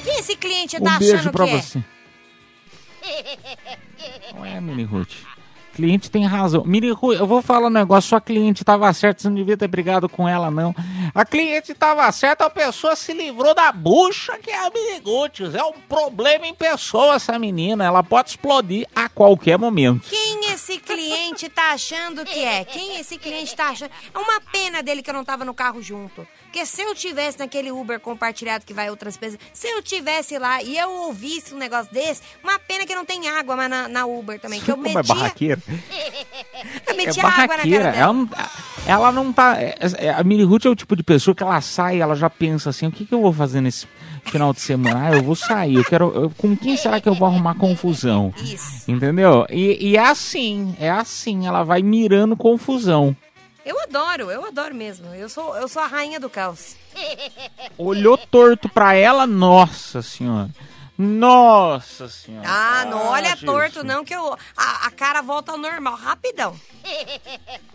Quem 0.06 0.20
esse 0.20 0.36
cliente 0.36 0.78
Um 0.78 0.84
tá 0.84 1.00
beijo 1.00 1.16
achando 1.16 1.32
pra 1.32 1.46
que 1.46 1.52
você. 1.58 1.84
Não 4.36 4.46
é, 4.46 4.62
Mini 4.62 4.84
Ruth. 4.84 5.14
Cliente 5.74 6.10
tem 6.10 6.26
razão. 6.26 6.64
Mini 6.64 6.92
Ruth, 6.92 7.20
eu 7.20 7.28
vou 7.28 7.42
falar 7.42 7.68
um 7.68 7.72
negócio. 7.72 8.10
Sua 8.10 8.22
cliente 8.22 8.64
tava 8.64 8.92
certa, 8.94 9.22
você 9.22 9.28
não 9.28 9.36
devia 9.36 9.58
ter 9.58 9.68
brigado 9.68 10.08
com 10.08 10.30
ela, 10.30 10.50
não. 10.50 10.74
A 11.14 11.26
cliente 11.26 11.74
tava 11.74 12.10
certa, 12.12 12.46
a 12.46 12.50
pessoa 12.50 12.96
se 12.96 13.14
livrou 13.14 13.54
da 13.54 13.72
bucha 13.72 14.38
que 14.38 14.52
é 14.52 14.58
a 14.58 14.70
Mini 14.70 15.02
Ruth. 15.04 15.42
É 15.54 15.64
um 15.64 15.74
problema 15.74 16.48
em 16.48 16.54
pessoa 16.54 17.16
essa 17.16 17.38
menina. 17.40 17.84
Ela 17.84 18.04
pode 18.04 18.30
explodir 18.30 18.88
a 18.96 19.10
qualquer 19.10 19.58
momento. 19.58 20.08
Quem 20.08 20.52
esse 20.54 20.78
cliente 20.78 21.50
tá 21.50 21.74
achando 21.74 22.24
que 22.24 22.44
é? 22.44 22.64
Quem 22.64 22.98
esse 22.98 23.18
cliente 23.18 23.56
tá 23.56 23.70
achando? 23.70 23.92
É 24.14 24.18
uma 24.18 24.40
pena 24.40 24.82
dele 24.82 25.02
que 25.02 25.10
eu 25.10 25.14
não 25.14 25.26
tava 25.26 25.44
no 25.44 25.54
carro 25.54 25.82
junto. 25.82 26.26
Porque 26.56 26.66
se 26.68 26.82
eu 26.82 26.96
tivesse 26.96 27.38
naquele 27.38 27.70
Uber 27.70 28.00
compartilhado 28.00 28.66
que 28.66 28.74
vai 28.74 28.90
outras 28.90 29.18
pessoas, 29.18 29.38
se 29.52 29.68
eu 29.68 29.82
tivesse 29.82 30.38
lá 30.40 30.64
e 30.64 30.78
eu 30.78 30.90
ouvisse 30.90 31.54
um 31.54 31.58
negócio 31.58 31.92
desse, 31.94 32.22
uma 32.42 32.58
pena 32.58 32.86
que 32.86 32.96
não 32.96 33.04
tem 33.04 33.28
água 33.28 33.58
mais 33.58 33.70
na, 33.70 33.90
na 33.90 34.06
Uber 34.06 34.40
também. 34.40 34.62
Que 34.62 34.72
eu 34.72 34.76
Como 34.78 34.88
é 34.88 34.94
metia, 34.94 35.14
barraqueira? 35.16 35.62
eu 36.88 36.94
É 36.94 36.94
metia 36.94 37.24
água 37.28 37.42
na 37.42 37.48
cara 37.50 37.64
dela. 37.66 37.90
Ela 37.94 38.14
não, 38.14 38.30
ela 38.88 39.12
não 39.12 39.34
tá. 39.34 39.62
é- 39.62 39.76
é- 39.98 40.10
a 40.12 40.24
Mini 40.24 40.44
Ruth 40.44 40.64
é 40.64 40.70
o 40.70 40.76
tipo 40.78 40.96
de 40.96 41.04
pessoa 41.04 41.36
que 41.36 41.44
ela 41.44 41.60
sai, 41.60 42.00
ela 42.00 42.16
já 42.16 42.30
pensa 42.30 42.70
assim: 42.70 42.88
o 42.88 42.92
que, 42.92 43.06
que 43.06 43.14
eu 43.14 43.22
vou 43.22 43.34
fazer 43.34 43.60
nesse 43.60 43.86
final 44.24 44.54
de 44.54 44.62
semana? 44.62 45.08
Ah, 45.10 45.12
eu 45.12 45.24
vou 45.24 45.36
sair. 45.36 45.76
Eu 45.76 45.84
quero. 45.84 46.06
eu- 46.16 46.30
com 46.38 46.56
quem 46.56 46.78
será 46.78 47.02
que 47.02 47.10
eu 47.10 47.16
vou 47.16 47.28
arrumar 47.28 47.56
confusão? 47.56 48.34
Isso. 48.42 48.90
Entendeu? 48.90 49.46
E, 49.50 49.90
e 49.90 49.98
é 49.98 50.08
assim, 50.08 50.74
é 50.80 50.90
assim. 50.90 51.46
Ela 51.48 51.64
vai 51.64 51.82
mirando 51.82 52.38
confusão. 52.38 53.14
Eu 53.66 53.82
adoro, 53.82 54.30
eu 54.30 54.46
adoro 54.46 54.76
mesmo. 54.76 55.08
Eu 55.16 55.28
sou, 55.28 55.56
eu 55.58 55.68
sou 55.68 55.82
a 55.82 55.88
rainha 55.88 56.20
do 56.20 56.30
caos. 56.30 56.76
Olhou 57.78 58.16
torto 58.16 58.70
pra 58.70 58.94
ela, 58.94 59.26
nossa 59.26 60.04
senhora. 60.04 60.52
Nossa 60.96 62.08
senhora. 62.08 62.48
Ah, 62.48 62.86
não 62.86 63.08
olha 63.08 63.32
Jesus. 63.32 63.46
torto 63.46 63.84
não, 63.84 64.06
que 64.06 64.16
eu, 64.16 64.38
a, 64.56 64.86
a 64.86 64.92
cara 64.92 65.22
volta 65.22 65.52
ao 65.52 65.58
normal, 65.58 65.96
rapidão. 65.96 66.56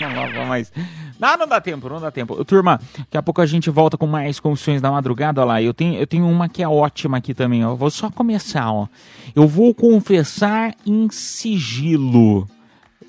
Vamos 0.00 0.48
mais. 0.48 0.72
Não, 1.20 1.36
não 1.36 1.46
dá 1.46 1.60
tempo, 1.60 1.88
não 1.88 2.00
dá 2.00 2.10
tempo. 2.10 2.42
Turma, 2.44 2.80
daqui 2.98 3.16
a 3.16 3.22
pouco 3.22 3.40
a 3.40 3.46
gente 3.46 3.70
volta 3.70 3.96
com 3.96 4.06
mais 4.06 4.40
confissões 4.40 4.80
da 4.80 4.90
madrugada. 4.90 5.40
Olha 5.40 5.48
lá, 5.48 5.62
eu 5.62 5.72
tenho, 5.74 5.94
eu 6.00 6.06
tenho 6.06 6.26
uma 6.26 6.48
que 6.48 6.62
é 6.62 6.68
ótima 6.68 7.18
aqui 7.18 7.32
também, 7.34 7.64
ó. 7.64 7.70
Eu 7.70 7.76
Vou 7.76 7.90
só 7.90 8.10
começar, 8.10 8.72
ó. 8.72 8.88
Eu 9.36 9.46
vou 9.46 9.74
confessar 9.74 10.74
em 10.84 11.08
sigilo 11.10 12.48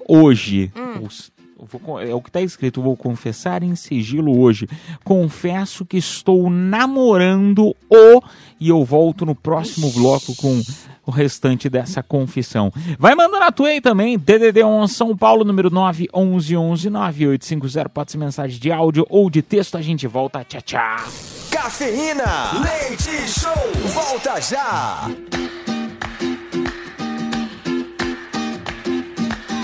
hoje. 0.08 0.72
Os- 1.01 1.32
vou 1.72 1.80
con- 1.80 1.99
é 1.99 2.14
o 2.14 2.22
que 2.22 2.30
tá 2.32 2.41
escrito, 2.41 2.82
vou 2.82 2.95
confessar 2.97 3.64
em 3.64 3.74
sigilo 3.76 4.38
hoje. 4.39 4.68
Confesso 5.04 5.86
que 5.86 5.97
estou 5.97 6.49
namorando 6.49 7.76
o. 7.89 8.22
E 8.60 8.70
eu 8.70 8.84
volto 8.84 9.26
no 9.26 9.34
próximo 9.36 9.89
bloco 9.91 10.36
com 10.36 10.62
o 11.06 11.12
restante 11.12 11.70
dessa 11.70 12.01
confissão. 12.04 12.72
Vai 12.97 13.14
mandando 13.16 13.43
a 13.43 13.51
tua 13.51 13.70
aí 13.70 13.82
também, 13.82 14.18
DDD1 14.18 14.88
São 14.88 15.16
Paulo, 15.18 15.43
número 15.43 15.70
9 15.70 16.08
11 16.14 16.56
11 16.56 16.89
9850. 16.89 17.89
Pode 17.89 18.12
ser 18.12 18.18
mensagem 18.18 18.60
de 18.60 18.72
áudio 18.72 19.06
ou 19.10 19.30
de 19.30 19.41
texto. 19.41 19.78
A 19.78 19.82
gente 19.82 20.06
volta. 20.08 20.43
Tchau, 20.43 20.62
tchau. 20.62 20.97
Cafeína. 21.51 22.51
Leite 22.62 23.10
Show. 23.28 23.51
Volta 23.93 24.39
já. 24.41 25.10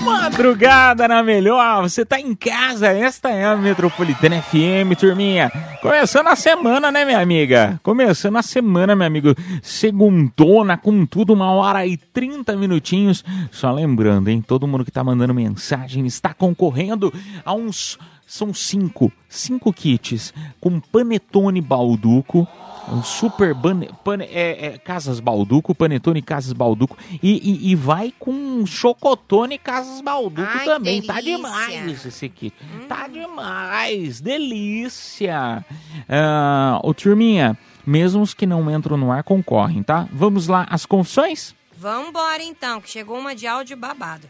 Madrugada 0.00 1.06
na 1.06 1.22
melhor, 1.22 1.82
você 1.82 2.04
tá 2.04 2.18
em 2.18 2.34
casa, 2.34 2.88
esta 2.88 3.28
é 3.30 3.44
a 3.44 3.56
Metropolitana 3.56 4.40
FM, 4.40 4.96
turminha. 4.98 5.50
Começando 5.82 6.28
a 6.28 6.36
semana, 6.36 6.90
né, 6.90 7.04
minha 7.04 7.20
amiga? 7.20 7.78
Começando 7.82 8.36
a 8.36 8.42
semana, 8.42 8.96
meu 8.96 9.06
amigo. 9.06 9.34
Segundona 9.62 10.78
com 10.78 11.04
tudo, 11.04 11.34
uma 11.34 11.50
hora 11.52 11.86
e 11.86 11.96
30 11.96 12.56
minutinhos. 12.56 13.24
Só 13.50 13.70
lembrando, 13.70 14.28
hein, 14.28 14.42
todo 14.46 14.66
mundo 14.66 14.84
que 14.84 14.90
tá 14.90 15.04
mandando 15.04 15.34
mensagem 15.34 16.06
está 16.06 16.32
concorrendo 16.32 17.12
a 17.44 17.52
uns. 17.52 17.98
São 18.26 18.54
cinco, 18.54 19.10
cinco 19.28 19.72
kits 19.72 20.32
com 20.60 20.78
panetone 20.78 21.60
balduco, 21.60 22.46
um 22.92 23.02
super 23.02 23.54
bane, 23.54 23.88
pane- 24.04 24.24
é, 24.24 24.66
é, 24.66 24.78
Casas 24.78 25.20
Balduco, 25.20 25.74
Panetone 25.74 26.20
Casas 26.20 26.52
Balduco. 26.52 26.96
E, 27.22 27.68
e, 27.68 27.70
e 27.70 27.74
vai 27.74 28.12
com 28.18 28.64
Chocotone 28.66 29.58
Casas 29.58 30.00
Balduco 30.00 30.48
Ai, 30.52 30.64
também. 30.64 31.00
Tá 31.02 31.14
delícia. 31.14 31.36
demais 31.36 32.06
esse 32.06 32.26
aqui. 32.26 32.52
Tá 32.88 33.06
demais. 33.08 34.20
Delícia. 34.20 35.64
Ah, 36.08 36.80
ô, 36.82 36.92
turminha, 36.92 37.56
mesmo 37.86 38.22
os 38.22 38.34
que 38.34 38.46
não 38.46 38.70
entram 38.70 38.96
no 38.96 39.12
ar 39.12 39.22
concorrem, 39.22 39.82
tá? 39.82 40.08
Vamos 40.12 40.48
lá, 40.48 40.66
as 40.70 40.84
confissões? 40.84 41.54
Vambora 41.78 42.42
então, 42.42 42.80
que 42.80 42.90
chegou 42.90 43.18
uma 43.18 43.34
de 43.34 43.46
áudio 43.46 43.76
babado. 43.76 44.28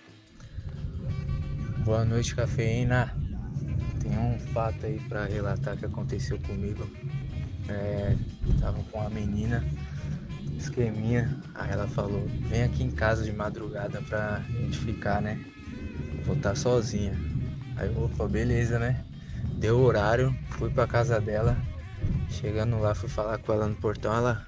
Boa 1.84 2.04
noite, 2.04 2.34
cafeína. 2.34 3.12
Tem 4.02 4.12
um 4.18 4.38
fato 4.52 4.86
aí 4.86 5.00
pra 5.08 5.24
relatar 5.24 5.76
que 5.76 5.84
aconteceu 5.86 6.38
comigo. 6.40 6.86
É, 7.70 8.16
tava 8.60 8.82
com 8.90 8.98
uma 8.98 9.08
menina, 9.08 9.64
esqueminha. 10.58 11.40
Aí 11.54 11.70
ela 11.70 11.86
falou: 11.86 12.26
Vem 12.48 12.64
aqui 12.64 12.82
em 12.82 12.90
casa 12.90 13.24
de 13.24 13.32
madrugada 13.32 14.02
pra 14.02 14.44
gente 14.52 14.76
ficar, 14.78 15.22
né? 15.22 15.40
Vou 16.24 16.34
estar 16.34 16.56
sozinha. 16.56 17.16
Aí 17.76 17.86
eu, 17.86 18.04
opa, 18.04 18.26
beleza, 18.26 18.78
né? 18.78 19.04
Deu 19.54 19.78
horário, 19.80 20.36
fui 20.50 20.68
pra 20.68 20.86
casa 20.86 21.20
dela. 21.20 21.56
Chegando 22.28 22.78
lá, 22.78 22.94
fui 22.94 23.08
falar 23.08 23.38
com 23.38 23.52
ela 23.52 23.68
no 23.68 23.76
portão. 23.76 24.12
Ela 24.12 24.44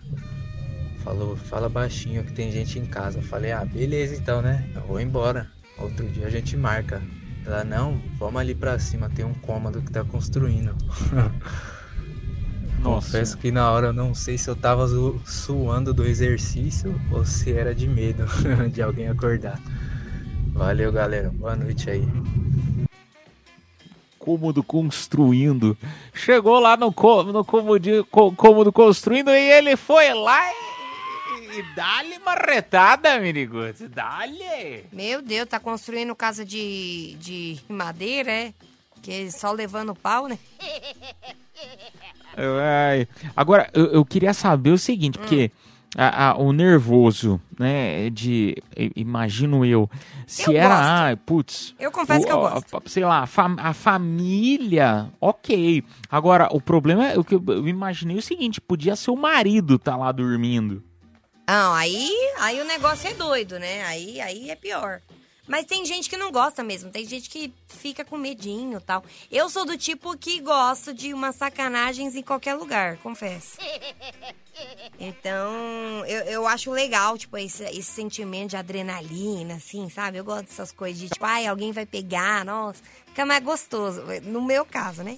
falou: 1.04 1.36
Fala 1.36 1.68
baixinho 1.68 2.24
que 2.24 2.32
tem 2.32 2.50
gente 2.50 2.78
em 2.78 2.86
casa. 2.86 3.22
Falei: 3.22 3.52
Ah, 3.52 3.64
beleza 3.64 4.16
então, 4.16 4.42
né? 4.42 4.68
Eu 4.74 4.82
vou 4.82 5.00
embora. 5.00 5.48
Outro 5.78 6.08
dia 6.08 6.26
a 6.26 6.30
gente 6.30 6.56
marca. 6.56 7.00
Ela: 7.46 7.62
Não, 7.62 8.02
vamos 8.18 8.40
ali 8.40 8.54
pra 8.54 8.78
cima, 8.80 9.08
tem 9.08 9.24
um 9.24 9.34
cômodo 9.34 9.80
que 9.80 9.92
tá 9.92 10.02
construindo. 10.02 10.76
Nossa. 12.82 13.06
Confesso 13.06 13.38
que 13.38 13.50
na 13.52 13.70
hora 13.70 13.88
eu 13.88 13.92
não 13.92 14.14
sei 14.14 14.36
se 14.36 14.48
eu 14.50 14.56
tava 14.56 14.86
su- 14.88 15.20
suando 15.24 15.94
do 15.94 16.04
exercício 16.04 17.00
ou 17.10 17.24
se 17.24 17.52
era 17.52 17.74
de 17.74 17.86
medo 17.88 18.24
de 18.72 18.82
alguém 18.82 19.08
acordar. 19.08 19.60
Valeu, 20.52 20.90
galera. 20.92 21.30
Boa 21.30 21.56
noite 21.56 21.88
aí. 21.88 22.06
cômodo 24.18 24.62
construindo. 24.62 25.76
Chegou 26.14 26.58
lá 26.60 26.76
no, 26.76 26.92
co- 26.92 27.22
no 27.24 27.44
cômodo, 27.44 28.04
co- 28.10 28.32
cômodo 28.32 28.72
construindo 28.72 29.30
e 29.30 29.50
ele 29.52 29.76
foi 29.76 30.12
lá 30.14 30.40
e, 30.52 31.58
e 31.58 31.62
dá-lhe 31.74 32.18
uma 32.18 32.34
retada, 32.34 33.18
Miniguts. 33.18 33.80
Dá-lhe. 33.90 34.84
Meu 34.92 35.20
Deus, 35.22 35.48
tá 35.48 35.58
construindo 35.58 36.14
casa 36.14 36.44
de, 36.44 37.16
de 37.18 37.58
madeira, 37.68 38.30
é? 38.30 38.52
Que 39.02 39.30
só 39.30 39.50
levando 39.52 39.94
pau, 39.94 40.28
né? 40.28 40.38
Ai. 42.36 43.06
Agora, 43.36 43.68
eu, 43.74 43.86
eu 43.86 44.04
queria 44.04 44.32
saber 44.32 44.70
o 44.70 44.78
seguinte, 44.78 45.18
porque 45.18 45.50
a- 45.96 46.30
a- 46.30 46.36
o 46.38 46.52
nervoso, 46.52 47.40
né, 47.58 48.08
de, 48.10 48.56
imagino 48.96 49.64
eu, 49.66 49.90
se 50.26 50.50
Eu 50.50 50.56
era, 50.56 50.68
gosto. 50.68 50.88
ai, 50.88 51.16
putz... 51.16 51.74
Eu 51.78 51.90
confesso 51.92 52.22
o- 52.22 52.26
que 52.26 52.32
eu 52.32 52.38
gosto. 52.40 52.76
a- 52.76 52.82
sei 52.86 53.04
lá, 53.04 53.20
a, 53.22 53.26
fam- 53.26 53.56
a 53.58 53.74
família, 53.74 55.10
ok. 55.20 55.84
Agora, 56.10 56.48
o 56.50 56.60
problema 56.60 57.06
é 57.08 57.18
o 57.18 57.24
que 57.24 57.34
eu, 57.34 57.42
eu 57.48 57.68
imaginei 57.68 58.16
o 58.16 58.22
seguinte, 58.22 58.60
podia 58.60 58.96
ser 58.96 59.10
o 59.10 59.16
marido 59.16 59.78
tá 59.78 59.94
lá 59.96 60.10
dormindo. 60.10 60.82
Não, 61.46 61.74
aí, 61.74 62.08
aí 62.40 62.60
o 62.60 62.64
negócio 62.64 63.10
é 63.10 63.14
doido, 63.14 63.58
né? 63.58 63.82
Aí, 63.84 64.20
aí 64.22 64.48
é 64.50 64.56
pior. 64.56 65.00
Mas 65.46 65.66
tem 65.66 65.84
gente 65.84 66.08
que 66.08 66.16
não 66.16 66.30
gosta 66.30 66.62
mesmo, 66.62 66.90
tem 66.90 67.04
gente 67.04 67.28
que 67.28 67.52
fica 67.66 68.04
com 68.04 68.16
medinho 68.16 68.78
e 68.78 68.80
tal. 68.80 69.04
Eu 69.30 69.50
sou 69.50 69.64
do 69.64 69.76
tipo 69.76 70.16
que 70.16 70.40
gosto 70.40 70.94
de 70.94 71.12
umas 71.12 71.34
sacanagens 71.34 72.14
em 72.14 72.22
qualquer 72.22 72.54
lugar, 72.54 72.96
confesso. 72.98 73.58
Então, 75.00 76.04
eu, 76.06 76.20
eu 76.24 76.46
acho 76.46 76.70
legal, 76.70 77.16
tipo, 77.16 77.36
esse, 77.38 77.64
esse 77.64 77.90
sentimento 77.90 78.50
de 78.50 78.56
adrenalina, 78.56 79.54
assim, 79.54 79.88
sabe? 79.88 80.18
Eu 80.18 80.24
gosto 80.24 80.44
dessas 80.44 80.70
coisas 80.70 81.00
de, 81.00 81.08
tipo, 81.08 81.24
ai, 81.24 81.46
alguém 81.46 81.72
vai 81.72 81.86
pegar, 81.86 82.44
nossa, 82.44 82.80
fica 83.06 83.24
mais 83.24 83.42
gostoso. 83.42 84.02
No 84.22 84.42
meu 84.42 84.64
caso, 84.64 85.02
né? 85.02 85.16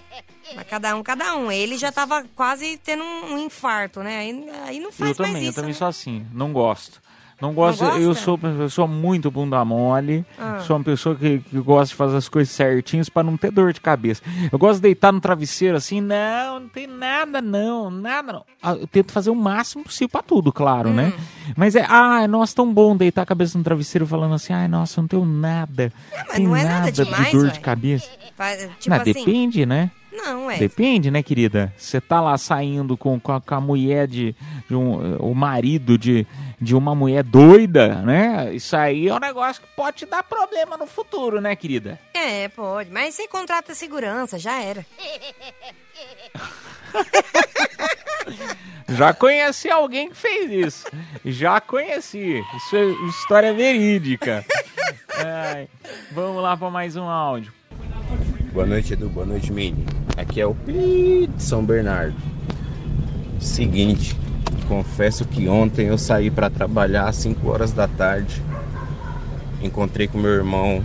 Mas 0.54 0.66
cada 0.66 0.94
um, 0.96 1.02
cada 1.02 1.36
um. 1.36 1.50
Ele 1.50 1.78
já 1.78 1.90
tava 1.92 2.24
quase 2.34 2.76
tendo 2.78 3.02
um, 3.04 3.34
um 3.34 3.38
infarto, 3.38 4.02
né? 4.02 4.18
Aí, 4.18 4.50
aí 4.66 4.80
não 4.80 4.92
faz 4.92 5.12
eu 5.12 5.16
também, 5.16 5.32
mais 5.32 5.44
eu 5.44 5.50
isso, 5.50 5.56
também 5.56 5.72
né? 5.72 5.78
sou 5.78 5.86
assim, 5.86 6.26
não 6.32 6.52
gosto. 6.52 7.00
Não 7.42 7.52
gosto, 7.52 7.82
Não 7.82 7.98
eu 7.98 8.14
sou 8.14 8.36
uma 8.40 8.50
pessoa 8.56 8.86
muito 8.86 9.28
bunda 9.28 9.64
mole, 9.64 10.24
Ah. 10.38 10.60
sou 10.60 10.76
uma 10.76 10.84
pessoa 10.84 11.16
que, 11.16 11.40
que 11.40 11.58
gosta 11.58 11.88
de 11.92 11.96
fazer 11.96 12.16
as 12.16 12.28
coisas 12.28 12.54
certinhas 12.54 13.08
pra 13.08 13.24
não 13.24 13.36
ter 13.36 13.50
dor 13.50 13.72
de 13.72 13.80
cabeça. 13.80 14.22
Eu 14.52 14.56
gosto 14.60 14.76
de 14.76 14.82
deitar 14.82 15.10
no 15.12 15.20
travesseiro 15.20 15.76
assim, 15.76 16.00
não, 16.00 16.60
não 16.60 16.68
tem 16.68 16.86
nada 16.86 17.42
não, 17.42 17.90
nada 17.90 18.32
não. 18.32 18.44
Ah, 18.62 18.74
Eu 18.74 18.86
tento 18.86 19.10
fazer 19.10 19.30
o 19.30 19.34
máximo 19.34 19.82
possível 19.82 20.08
pra 20.08 20.22
tudo, 20.22 20.52
claro, 20.52 20.90
Hum. 20.90 20.94
né? 20.94 21.12
Mas 21.56 21.74
é, 21.74 21.84
ah, 21.88 22.28
nossa, 22.28 22.54
tão 22.54 22.72
bom 22.72 22.96
deitar 22.96 23.22
a 23.22 23.26
cabeça 23.26 23.58
no 23.58 23.64
travesseiro 23.64 24.06
falando 24.06 24.34
assim, 24.34 24.52
ai, 24.52 24.68
nossa, 24.68 25.00
não 25.00 25.08
tenho 25.08 25.24
nada. 25.24 25.92
mas 26.12 26.36
tem 26.36 26.46
não 26.46 26.54
é 26.54 26.62
nada 26.62 26.92
de 26.92 27.02
demais, 27.04 27.32
dor 27.32 27.46
ué. 27.46 27.50
de 27.50 27.58
cabeça. 27.58 28.06
Tipo 28.78 28.90
não, 28.90 28.96
assim, 29.02 29.12
depende, 29.12 29.66
né? 29.66 29.90
Não, 30.12 30.50
é. 30.50 30.58
Depende, 30.58 31.10
né, 31.10 31.22
querida? 31.22 31.72
Você 31.76 32.00
tá 32.00 32.20
lá 32.20 32.36
saindo 32.36 32.96
com, 32.96 33.18
com, 33.18 33.32
a, 33.32 33.40
com 33.40 33.54
a 33.54 33.60
mulher 33.60 34.06
de, 34.06 34.36
de 34.68 34.74
um, 34.74 35.16
o 35.16 35.34
marido 35.34 35.96
de, 35.96 36.26
de 36.60 36.76
uma 36.76 36.94
mulher 36.94 37.24
doida, 37.24 38.02
né? 38.02 38.54
Isso 38.54 38.76
aí 38.76 39.08
é 39.08 39.14
um 39.14 39.18
negócio 39.18 39.62
que 39.62 39.68
pode 39.74 39.98
te 39.98 40.06
dar 40.06 40.22
problema 40.22 40.76
no 40.76 40.86
futuro, 40.86 41.40
né, 41.40 41.56
querida? 41.56 41.98
É, 42.12 42.48
pode. 42.48 42.90
Mas 42.90 43.14
você 43.14 43.26
contrata 43.26 43.74
segurança, 43.74 44.38
já 44.38 44.60
era. 44.62 44.84
Já 48.88 49.14
conheci 49.14 49.70
alguém 49.70 50.10
que 50.10 50.16
fez 50.16 50.50
isso. 50.50 50.86
Já 51.24 51.60
conheci. 51.60 52.44
Isso 52.56 52.76
é 52.76 52.84
história 53.08 53.52
verídica. 53.54 54.44
Ai, 55.16 55.68
vamos 56.12 56.42
lá 56.42 56.56
para 56.56 56.70
mais 56.70 56.96
um 56.96 57.08
áudio. 57.08 57.52
Boa 58.52 58.66
noite, 58.66 58.92
Edu. 58.92 59.08
Boa 59.08 59.24
noite, 59.24 59.50
Mini. 59.50 59.82
Aqui 60.14 60.38
é 60.38 60.46
o 60.46 60.54
Pi 60.54 61.26
de 61.34 61.42
São 61.42 61.64
Bernardo. 61.64 62.14
Seguinte, 63.40 64.14
confesso 64.68 65.24
que 65.24 65.48
ontem 65.48 65.86
eu 65.86 65.96
saí 65.96 66.30
para 66.30 66.50
trabalhar 66.50 67.08
às 67.08 67.16
5 67.16 67.48
horas 67.48 67.72
da 67.72 67.88
tarde. 67.88 68.42
Encontrei 69.62 70.06
com 70.06 70.18
meu 70.18 70.32
irmão 70.32 70.84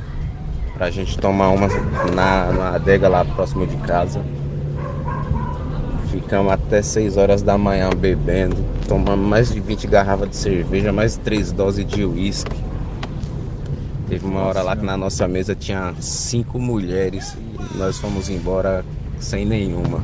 pra 0.76 0.90
gente 0.90 1.18
tomar 1.18 1.50
uma 1.50 1.68
na, 2.16 2.54
na 2.54 2.70
adega 2.76 3.10
lá 3.10 3.26
próximo 3.26 3.68
de 3.68 3.76
casa. 3.78 4.22
Ficamos 6.10 6.54
até 6.54 6.82
6 6.82 7.18
horas 7.18 7.42
da 7.42 7.58
manhã 7.58 7.90
bebendo. 7.90 8.56
Tomamos 8.88 9.28
mais 9.28 9.54
de 9.54 9.60
20 9.60 9.88
garrafas 9.88 10.30
de 10.30 10.38
cerveja, 10.38 10.94
mais 10.94 11.18
3 11.18 11.52
doses 11.52 11.86
de 11.86 12.06
uísque. 12.06 12.67
Teve 14.08 14.26
uma 14.26 14.42
hora 14.42 14.62
lá 14.62 14.76
que 14.76 14.86
na 14.86 14.96
nossa 14.96 15.28
mesa 15.28 15.54
tinha 15.54 15.94
cinco 16.00 16.58
mulheres 16.60 17.36
e 17.74 17.78
nós 17.78 17.98
fomos 17.98 18.30
embora 18.30 18.84
sem 19.20 19.46
nenhuma. 19.46 20.02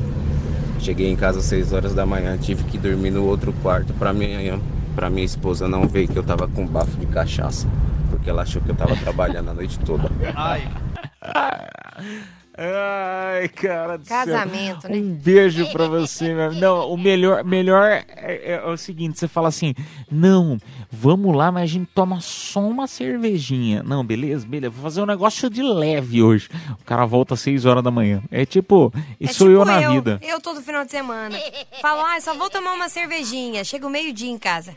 Cheguei 0.78 1.08
em 1.10 1.16
casa 1.16 1.38
às 1.38 1.46
6 1.46 1.72
horas 1.72 1.94
da 1.94 2.04
manhã, 2.04 2.36
tive 2.36 2.62
que 2.64 2.76
dormir 2.76 3.10
no 3.10 3.24
outro 3.24 3.52
quarto 3.62 3.94
pra 3.94 4.12
minha, 4.12 4.60
pra 4.94 5.08
minha 5.08 5.24
esposa 5.24 5.66
não 5.66 5.88
ver 5.88 6.06
que 6.06 6.16
eu 6.18 6.22
tava 6.22 6.46
com 6.46 6.66
bafo 6.66 6.98
de 6.98 7.06
cachaça. 7.06 7.66
Porque 8.10 8.28
ela 8.28 8.42
achou 8.42 8.60
que 8.60 8.70
eu 8.70 8.74
tava 8.74 8.94
trabalhando 8.96 9.50
a 9.50 9.54
noite 9.54 9.78
toda. 9.80 10.10
Ai. 10.36 10.68
Ai, 12.56 13.48
cara 13.48 13.98
do 13.98 14.06
céu. 14.06 14.16
Casamento, 14.18 14.88
né? 14.88 14.96
Um 14.96 15.12
beijo 15.14 15.66
pra 15.72 15.88
você, 15.88 16.32
meu. 16.32 16.52
Não, 16.52 16.88
o 16.92 16.96
melhor, 16.96 17.42
melhor 17.42 17.82
é, 17.90 18.04
é- 18.08 18.52
é 18.52 18.66
o 18.68 18.76
seguinte, 18.76 19.18
você 19.18 19.26
fala 19.26 19.48
assim, 19.48 19.74
não, 20.10 20.56
vamos 20.98 21.34
lá, 21.36 21.50
mas 21.52 21.64
a 21.64 21.66
gente 21.66 21.88
toma 21.94 22.20
só 22.20 22.60
uma 22.60 22.86
cervejinha. 22.86 23.82
Não, 23.82 24.04
beleza, 24.04 24.46
beleza, 24.46 24.70
vou 24.70 24.82
fazer 24.82 25.02
um 25.02 25.06
negócio 25.06 25.50
de 25.50 25.62
leve 25.62 26.22
hoje. 26.22 26.48
O 26.80 26.84
cara 26.84 27.04
volta 27.04 27.34
às 27.34 27.40
6 27.40 27.66
horas 27.66 27.82
da 27.82 27.90
manhã. 27.90 28.22
É 28.30 28.46
tipo, 28.46 28.92
É 29.20 29.24
isso 29.24 29.44
tipo 29.44 29.50
eu 29.50 29.64
na 29.64 29.88
vida. 29.88 30.18
Eu 30.22 30.40
todo 30.40 30.60
final 30.62 30.84
de 30.84 30.90
semana. 30.90 31.38
Falo, 31.82 32.00
ah, 32.02 32.20
só 32.20 32.34
vou 32.34 32.48
tomar 32.48 32.72
uma 32.72 32.88
cervejinha. 32.88 33.64
Chega 33.64 33.86
o 33.86 33.90
meio-dia 33.90 34.30
em 34.30 34.38
casa. 34.38 34.76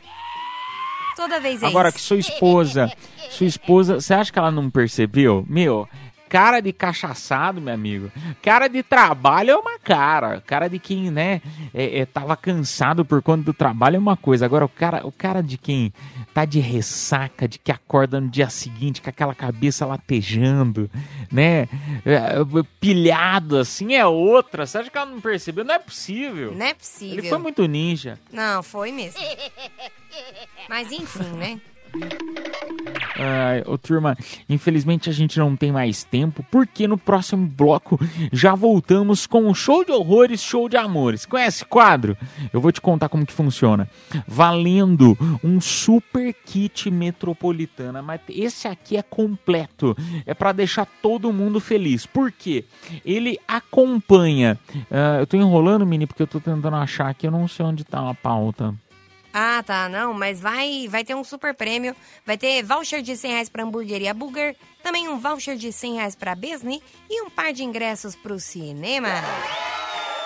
Toda 1.16 1.40
vez 1.40 1.64
é 1.64 1.68
Agora 1.68 1.90
isso. 1.90 1.98
que 1.98 2.04
sua 2.04 2.18
esposa, 2.18 2.92
sua 3.32 3.48
esposa, 3.48 3.96
você 4.00 4.14
acha 4.14 4.32
que 4.32 4.38
ela 4.38 4.52
não 4.52 4.70
percebeu? 4.70 5.44
Meu, 5.50 5.88
cara 6.30 6.60
de 6.60 6.74
cachaçado, 6.74 7.62
meu 7.62 7.74
amigo. 7.74 8.12
Cara 8.42 8.68
de 8.68 8.84
trabalho 8.84 9.52
é 9.52 9.56
uma 9.56 9.80
cara. 9.80 10.42
Cara 10.46 10.68
de 10.68 10.80
quem, 10.80 11.10
né, 11.10 11.42
é, 11.74 12.00
é, 12.00 12.06
tava 12.06 12.36
cansado 12.36 13.06
por 13.06 13.22
conta 13.22 13.44
do 13.44 13.54
trabalho 13.54 13.96
é 13.96 14.00
uma 14.00 14.18
coisa. 14.18 14.46
Agora, 14.46 14.66
o 14.66 14.70
cara, 14.70 15.06
o 15.06 15.12
cara 15.12 15.42
de 15.42 15.58
quem 15.58 15.94
tá 16.34 16.46
de 16.46 16.60
ressaca, 16.60 17.48
de 17.48 17.58
que 17.58 17.72
acorda 17.72 18.20
no 18.20 18.30
dia 18.30 18.50
seguinte 18.50 19.02
com 19.02 19.10
aquela 19.10 19.34
cabeça 19.34 19.86
latejando, 19.86 20.90
né, 21.32 21.68
é, 22.06 22.36
pilhado 22.80 23.58
assim, 23.58 23.96
é 23.96 24.06
outra. 24.06 24.66
Você 24.66 24.78
acha 24.78 24.90
que 24.90 24.98
ela 24.98 25.08
não 25.10 25.22
percebeu? 25.22 25.64
Não 25.64 25.76
é 25.76 25.80
possível. 25.80 26.54
Não 26.54 26.66
é 26.66 26.74
possível. 26.74 27.20
Ele 27.20 27.30
foi 27.30 27.38
muito 27.38 27.66
ninja. 27.68 28.20
Não, 28.32 28.62
foi 28.62 28.92
mesmo. 28.92 29.20
Mas 30.70 30.92
enfim, 30.92 31.24
né? 31.38 31.62
Ai, 33.20 33.64
ô 33.66 33.78
turma, 33.78 34.16
infelizmente 34.48 35.10
a 35.10 35.14
gente 35.14 35.40
não 35.40 35.56
tem 35.56 35.72
mais 35.72 36.04
tempo, 36.04 36.46
porque 36.52 36.88
no 36.88 36.98
próximo 36.98 37.48
bloco 37.48 38.00
já 38.32 38.54
voltamos 38.54 39.26
com 39.26 39.50
o 39.50 39.56
show 39.56 39.84
de 39.84 39.92
horrores, 39.92 40.42
show 40.42 40.70
de 40.70 40.78
amores. 40.78 41.26
Conhece 41.26 41.66
quadro? 41.66 42.16
Eu 42.54 42.62
vou 42.62 42.72
te 42.72 42.80
contar 42.80 43.10
como 43.10 43.26
que 43.26 43.34
funciona. 43.34 43.90
Valendo 44.28 45.18
um 45.44 45.60
super 45.60 46.32
kit 46.46 46.92
metropolitana, 46.92 48.02
mas 48.04 48.22
esse 48.30 48.68
aqui 48.68 48.98
é 48.98 49.02
completo. 49.02 49.98
É 50.26 50.34
para 50.34 50.52
deixar 50.52 50.86
todo 51.02 51.34
mundo 51.34 51.60
feliz. 51.60 52.06
Por 52.06 52.32
quê? 52.32 52.66
Ele 53.04 53.40
acompanha. 53.48 54.60
ah, 54.92 55.18
eu 55.20 55.26
tô 55.26 55.38
enrolando, 55.38 55.86
mini, 55.86 56.06
porque 56.06 56.22
eu 56.22 56.28
tô 56.28 56.40
tentando 56.40 56.76
achar 56.76 57.10
aqui, 57.10 57.26
eu 57.26 57.32
não 57.32 57.48
sei 57.48 57.66
onde 57.66 57.84
tá 57.84 58.10
a 58.10 58.14
pauta. 58.14 58.76
Ah, 59.40 59.62
tá, 59.62 59.88
não, 59.88 60.16
mas 60.16 60.40
vai, 60.40 60.88
vai 60.90 61.04
ter 61.04 61.14
um 61.14 61.24
super 61.24 61.54
prêmio, 61.54 61.96
vai 62.26 62.40
ter 62.40 62.64
voucher 62.64 63.04
de 63.04 63.16
100 63.16 63.32
reais 63.32 63.50
pra 63.50 63.64
hamburgueria 63.64 64.12
Burger, 64.12 64.56
também 64.82 65.08
um 65.08 65.20
voucher 65.20 65.56
de 65.56 65.72
100 65.72 65.94
reais 65.94 66.16
pra 66.16 66.34
Besni 66.34 66.82
e 67.08 67.22
um 67.22 67.30
par 67.30 67.54
de 67.54 67.64
ingressos 67.64 68.16
pro 68.16 68.40
cinema. 68.40 69.10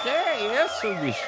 Que 0.02 0.14
isso, 0.64 1.02
bicho? 1.02 1.20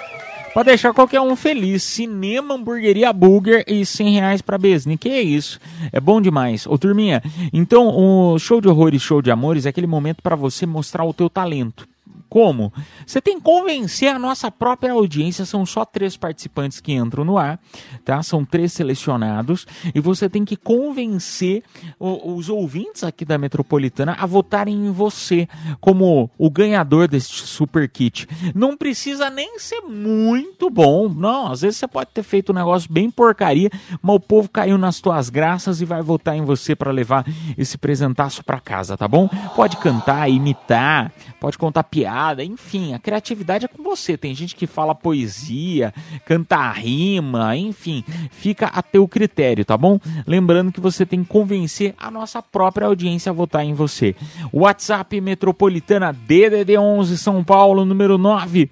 Pode 0.53 0.67
deixar 0.67 0.93
qualquer 0.93 1.19
um 1.19 1.35
feliz. 1.35 1.83
Cinema, 1.83 2.55
hamburgueria, 2.55 3.11
burger 3.11 3.65
e 3.67 3.85
100 3.85 4.13
reais 4.13 4.41
pra 4.41 4.57
Besni. 4.57 4.97
Que 4.97 5.09
é 5.09 5.21
isso? 5.21 5.59
É 5.91 5.99
bom 5.99 6.21
demais. 6.21 6.65
Ô, 6.65 6.77
turminha, 6.77 7.21
então 7.51 7.89
o 7.89 8.39
show 8.39 8.61
de 8.61 8.69
horrores, 8.69 9.01
show 9.01 9.21
de 9.21 9.29
amores 9.29 9.65
é 9.65 9.69
aquele 9.69 9.87
momento 9.87 10.21
para 10.21 10.37
você 10.37 10.65
mostrar 10.65 11.03
o 11.03 11.13
teu 11.13 11.29
talento. 11.29 11.85
Como? 12.33 12.73
Você 13.05 13.21
tem 13.21 13.37
que 13.37 13.43
convencer 13.43 14.09
a 14.09 14.17
nossa 14.17 14.49
própria 14.49 14.93
audiência. 14.93 15.45
São 15.45 15.67
só 15.67 15.85
três 15.85 16.17
participantes 16.17 16.81
que 16.81 16.91
entram 16.91 17.23
no 17.23 17.37
ar, 17.37 17.59
tá? 18.03 18.23
São 18.23 18.43
três 18.43 18.73
selecionados 18.73 19.67
e 19.93 19.99
você 19.99 20.27
tem 20.27 20.43
que 20.43 20.55
convencer 20.55 21.61
o, 21.99 22.33
os 22.33 22.49
ouvintes 22.49 23.03
aqui 23.03 23.23
da 23.23 23.37
Metropolitana 23.37 24.17
a 24.19 24.25
votarem 24.25 24.73
em 24.73 24.89
você 24.89 25.47
como 25.79 26.27
o 26.35 26.49
ganhador 26.49 27.07
deste 27.07 27.45
super 27.45 27.87
kit. 27.87 28.27
Não 28.55 28.75
precisa 28.75 29.29
nem 29.29 29.59
ser 29.59 29.81
muito 29.81 30.71
bom, 30.71 31.07
não. 31.09 31.51
Às 31.51 31.61
vezes 31.61 31.77
você 31.77 31.87
pode 31.87 32.09
ter 32.15 32.23
feito 32.23 32.51
um 32.51 32.55
negócio 32.55 32.91
bem 32.91 33.11
porcaria, 33.11 33.69
mas 34.01 34.15
o 34.15 34.19
povo 34.19 34.49
caiu 34.49 34.79
nas 34.79 34.99
tuas 34.99 35.29
graças 35.29 35.81
e 35.81 35.85
vai 35.85 36.01
votar 36.01 36.35
em 36.35 36.43
você 36.43 36.75
para 36.75 36.91
levar 36.91 37.27
esse 37.55 37.77
presentaço 37.77 38.43
para 38.43 38.59
casa, 38.59 38.97
tá 38.97 39.07
bom? 39.07 39.29
Pode 39.55 39.77
cantar, 39.77 40.27
imitar, 40.31 41.11
pode 41.43 41.57
contar 41.57 41.83
piada 41.83 42.41
enfim, 42.41 42.93
a 42.93 42.99
criatividade 42.99 43.65
é 43.65 43.67
com 43.67 43.83
você. 43.83 44.15
Tem 44.15 44.33
gente 44.33 44.55
que 44.55 44.65
fala 44.65 44.95
poesia, 44.95 45.93
canta 46.25 46.71
rima, 46.71 47.57
enfim, 47.57 48.01
fica 48.31 48.67
a 48.67 48.81
teu 48.81 49.05
critério, 49.09 49.65
tá 49.65 49.77
bom? 49.77 49.99
Lembrando 50.25 50.71
que 50.71 50.79
você 50.79 51.05
tem 51.05 51.21
que 51.21 51.27
convencer 51.27 51.95
a 51.97 52.09
nossa 52.09 52.41
própria 52.41 52.87
audiência 52.87 53.29
a 53.29 53.33
votar 53.33 53.65
em 53.65 53.73
você. 53.73 54.15
WhatsApp 54.53 55.19
Metropolitana 55.19 56.13
DDD 56.13 56.77
11 56.77 57.17
São 57.17 57.43
Paulo, 57.43 57.83
número 57.83 58.17
9 58.17 58.71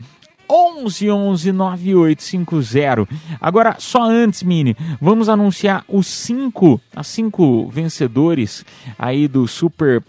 11 0.50 1.12
11 1.12 1.52
9850. 1.52 3.06
Agora, 3.42 3.76
só 3.80 4.04
antes, 4.04 4.44
Mini, 4.44 4.78
vamos 5.02 5.28
anunciar 5.28 5.84
os 5.90 6.08
cinco, 6.08 6.80
as 6.96 7.08
cinco 7.08 7.68
vencedores 7.70 8.64
aí 8.98 9.28
do 9.28 9.46
Super 9.46 10.02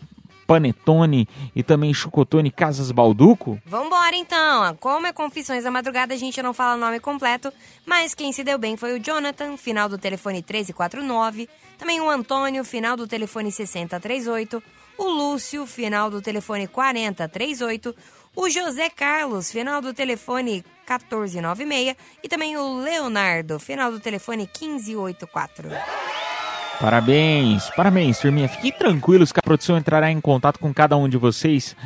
Panetone 0.52 1.26
e 1.56 1.62
também 1.62 1.94
Chocotone 1.94 2.50
Casas 2.50 2.92
Balduco? 2.92 3.58
Vambora 3.64 4.14
então! 4.14 4.76
Como 4.76 5.06
é 5.06 5.12
Confissões 5.12 5.64
da 5.64 5.70
Madrugada, 5.70 6.12
a 6.12 6.16
gente 6.16 6.42
não 6.42 6.52
fala 6.52 6.74
o 6.74 6.78
nome 6.78 7.00
completo, 7.00 7.50
mas 7.86 8.14
quem 8.14 8.34
se 8.34 8.44
deu 8.44 8.58
bem 8.58 8.76
foi 8.76 8.98
o 8.98 9.02
Jonathan, 9.02 9.56
final 9.56 9.88
do 9.88 9.96
telefone 9.96 10.44
1349, 10.46 11.48
também 11.78 12.02
o 12.02 12.10
Antônio, 12.10 12.62
final 12.64 12.98
do 12.98 13.08
telefone 13.08 13.50
6038, 13.50 14.62
o 14.98 15.04
Lúcio, 15.04 15.66
final 15.66 16.10
do 16.10 16.20
telefone 16.20 16.66
4038, 16.66 17.96
o 18.36 18.50
José 18.50 18.90
Carlos, 18.90 19.50
final 19.50 19.80
do 19.80 19.94
telefone 19.94 20.62
1496 20.86 21.96
e 22.22 22.28
também 22.28 22.58
o 22.58 22.78
Leonardo, 22.78 23.58
final 23.58 23.90
do 23.90 23.98
telefone 23.98 24.46
1584. 24.60 25.70
Parabéns, 26.82 27.70
parabéns, 27.76 28.18
turminha. 28.18 28.48
Fiquem 28.48 28.72
tranquilos 28.72 29.30
que 29.30 29.38
a 29.38 29.42
produção 29.42 29.78
entrará 29.78 30.10
em 30.10 30.20
contato 30.20 30.58
com 30.58 30.74
cada 30.74 30.96
um 30.96 31.08
de 31.08 31.16
vocês, 31.16 31.76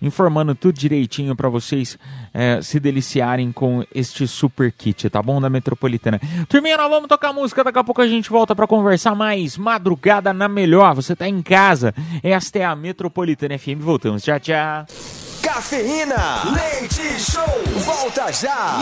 informando 0.00 0.54
tudo 0.54 0.78
direitinho 0.78 1.36
para 1.36 1.50
vocês 1.50 1.98
é, 2.32 2.62
se 2.62 2.80
deliciarem 2.80 3.52
com 3.52 3.84
este 3.94 4.26
super 4.26 4.72
kit, 4.72 5.10
tá 5.10 5.20
bom? 5.22 5.42
Da 5.42 5.50
Metropolitana. 5.50 6.18
Turminha, 6.48 6.78
nós 6.78 6.88
vamos 6.88 7.06
tocar 7.06 7.34
música, 7.34 7.62
daqui 7.62 7.78
a 7.78 7.84
pouco 7.84 8.00
a 8.00 8.08
gente 8.08 8.30
volta 8.30 8.56
para 8.56 8.66
conversar 8.66 9.14
mais. 9.14 9.58
Madrugada 9.58 10.32
na 10.32 10.48
melhor, 10.48 10.94
você 10.94 11.14
tá 11.14 11.28
em 11.28 11.42
casa. 11.42 11.94
Esta 12.22 12.60
é 12.60 12.64
a 12.64 12.74
Metropolitana 12.74 13.58
FM. 13.58 13.80
Voltamos, 13.80 14.22
tchau, 14.22 14.40
tchau. 14.40 14.86
Cafeína, 15.42 16.44
leite 16.54 17.20
show, 17.20 17.44
volta 17.84 18.32
já. 18.32 18.78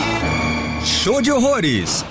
Show 0.85 1.21
de 1.21 1.33
horrores 1.33 2.05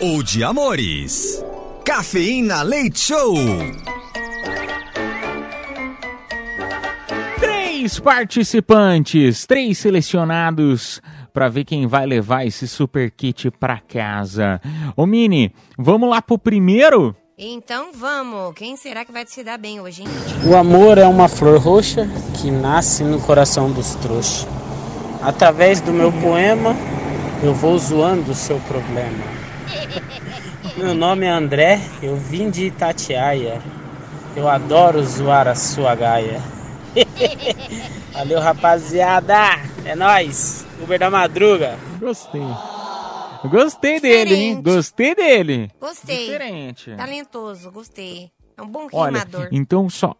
ou 0.00 0.22
de 0.22 0.44
amores. 0.44 1.44
Cafeína 1.84 2.62
Leite 2.62 3.00
Show. 3.00 3.34
Três 7.40 7.98
participantes, 7.98 9.46
três 9.46 9.78
selecionados 9.78 11.00
para 11.32 11.48
ver 11.48 11.64
quem 11.64 11.86
vai 11.86 12.06
levar 12.06 12.46
esse 12.46 12.68
super 12.68 13.10
kit 13.10 13.50
para 13.50 13.80
casa. 13.80 14.60
Ô 14.96 15.06
Mini, 15.06 15.52
vamos 15.76 16.08
lá 16.08 16.22
pro 16.22 16.38
primeiro? 16.38 17.16
Então 17.36 17.92
vamos, 17.92 18.54
quem 18.54 18.76
será 18.76 19.04
que 19.04 19.12
vai 19.12 19.24
se 19.26 19.44
dar 19.44 19.58
bem 19.58 19.80
hoje, 19.80 20.02
hein? 20.02 20.08
O 20.48 20.56
amor 20.56 20.98
é 20.98 21.06
uma 21.06 21.28
flor 21.28 21.58
roxa 21.58 22.08
que 22.40 22.50
nasce 22.50 23.04
no 23.04 23.20
coração 23.20 23.70
dos 23.70 23.94
trouxas. 23.96 24.46
Através 25.22 25.80
do 25.80 25.92
meu 25.92 26.12
poema, 26.12 26.76
eu 27.42 27.54
vou 27.54 27.78
zoando 27.78 28.32
o 28.32 28.34
seu 28.34 28.58
problema. 28.60 29.37
Meu 30.76 30.94
nome 30.94 31.26
é 31.26 31.30
André, 31.30 31.80
eu 32.02 32.16
vim 32.16 32.50
de 32.50 32.66
Itatiaia. 32.66 33.60
Eu 34.36 34.48
adoro 34.48 35.02
zoar 35.02 35.48
a 35.48 35.54
sua 35.54 35.94
gaia. 35.94 36.40
Valeu, 38.12 38.40
rapaziada. 38.40 39.34
É 39.84 39.94
nóis. 39.94 40.66
Uber 40.80 40.98
da 40.98 41.10
madruga. 41.10 41.76
Gostei. 41.98 42.40
Gostei 43.44 43.94
Diferente. 43.94 44.28
dele, 44.28 44.34
hein? 44.42 44.62
Gostei 44.62 45.14
dele. 45.14 45.70
Gostei. 45.80 46.26
Diferente. 46.26 46.94
Talentoso, 46.96 47.70
gostei. 47.70 48.30
É 48.56 48.62
um 48.62 48.66
bom 48.68 48.88
Olha, 48.92 49.12
rimador. 49.12 49.48
Então, 49.52 49.88
só, 49.88 50.14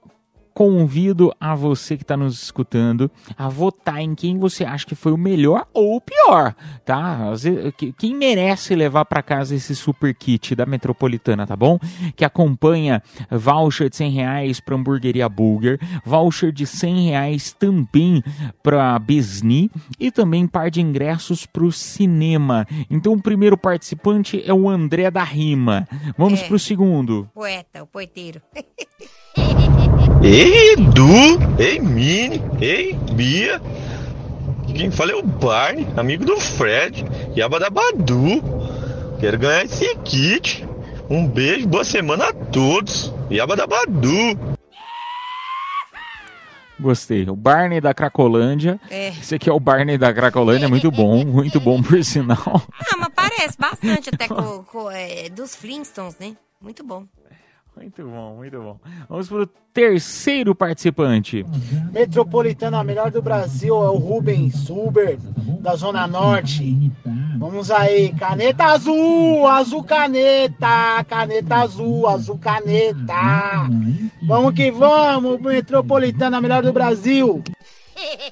convido 0.59 1.33
a 1.41 1.55
você 1.55 1.97
que 1.97 2.03
está 2.03 2.17
nos 2.17 2.43
escutando 2.43 3.09
a 3.37 3.49
votar 3.49 4.01
em 4.01 4.13
quem 4.13 4.37
você 4.37 4.65
acha 4.65 4.85
que 4.85 4.97
foi 4.97 5.13
o 5.13 5.17
melhor 5.17 5.69
ou 5.73 5.95
o 5.95 6.01
pior, 6.01 6.53
tá? 6.85 7.31
Quem 7.97 8.17
merece 8.17 8.75
levar 8.75 9.05
para 9.05 9.23
casa 9.23 9.55
esse 9.55 9.77
super 9.77 10.13
kit 10.13 10.57
da 10.57 10.67
Metropolitana, 10.67 11.47
tá 11.47 11.55
bom? 11.55 11.79
Que 12.17 12.25
acompanha 12.25 13.01
voucher 13.31 13.89
de 13.89 13.95
100 13.95 14.11
reais 14.11 14.59
para 14.59 14.75
hamburgueria 14.75 15.29
Burger, 15.29 15.79
voucher 16.05 16.51
de 16.51 16.67
100 16.67 17.11
reais 17.11 17.53
também 17.53 18.21
para 18.61 18.99
Besni 18.99 19.71
e 19.97 20.11
também 20.11 20.45
par 20.45 20.73
de 20.73 20.81
ingressos 20.81 21.47
para 21.47 21.63
o 21.63 21.71
cinema. 21.71 22.67
Então 22.91 23.13
o 23.13 23.23
primeiro 23.23 23.57
participante 23.57 24.43
é 24.45 24.53
o 24.53 24.69
André 24.69 25.09
da 25.09 25.23
Rima. 25.23 25.87
Vamos 26.19 26.43
é. 26.43 26.47
para 26.49 26.57
o 26.57 26.59
segundo. 26.59 27.31
Poeta, 27.33 27.85
o 27.85 27.87
poeteiro. 27.87 28.43
Ei, 30.23 30.73
Edu! 30.73 31.09
Ei, 31.59 31.79
Mini! 31.79 32.43
Ei, 32.61 32.95
Bia! 33.13 33.61
Quem 34.75 34.91
fala 34.91 35.13
é 35.13 35.17
o 35.17 35.23
Barney, 35.23 35.87
amigo 35.97 36.25
do 36.25 36.39
Fred, 36.39 37.05
Yabadabadu. 37.37 38.43
Quero 39.19 39.39
ganhar 39.39 39.65
esse 39.65 39.95
kit. 40.05 40.67
Um 41.11 41.27
beijo, 41.27 41.67
boa 41.67 41.85
semana 41.85 42.29
a 42.29 42.33
todos. 42.33 43.13
Yabadabadu. 43.31 44.39
Gostei. 46.79 47.29
O 47.29 47.35
Barney 47.35 47.81
da 47.81 47.93
Cracolândia. 47.93 48.79
É. 48.89 49.09
Esse 49.09 49.35
aqui 49.35 49.49
é 49.51 49.53
o 49.53 49.59
Barney 49.59 49.99
da 49.99 50.13
Cracolândia, 50.13 50.69
muito 50.69 50.91
bom, 50.91 51.25
muito 51.27 51.59
bom 51.59 51.83
por 51.83 52.03
sinal. 52.05 52.63
Ah, 52.93 52.97
mas 52.99 53.09
parece 53.15 53.59
bastante 53.59 54.11
até 54.13 54.29
com, 54.29 54.63
com 54.63 54.91
é, 54.91 55.29
dos 55.29 55.57
Flintstones, 55.57 56.17
né? 56.21 56.37
Muito 56.61 56.85
bom. 56.85 57.05
Muito 57.79 58.05
bom, 58.05 58.35
muito 58.35 58.61
bom. 58.61 58.81
Vamos 59.09 59.29
para 59.29 59.43
o 59.43 59.47
terceiro 59.47 60.53
participante. 60.53 61.47
Metropolitana, 61.93 62.81
a 62.81 62.85
melhor 62.85 63.13
do 63.13 63.23
Brasil, 63.23 63.77
é 63.77 63.89
o 63.89 63.97
Rubens 63.97 64.69
Uber, 64.69 65.17
da 65.61 65.77
Zona 65.77 66.09
Norte. 66.09 66.91
Vamos 67.39 67.71
aí, 67.71 68.13
caneta 68.15 68.65
azul, 68.65 69.47
azul 69.47 69.85
caneta, 69.85 71.05
caneta 71.05 71.57
azul, 71.57 72.09
azul 72.09 72.37
caneta. 72.37 73.69
Vamos 74.27 74.55
que 74.55 74.73
vamos, 74.73 75.41
Metropolitana, 75.41 76.39
a 76.39 76.41
melhor 76.41 76.65
do 76.65 76.73
Brasil. 76.73 77.45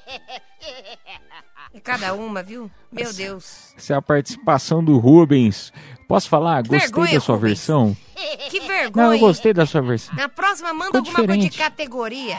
Cada 1.83 2.13
uma, 2.13 2.43
viu? 2.43 2.69
Meu 2.91 3.13
Deus. 3.13 3.73
Essa 3.77 3.93
é 3.93 3.95
a 3.95 4.01
participação 4.01 4.83
do 4.83 4.97
Rubens. 4.97 5.71
Posso 6.07 6.29
falar? 6.29 6.63
Que 6.63 6.69
gostei 6.69 6.87
vergonha, 6.87 7.13
da 7.13 7.19
sua 7.19 7.35
Rubens. 7.35 7.49
versão. 7.49 7.97
Que 8.49 8.59
vergonha. 8.61 9.05
Não, 9.07 9.13
eu 9.13 9.19
gostei 9.19 9.53
da 9.53 9.65
sua 9.65 9.81
versão. 9.81 10.15
Na 10.15 10.29
próxima, 10.29 10.73
manda 10.73 10.85
Ficou 10.85 10.99
alguma 10.99 11.21
diferente. 11.21 11.39
coisa 11.39 11.49
de 11.51 11.57
categoria. 11.57 12.37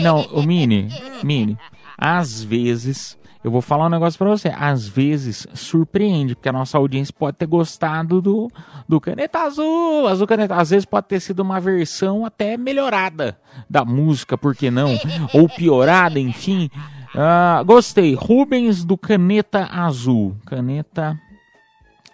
Não, 0.00 0.22
o 0.32 0.42
Mini, 0.42 0.88
Mini, 1.22 1.56
às 1.96 2.42
vezes, 2.42 3.16
eu 3.44 3.50
vou 3.50 3.60
falar 3.60 3.86
um 3.86 3.90
negócio 3.90 4.18
pra 4.18 4.28
você, 4.28 4.48
às 4.48 4.88
vezes 4.88 5.46
surpreende, 5.54 6.34
porque 6.34 6.48
a 6.48 6.52
nossa 6.52 6.78
audiência 6.78 7.14
pode 7.16 7.36
ter 7.36 7.46
gostado 7.46 8.20
do, 8.20 8.50
do 8.88 9.00
Caneta 9.00 9.40
Azul, 9.40 10.08
Azul 10.08 10.26
Caneta, 10.26 10.56
às 10.56 10.70
vezes 10.70 10.84
pode 10.86 11.06
ter 11.08 11.20
sido 11.20 11.40
uma 11.40 11.60
versão 11.60 12.24
até 12.24 12.56
melhorada 12.56 13.38
da 13.68 13.84
música, 13.84 14.36
por 14.38 14.56
que 14.56 14.70
não? 14.70 14.98
Ou 15.32 15.48
piorada, 15.48 16.18
enfim 16.18 16.70
Uh, 17.14 17.62
gostei. 17.66 18.14
Rubens 18.14 18.86
do 18.86 18.96
Caneta 18.96 19.68
Azul. 19.70 20.34
Caneta 20.46 21.20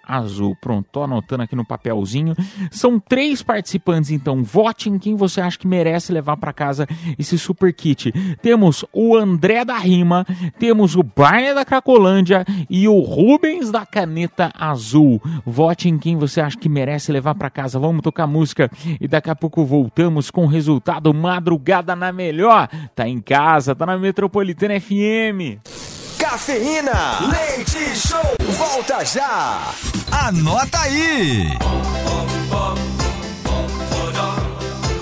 azul. 0.08 0.56
Pronto, 0.60 0.88
tô 0.90 1.02
anotando 1.02 1.42
aqui 1.42 1.54
no 1.54 1.64
papelzinho. 1.64 2.34
São 2.70 2.98
três 2.98 3.42
participantes, 3.42 4.10
então. 4.10 4.42
Vote 4.42 4.88
em 4.88 4.98
quem 4.98 5.14
você 5.14 5.40
acha 5.40 5.58
que 5.58 5.66
merece 5.66 6.12
levar 6.12 6.38
para 6.38 6.52
casa 6.52 6.86
esse 7.18 7.38
super 7.38 7.72
kit. 7.72 8.12
Temos 8.40 8.84
o 8.92 9.16
André 9.16 9.64
da 9.64 9.76
Rima, 9.76 10.26
temos 10.58 10.96
o 10.96 11.02
Barney 11.02 11.54
da 11.54 11.64
Cracolândia 11.64 12.44
e 12.70 12.88
o 12.88 13.00
Rubens 13.00 13.70
da 13.70 13.84
Caneta 13.84 14.50
Azul. 14.58 15.20
Vote 15.44 15.88
em 15.88 15.98
quem 15.98 16.16
você 16.16 16.40
acha 16.40 16.56
que 16.56 16.68
merece 16.68 17.12
levar 17.12 17.34
para 17.34 17.50
casa. 17.50 17.78
Vamos 17.78 18.02
tocar 18.02 18.26
música 18.26 18.70
e 19.00 19.06
daqui 19.06 19.30
a 19.30 19.36
pouco 19.36 19.64
voltamos 19.64 20.30
com 20.30 20.44
o 20.44 20.48
resultado 20.48 21.12
Madrugada 21.12 21.94
na 21.94 22.12
Melhor. 22.12 22.68
Tá 22.94 23.08
em 23.08 23.20
casa, 23.20 23.74
tá 23.74 23.84
na 23.84 23.98
Metropolitana 23.98 24.80
FM. 24.80 25.87
Cafeína. 26.18 27.20
Leite 27.30 27.96
Show. 27.96 28.36
Volta 28.56 29.04
já. 29.04 29.72
Anota 30.10 30.80
aí. 30.80 31.56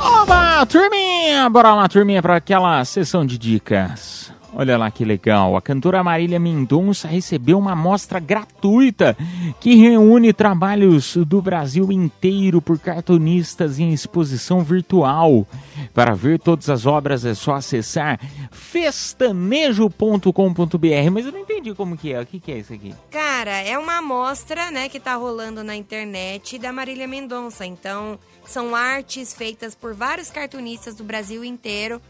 Oba, 0.00 0.66
turminha! 0.66 1.48
Bora 1.50 1.74
lá, 1.74 1.88
turminha, 1.88 2.22
para 2.22 2.36
aquela 2.36 2.84
sessão 2.84 3.24
de 3.24 3.38
dicas. 3.38 4.30
Olha 4.58 4.78
lá 4.78 4.90
que 4.90 5.04
legal. 5.04 5.54
A 5.54 5.60
cantora 5.60 6.02
Marília 6.02 6.40
Mendonça 6.40 7.06
recebeu 7.06 7.58
uma 7.58 7.72
amostra 7.72 8.18
gratuita 8.18 9.14
que 9.60 9.74
reúne 9.74 10.32
trabalhos 10.32 11.14
do 11.14 11.42
Brasil 11.42 11.92
inteiro 11.92 12.62
por 12.62 12.78
cartunistas 12.78 13.78
em 13.78 13.92
exposição 13.92 14.64
virtual. 14.64 15.46
Para 15.92 16.14
ver 16.14 16.38
todas 16.38 16.70
as 16.70 16.86
obras 16.86 17.22
é 17.26 17.34
só 17.34 17.56
acessar 17.56 18.18
festanejo.com.br. 18.50 21.10
Mas 21.12 21.26
eu 21.26 21.32
não 21.32 21.40
entendi 21.40 21.74
como 21.74 21.94
que 21.94 22.14
é. 22.14 22.22
O 22.22 22.24
que, 22.24 22.40
que 22.40 22.50
é 22.50 22.56
isso 22.56 22.72
aqui? 22.72 22.94
Cara, 23.10 23.60
é 23.60 23.76
uma 23.76 23.98
amostra, 23.98 24.70
né, 24.70 24.88
que 24.88 24.98
tá 24.98 25.16
rolando 25.16 25.62
na 25.62 25.76
internet 25.76 26.58
da 26.58 26.72
Marília 26.72 27.06
Mendonça. 27.06 27.66
Então, 27.66 28.18
são 28.46 28.74
artes 28.74 29.34
feitas 29.34 29.74
por 29.74 29.92
vários 29.92 30.30
cartunistas 30.30 30.94
do 30.94 31.04
Brasil 31.04 31.44
inteiro 31.44 32.00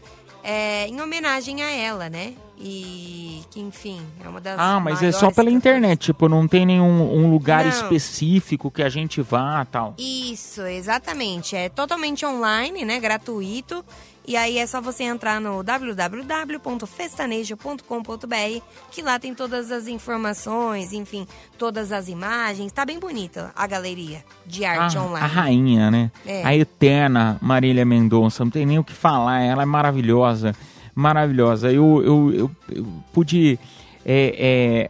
é, 0.47 0.87
em 0.87 1.01
homenagem 1.01 1.61
a 1.61 1.69
ela, 1.69 2.09
né? 2.09 2.33
E 2.57 3.43
que, 3.51 3.59
enfim, 3.59 4.01
é 4.23 4.29
uma 4.29 4.39
das. 4.39 4.57
Ah, 4.57 4.79
mas 4.79 5.03
é 5.03 5.11
só 5.11 5.29
pela 5.29 5.51
internet, 5.51 6.05
tipo, 6.05 6.29
não 6.29 6.47
tem 6.47 6.65
nenhum 6.65 7.13
um 7.13 7.29
lugar 7.29 7.65
Não. 7.65 7.69
específico 7.69 8.71
que 8.71 8.81
a 8.81 8.87
gente 8.87 9.21
vá 9.21 9.65
tal. 9.65 9.93
Isso, 9.97 10.61
exatamente. 10.61 11.53
É 11.53 11.67
totalmente 11.67 12.25
online, 12.25 12.85
né? 12.85 12.97
Gratuito. 12.97 13.83
E 14.27 14.35
aí 14.35 14.57
é 14.57 14.67
só 14.67 14.81
você 14.81 15.05
entrar 15.05 15.39
no 15.39 15.63
www.festanejo.com.br, 15.63 18.61
que 18.91 19.01
lá 19.01 19.17
tem 19.17 19.33
todas 19.33 19.71
as 19.71 19.87
informações, 19.87 20.91
enfim, 20.91 21.25
todas 21.57 21.93
as 21.93 22.09
imagens. 22.09 22.73
Tá 22.73 22.83
bem 22.85 22.99
bonita 22.99 23.51
a 23.55 23.65
galeria 23.65 24.23
de 24.45 24.65
arte 24.65 24.97
Ah, 24.97 25.03
online. 25.03 25.25
a 25.25 25.27
rainha, 25.27 25.89
né? 25.89 26.11
É. 26.25 26.43
A 26.43 26.53
eterna 26.55 27.37
Marília 27.41 27.85
Mendonça, 27.85 28.43
não 28.43 28.51
tem 28.51 28.65
nem 28.65 28.77
o 28.77 28.83
que 28.83 28.93
falar, 28.93 29.39
ela 29.41 29.63
é 29.63 29.65
maravilhosa, 29.65 30.53
maravilhosa. 30.93 31.71
Eu, 31.71 32.03
eu, 32.03 32.33
eu, 32.33 32.51
eu 32.69 32.85
pude 33.13 33.57
é, 34.05 34.35
é, 34.37 34.89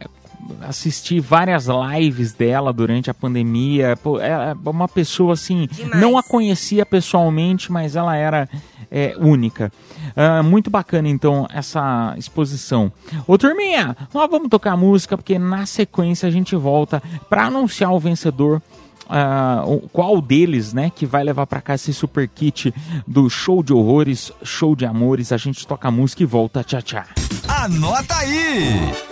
assistir 0.62 1.20
várias 1.20 1.66
lives 1.66 2.32
dela 2.32 2.72
durante 2.72 3.10
a 3.10 3.14
pandemia. 3.14 3.96
Pô, 3.96 4.20
é 4.20 4.54
uma 4.64 4.88
pessoa 4.88 5.34
assim, 5.34 5.68
não 5.96 6.16
a 6.18 6.22
conhecia 6.22 6.84
pessoalmente, 6.86 7.70
mas 7.70 7.96
ela 7.96 8.16
era 8.16 8.48
é, 8.90 9.14
única. 9.18 9.72
Ah, 10.16 10.42
muito 10.42 10.70
bacana, 10.70 11.08
então, 11.08 11.46
essa 11.52 12.14
exposição. 12.16 12.90
Ô, 13.26 13.36
turminha, 13.36 13.96
nós 14.14 14.30
vamos 14.30 14.48
tocar 14.48 14.76
música, 14.76 15.16
porque 15.16 15.38
na 15.38 15.66
sequência 15.66 16.26
a 16.26 16.30
gente 16.30 16.56
volta 16.56 17.02
para 17.28 17.46
anunciar 17.46 17.92
o 17.92 18.00
vencedor 18.00 18.62
o- 19.66 19.88
qual 19.90 20.20
deles, 20.20 20.72
né, 20.74 20.90
que 20.94 21.06
vai 21.06 21.24
levar 21.24 21.46
pra 21.46 21.62
cá 21.62 21.74
esse 21.74 21.94
super 21.94 22.28
kit 22.28 22.74
do 23.06 23.30
show 23.30 23.62
de 23.62 23.72
horrores, 23.72 24.30
show 24.42 24.76
de 24.76 24.84
amores. 24.84 25.32
A 25.32 25.36
gente 25.38 25.66
toca 25.66 25.90
música 25.90 26.22
e 26.22 26.26
volta. 26.26 26.62
Tchau, 26.62 26.82
tchau. 26.82 27.04
Anota 27.48 28.14
aí. 28.16 29.07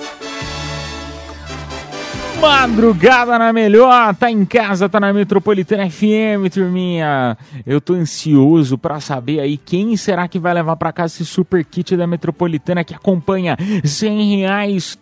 Madrugada 2.40 3.38
na 3.38 3.52
melhor, 3.52 4.14
tá 4.14 4.30
em 4.30 4.44
casa, 4.44 4.88
tá 4.88 5.00
na 5.00 5.12
Metropolitana 5.12 5.88
FM, 5.90 6.52
turminha. 6.52 7.36
Eu 7.64 7.80
tô 7.80 7.94
ansioso 7.94 8.76
pra 8.76 9.00
saber 9.00 9.40
aí 9.40 9.56
quem 9.56 9.96
será 9.96 10.28
que 10.28 10.38
vai 10.38 10.52
levar 10.52 10.76
pra 10.76 10.92
casa 10.92 11.14
esse 11.14 11.24
super 11.24 11.64
kit 11.64 11.96
da 11.96 12.06
Metropolitana 12.06 12.84
que 12.84 12.94
acompanha 12.94 13.56
100 13.84 14.40
reais 14.40 14.98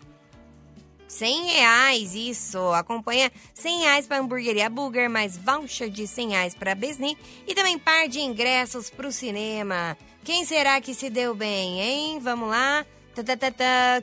100 1.08 1.44
reais, 1.46 2.14
isso. 2.14 2.58
Acompanha 2.72 3.30
100 3.54 3.80
reais 3.82 4.06
para 4.06 4.18
hamburgueria 4.18 4.68
Burger, 4.68 5.08
mais 5.08 5.36
voucher 5.36 5.88
de 5.88 6.08
100 6.08 6.30
reais 6.30 6.54
para 6.56 6.74
Besni 6.74 7.16
e 7.46 7.54
também 7.54 7.78
par 7.78 8.08
de 8.08 8.18
ingressos 8.18 8.90
para 8.90 9.06
o 9.06 9.12
cinema. 9.12 9.96
Quem 10.24 10.44
será 10.44 10.80
que 10.80 10.92
se 10.92 11.08
deu 11.10 11.34
bem, 11.34 11.80
hein? 11.80 12.18
Vamos 12.20 12.48
lá. 12.48 12.84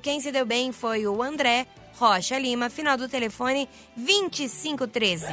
Quem 0.02 0.22
se 0.22 0.32
deu 0.32 0.46
bem 0.46 0.72
foi 0.72 1.06
o 1.06 1.22
André 1.22 1.68
Rocha 1.98 2.38
Lima, 2.40 2.70
final 2.70 2.98
do 2.98 3.08
telefone 3.08 3.68
2513, 3.96 5.26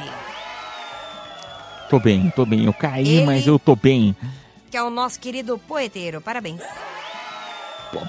Tô 1.89 1.99
bem, 1.99 2.29
tô 2.35 2.45
bem. 2.45 2.65
Eu 2.65 2.73
caí, 2.73 3.07
Ele- 3.07 3.25
mas 3.25 3.47
eu 3.47 3.57
tô 3.57 3.75
bem. 3.75 4.15
que 4.69 4.77
é 4.77 4.83
o 4.83 4.91
nosso 4.91 5.19
querido 5.19 5.57
poeteiro. 5.57 6.21
Parabéns. 6.21 6.61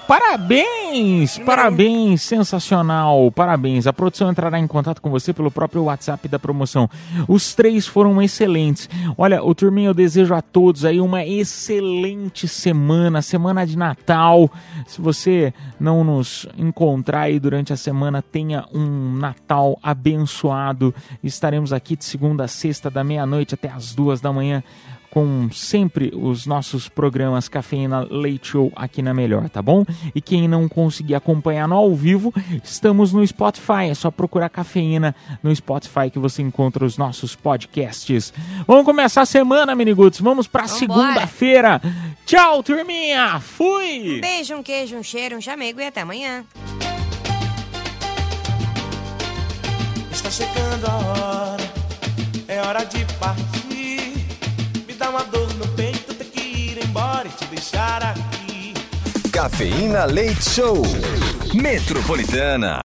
Parabéns, 0.07 1.39
parabéns, 1.39 2.23
sensacional, 2.23 3.31
parabéns. 3.33 3.87
A 3.87 3.93
produção 3.93 4.31
entrará 4.31 4.59
em 4.59 4.67
contato 4.67 5.01
com 5.01 5.11
você 5.11 5.33
pelo 5.33 5.51
próprio 5.51 5.85
WhatsApp 5.85 6.29
da 6.29 6.39
promoção. 6.39 6.89
Os 7.27 7.55
três 7.55 7.87
foram 7.87 8.21
excelentes. 8.21 8.89
Olha, 9.17 9.43
o 9.43 9.55
turminho, 9.55 9.91
eu 9.91 9.95
desejo 9.95 10.35
a 10.35 10.43
todos 10.43 10.85
aí 10.85 11.01
uma 11.01 11.25
excelente 11.25 12.47
semana, 12.47 13.23
semana 13.23 13.67
de 13.67 13.77
Natal. 13.77 14.51
Se 14.87 15.01
você 15.01 15.55
não 15.79 16.05
nos 16.05 16.47
encontrar 16.59 17.23
aí 17.23 17.41
durante 17.41 17.73
a 17.73 17.77
semana, 17.77 18.21
tenha 18.23 18.67
um 18.73 19.15
Natal 19.15 19.79
abençoado. 19.83 20.95
Estaremos 21.23 21.73
aqui 21.73 21.97
de 21.97 22.05
segunda 22.05 22.45
a 22.45 22.49
sexta, 22.49 22.91
da 22.91 23.03
meia-noite 23.03 23.55
até 23.55 23.69
as 23.69 23.95
duas 23.95 24.21
da 24.21 24.33
manhã 24.33 24.63
com 25.11 25.51
sempre 25.51 26.13
os 26.15 26.47
nossos 26.47 26.89
programas 26.89 27.49
Cafeína 27.49 28.07
Leite 28.09 28.49
Show 28.49 28.73
aqui 28.77 29.03
na 29.03 29.13
Melhor, 29.13 29.49
tá 29.49 29.61
bom? 29.61 29.85
E 30.15 30.21
quem 30.21 30.47
não 30.47 30.69
conseguir 30.69 31.15
acompanhar 31.15 31.67
no 31.67 31.75
ao 31.75 31.95
vivo, 31.95 32.33
estamos 32.63 33.13
no 33.13 33.27
Spotify. 33.27 33.91
É 33.91 33.95
só 33.95 34.11
procurar 34.11 34.49
Cafeína 34.49 35.15
no 35.43 35.55
Spotify 35.55 36.11
que 36.11 36.19
você 36.19 36.43
encontra 36.43 36.85
os 36.85 36.97
nossos 36.97 37.35
podcasts. 37.35 38.33
Vamos 38.67 38.85
começar 38.85 39.23
a 39.23 39.27
semana, 39.27 39.75
Miniguts. 39.75 40.21
Vamos 40.21 40.47
pra 40.47 40.69
segunda-feira. 40.69 41.81
Tchau, 42.25 42.63
turminha. 42.63 43.41
Fui! 43.41 44.19
Um 44.19 44.21
beijo, 44.21 44.55
um 44.55 44.63
queijo, 44.63 44.97
um 44.97 45.03
cheiro, 45.03 45.37
um 45.37 45.41
chamego 45.41 45.81
e 45.81 45.87
até 45.87 46.03
amanhã. 46.03 46.45
Está 50.13 50.31
chegando 50.31 50.87
a 50.87 50.97
hora, 50.97 51.71
é 52.47 52.61
hora 52.61 52.85
de 52.85 53.05
partir. 53.19 53.70
Uma 55.11 55.25
dor 55.25 55.53
no 55.55 55.67
peito, 55.75 56.15
ter 56.15 56.27
que 56.27 56.41
ir 56.41 56.85
embora 56.85 57.27
e 57.27 57.31
te 57.31 57.45
deixar 57.47 58.01
aqui. 58.01 58.75
Cafeína 59.33 60.05
Leite 60.05 60.49
Show. 60.49 60.83
Metropolitana. 61.53 62.79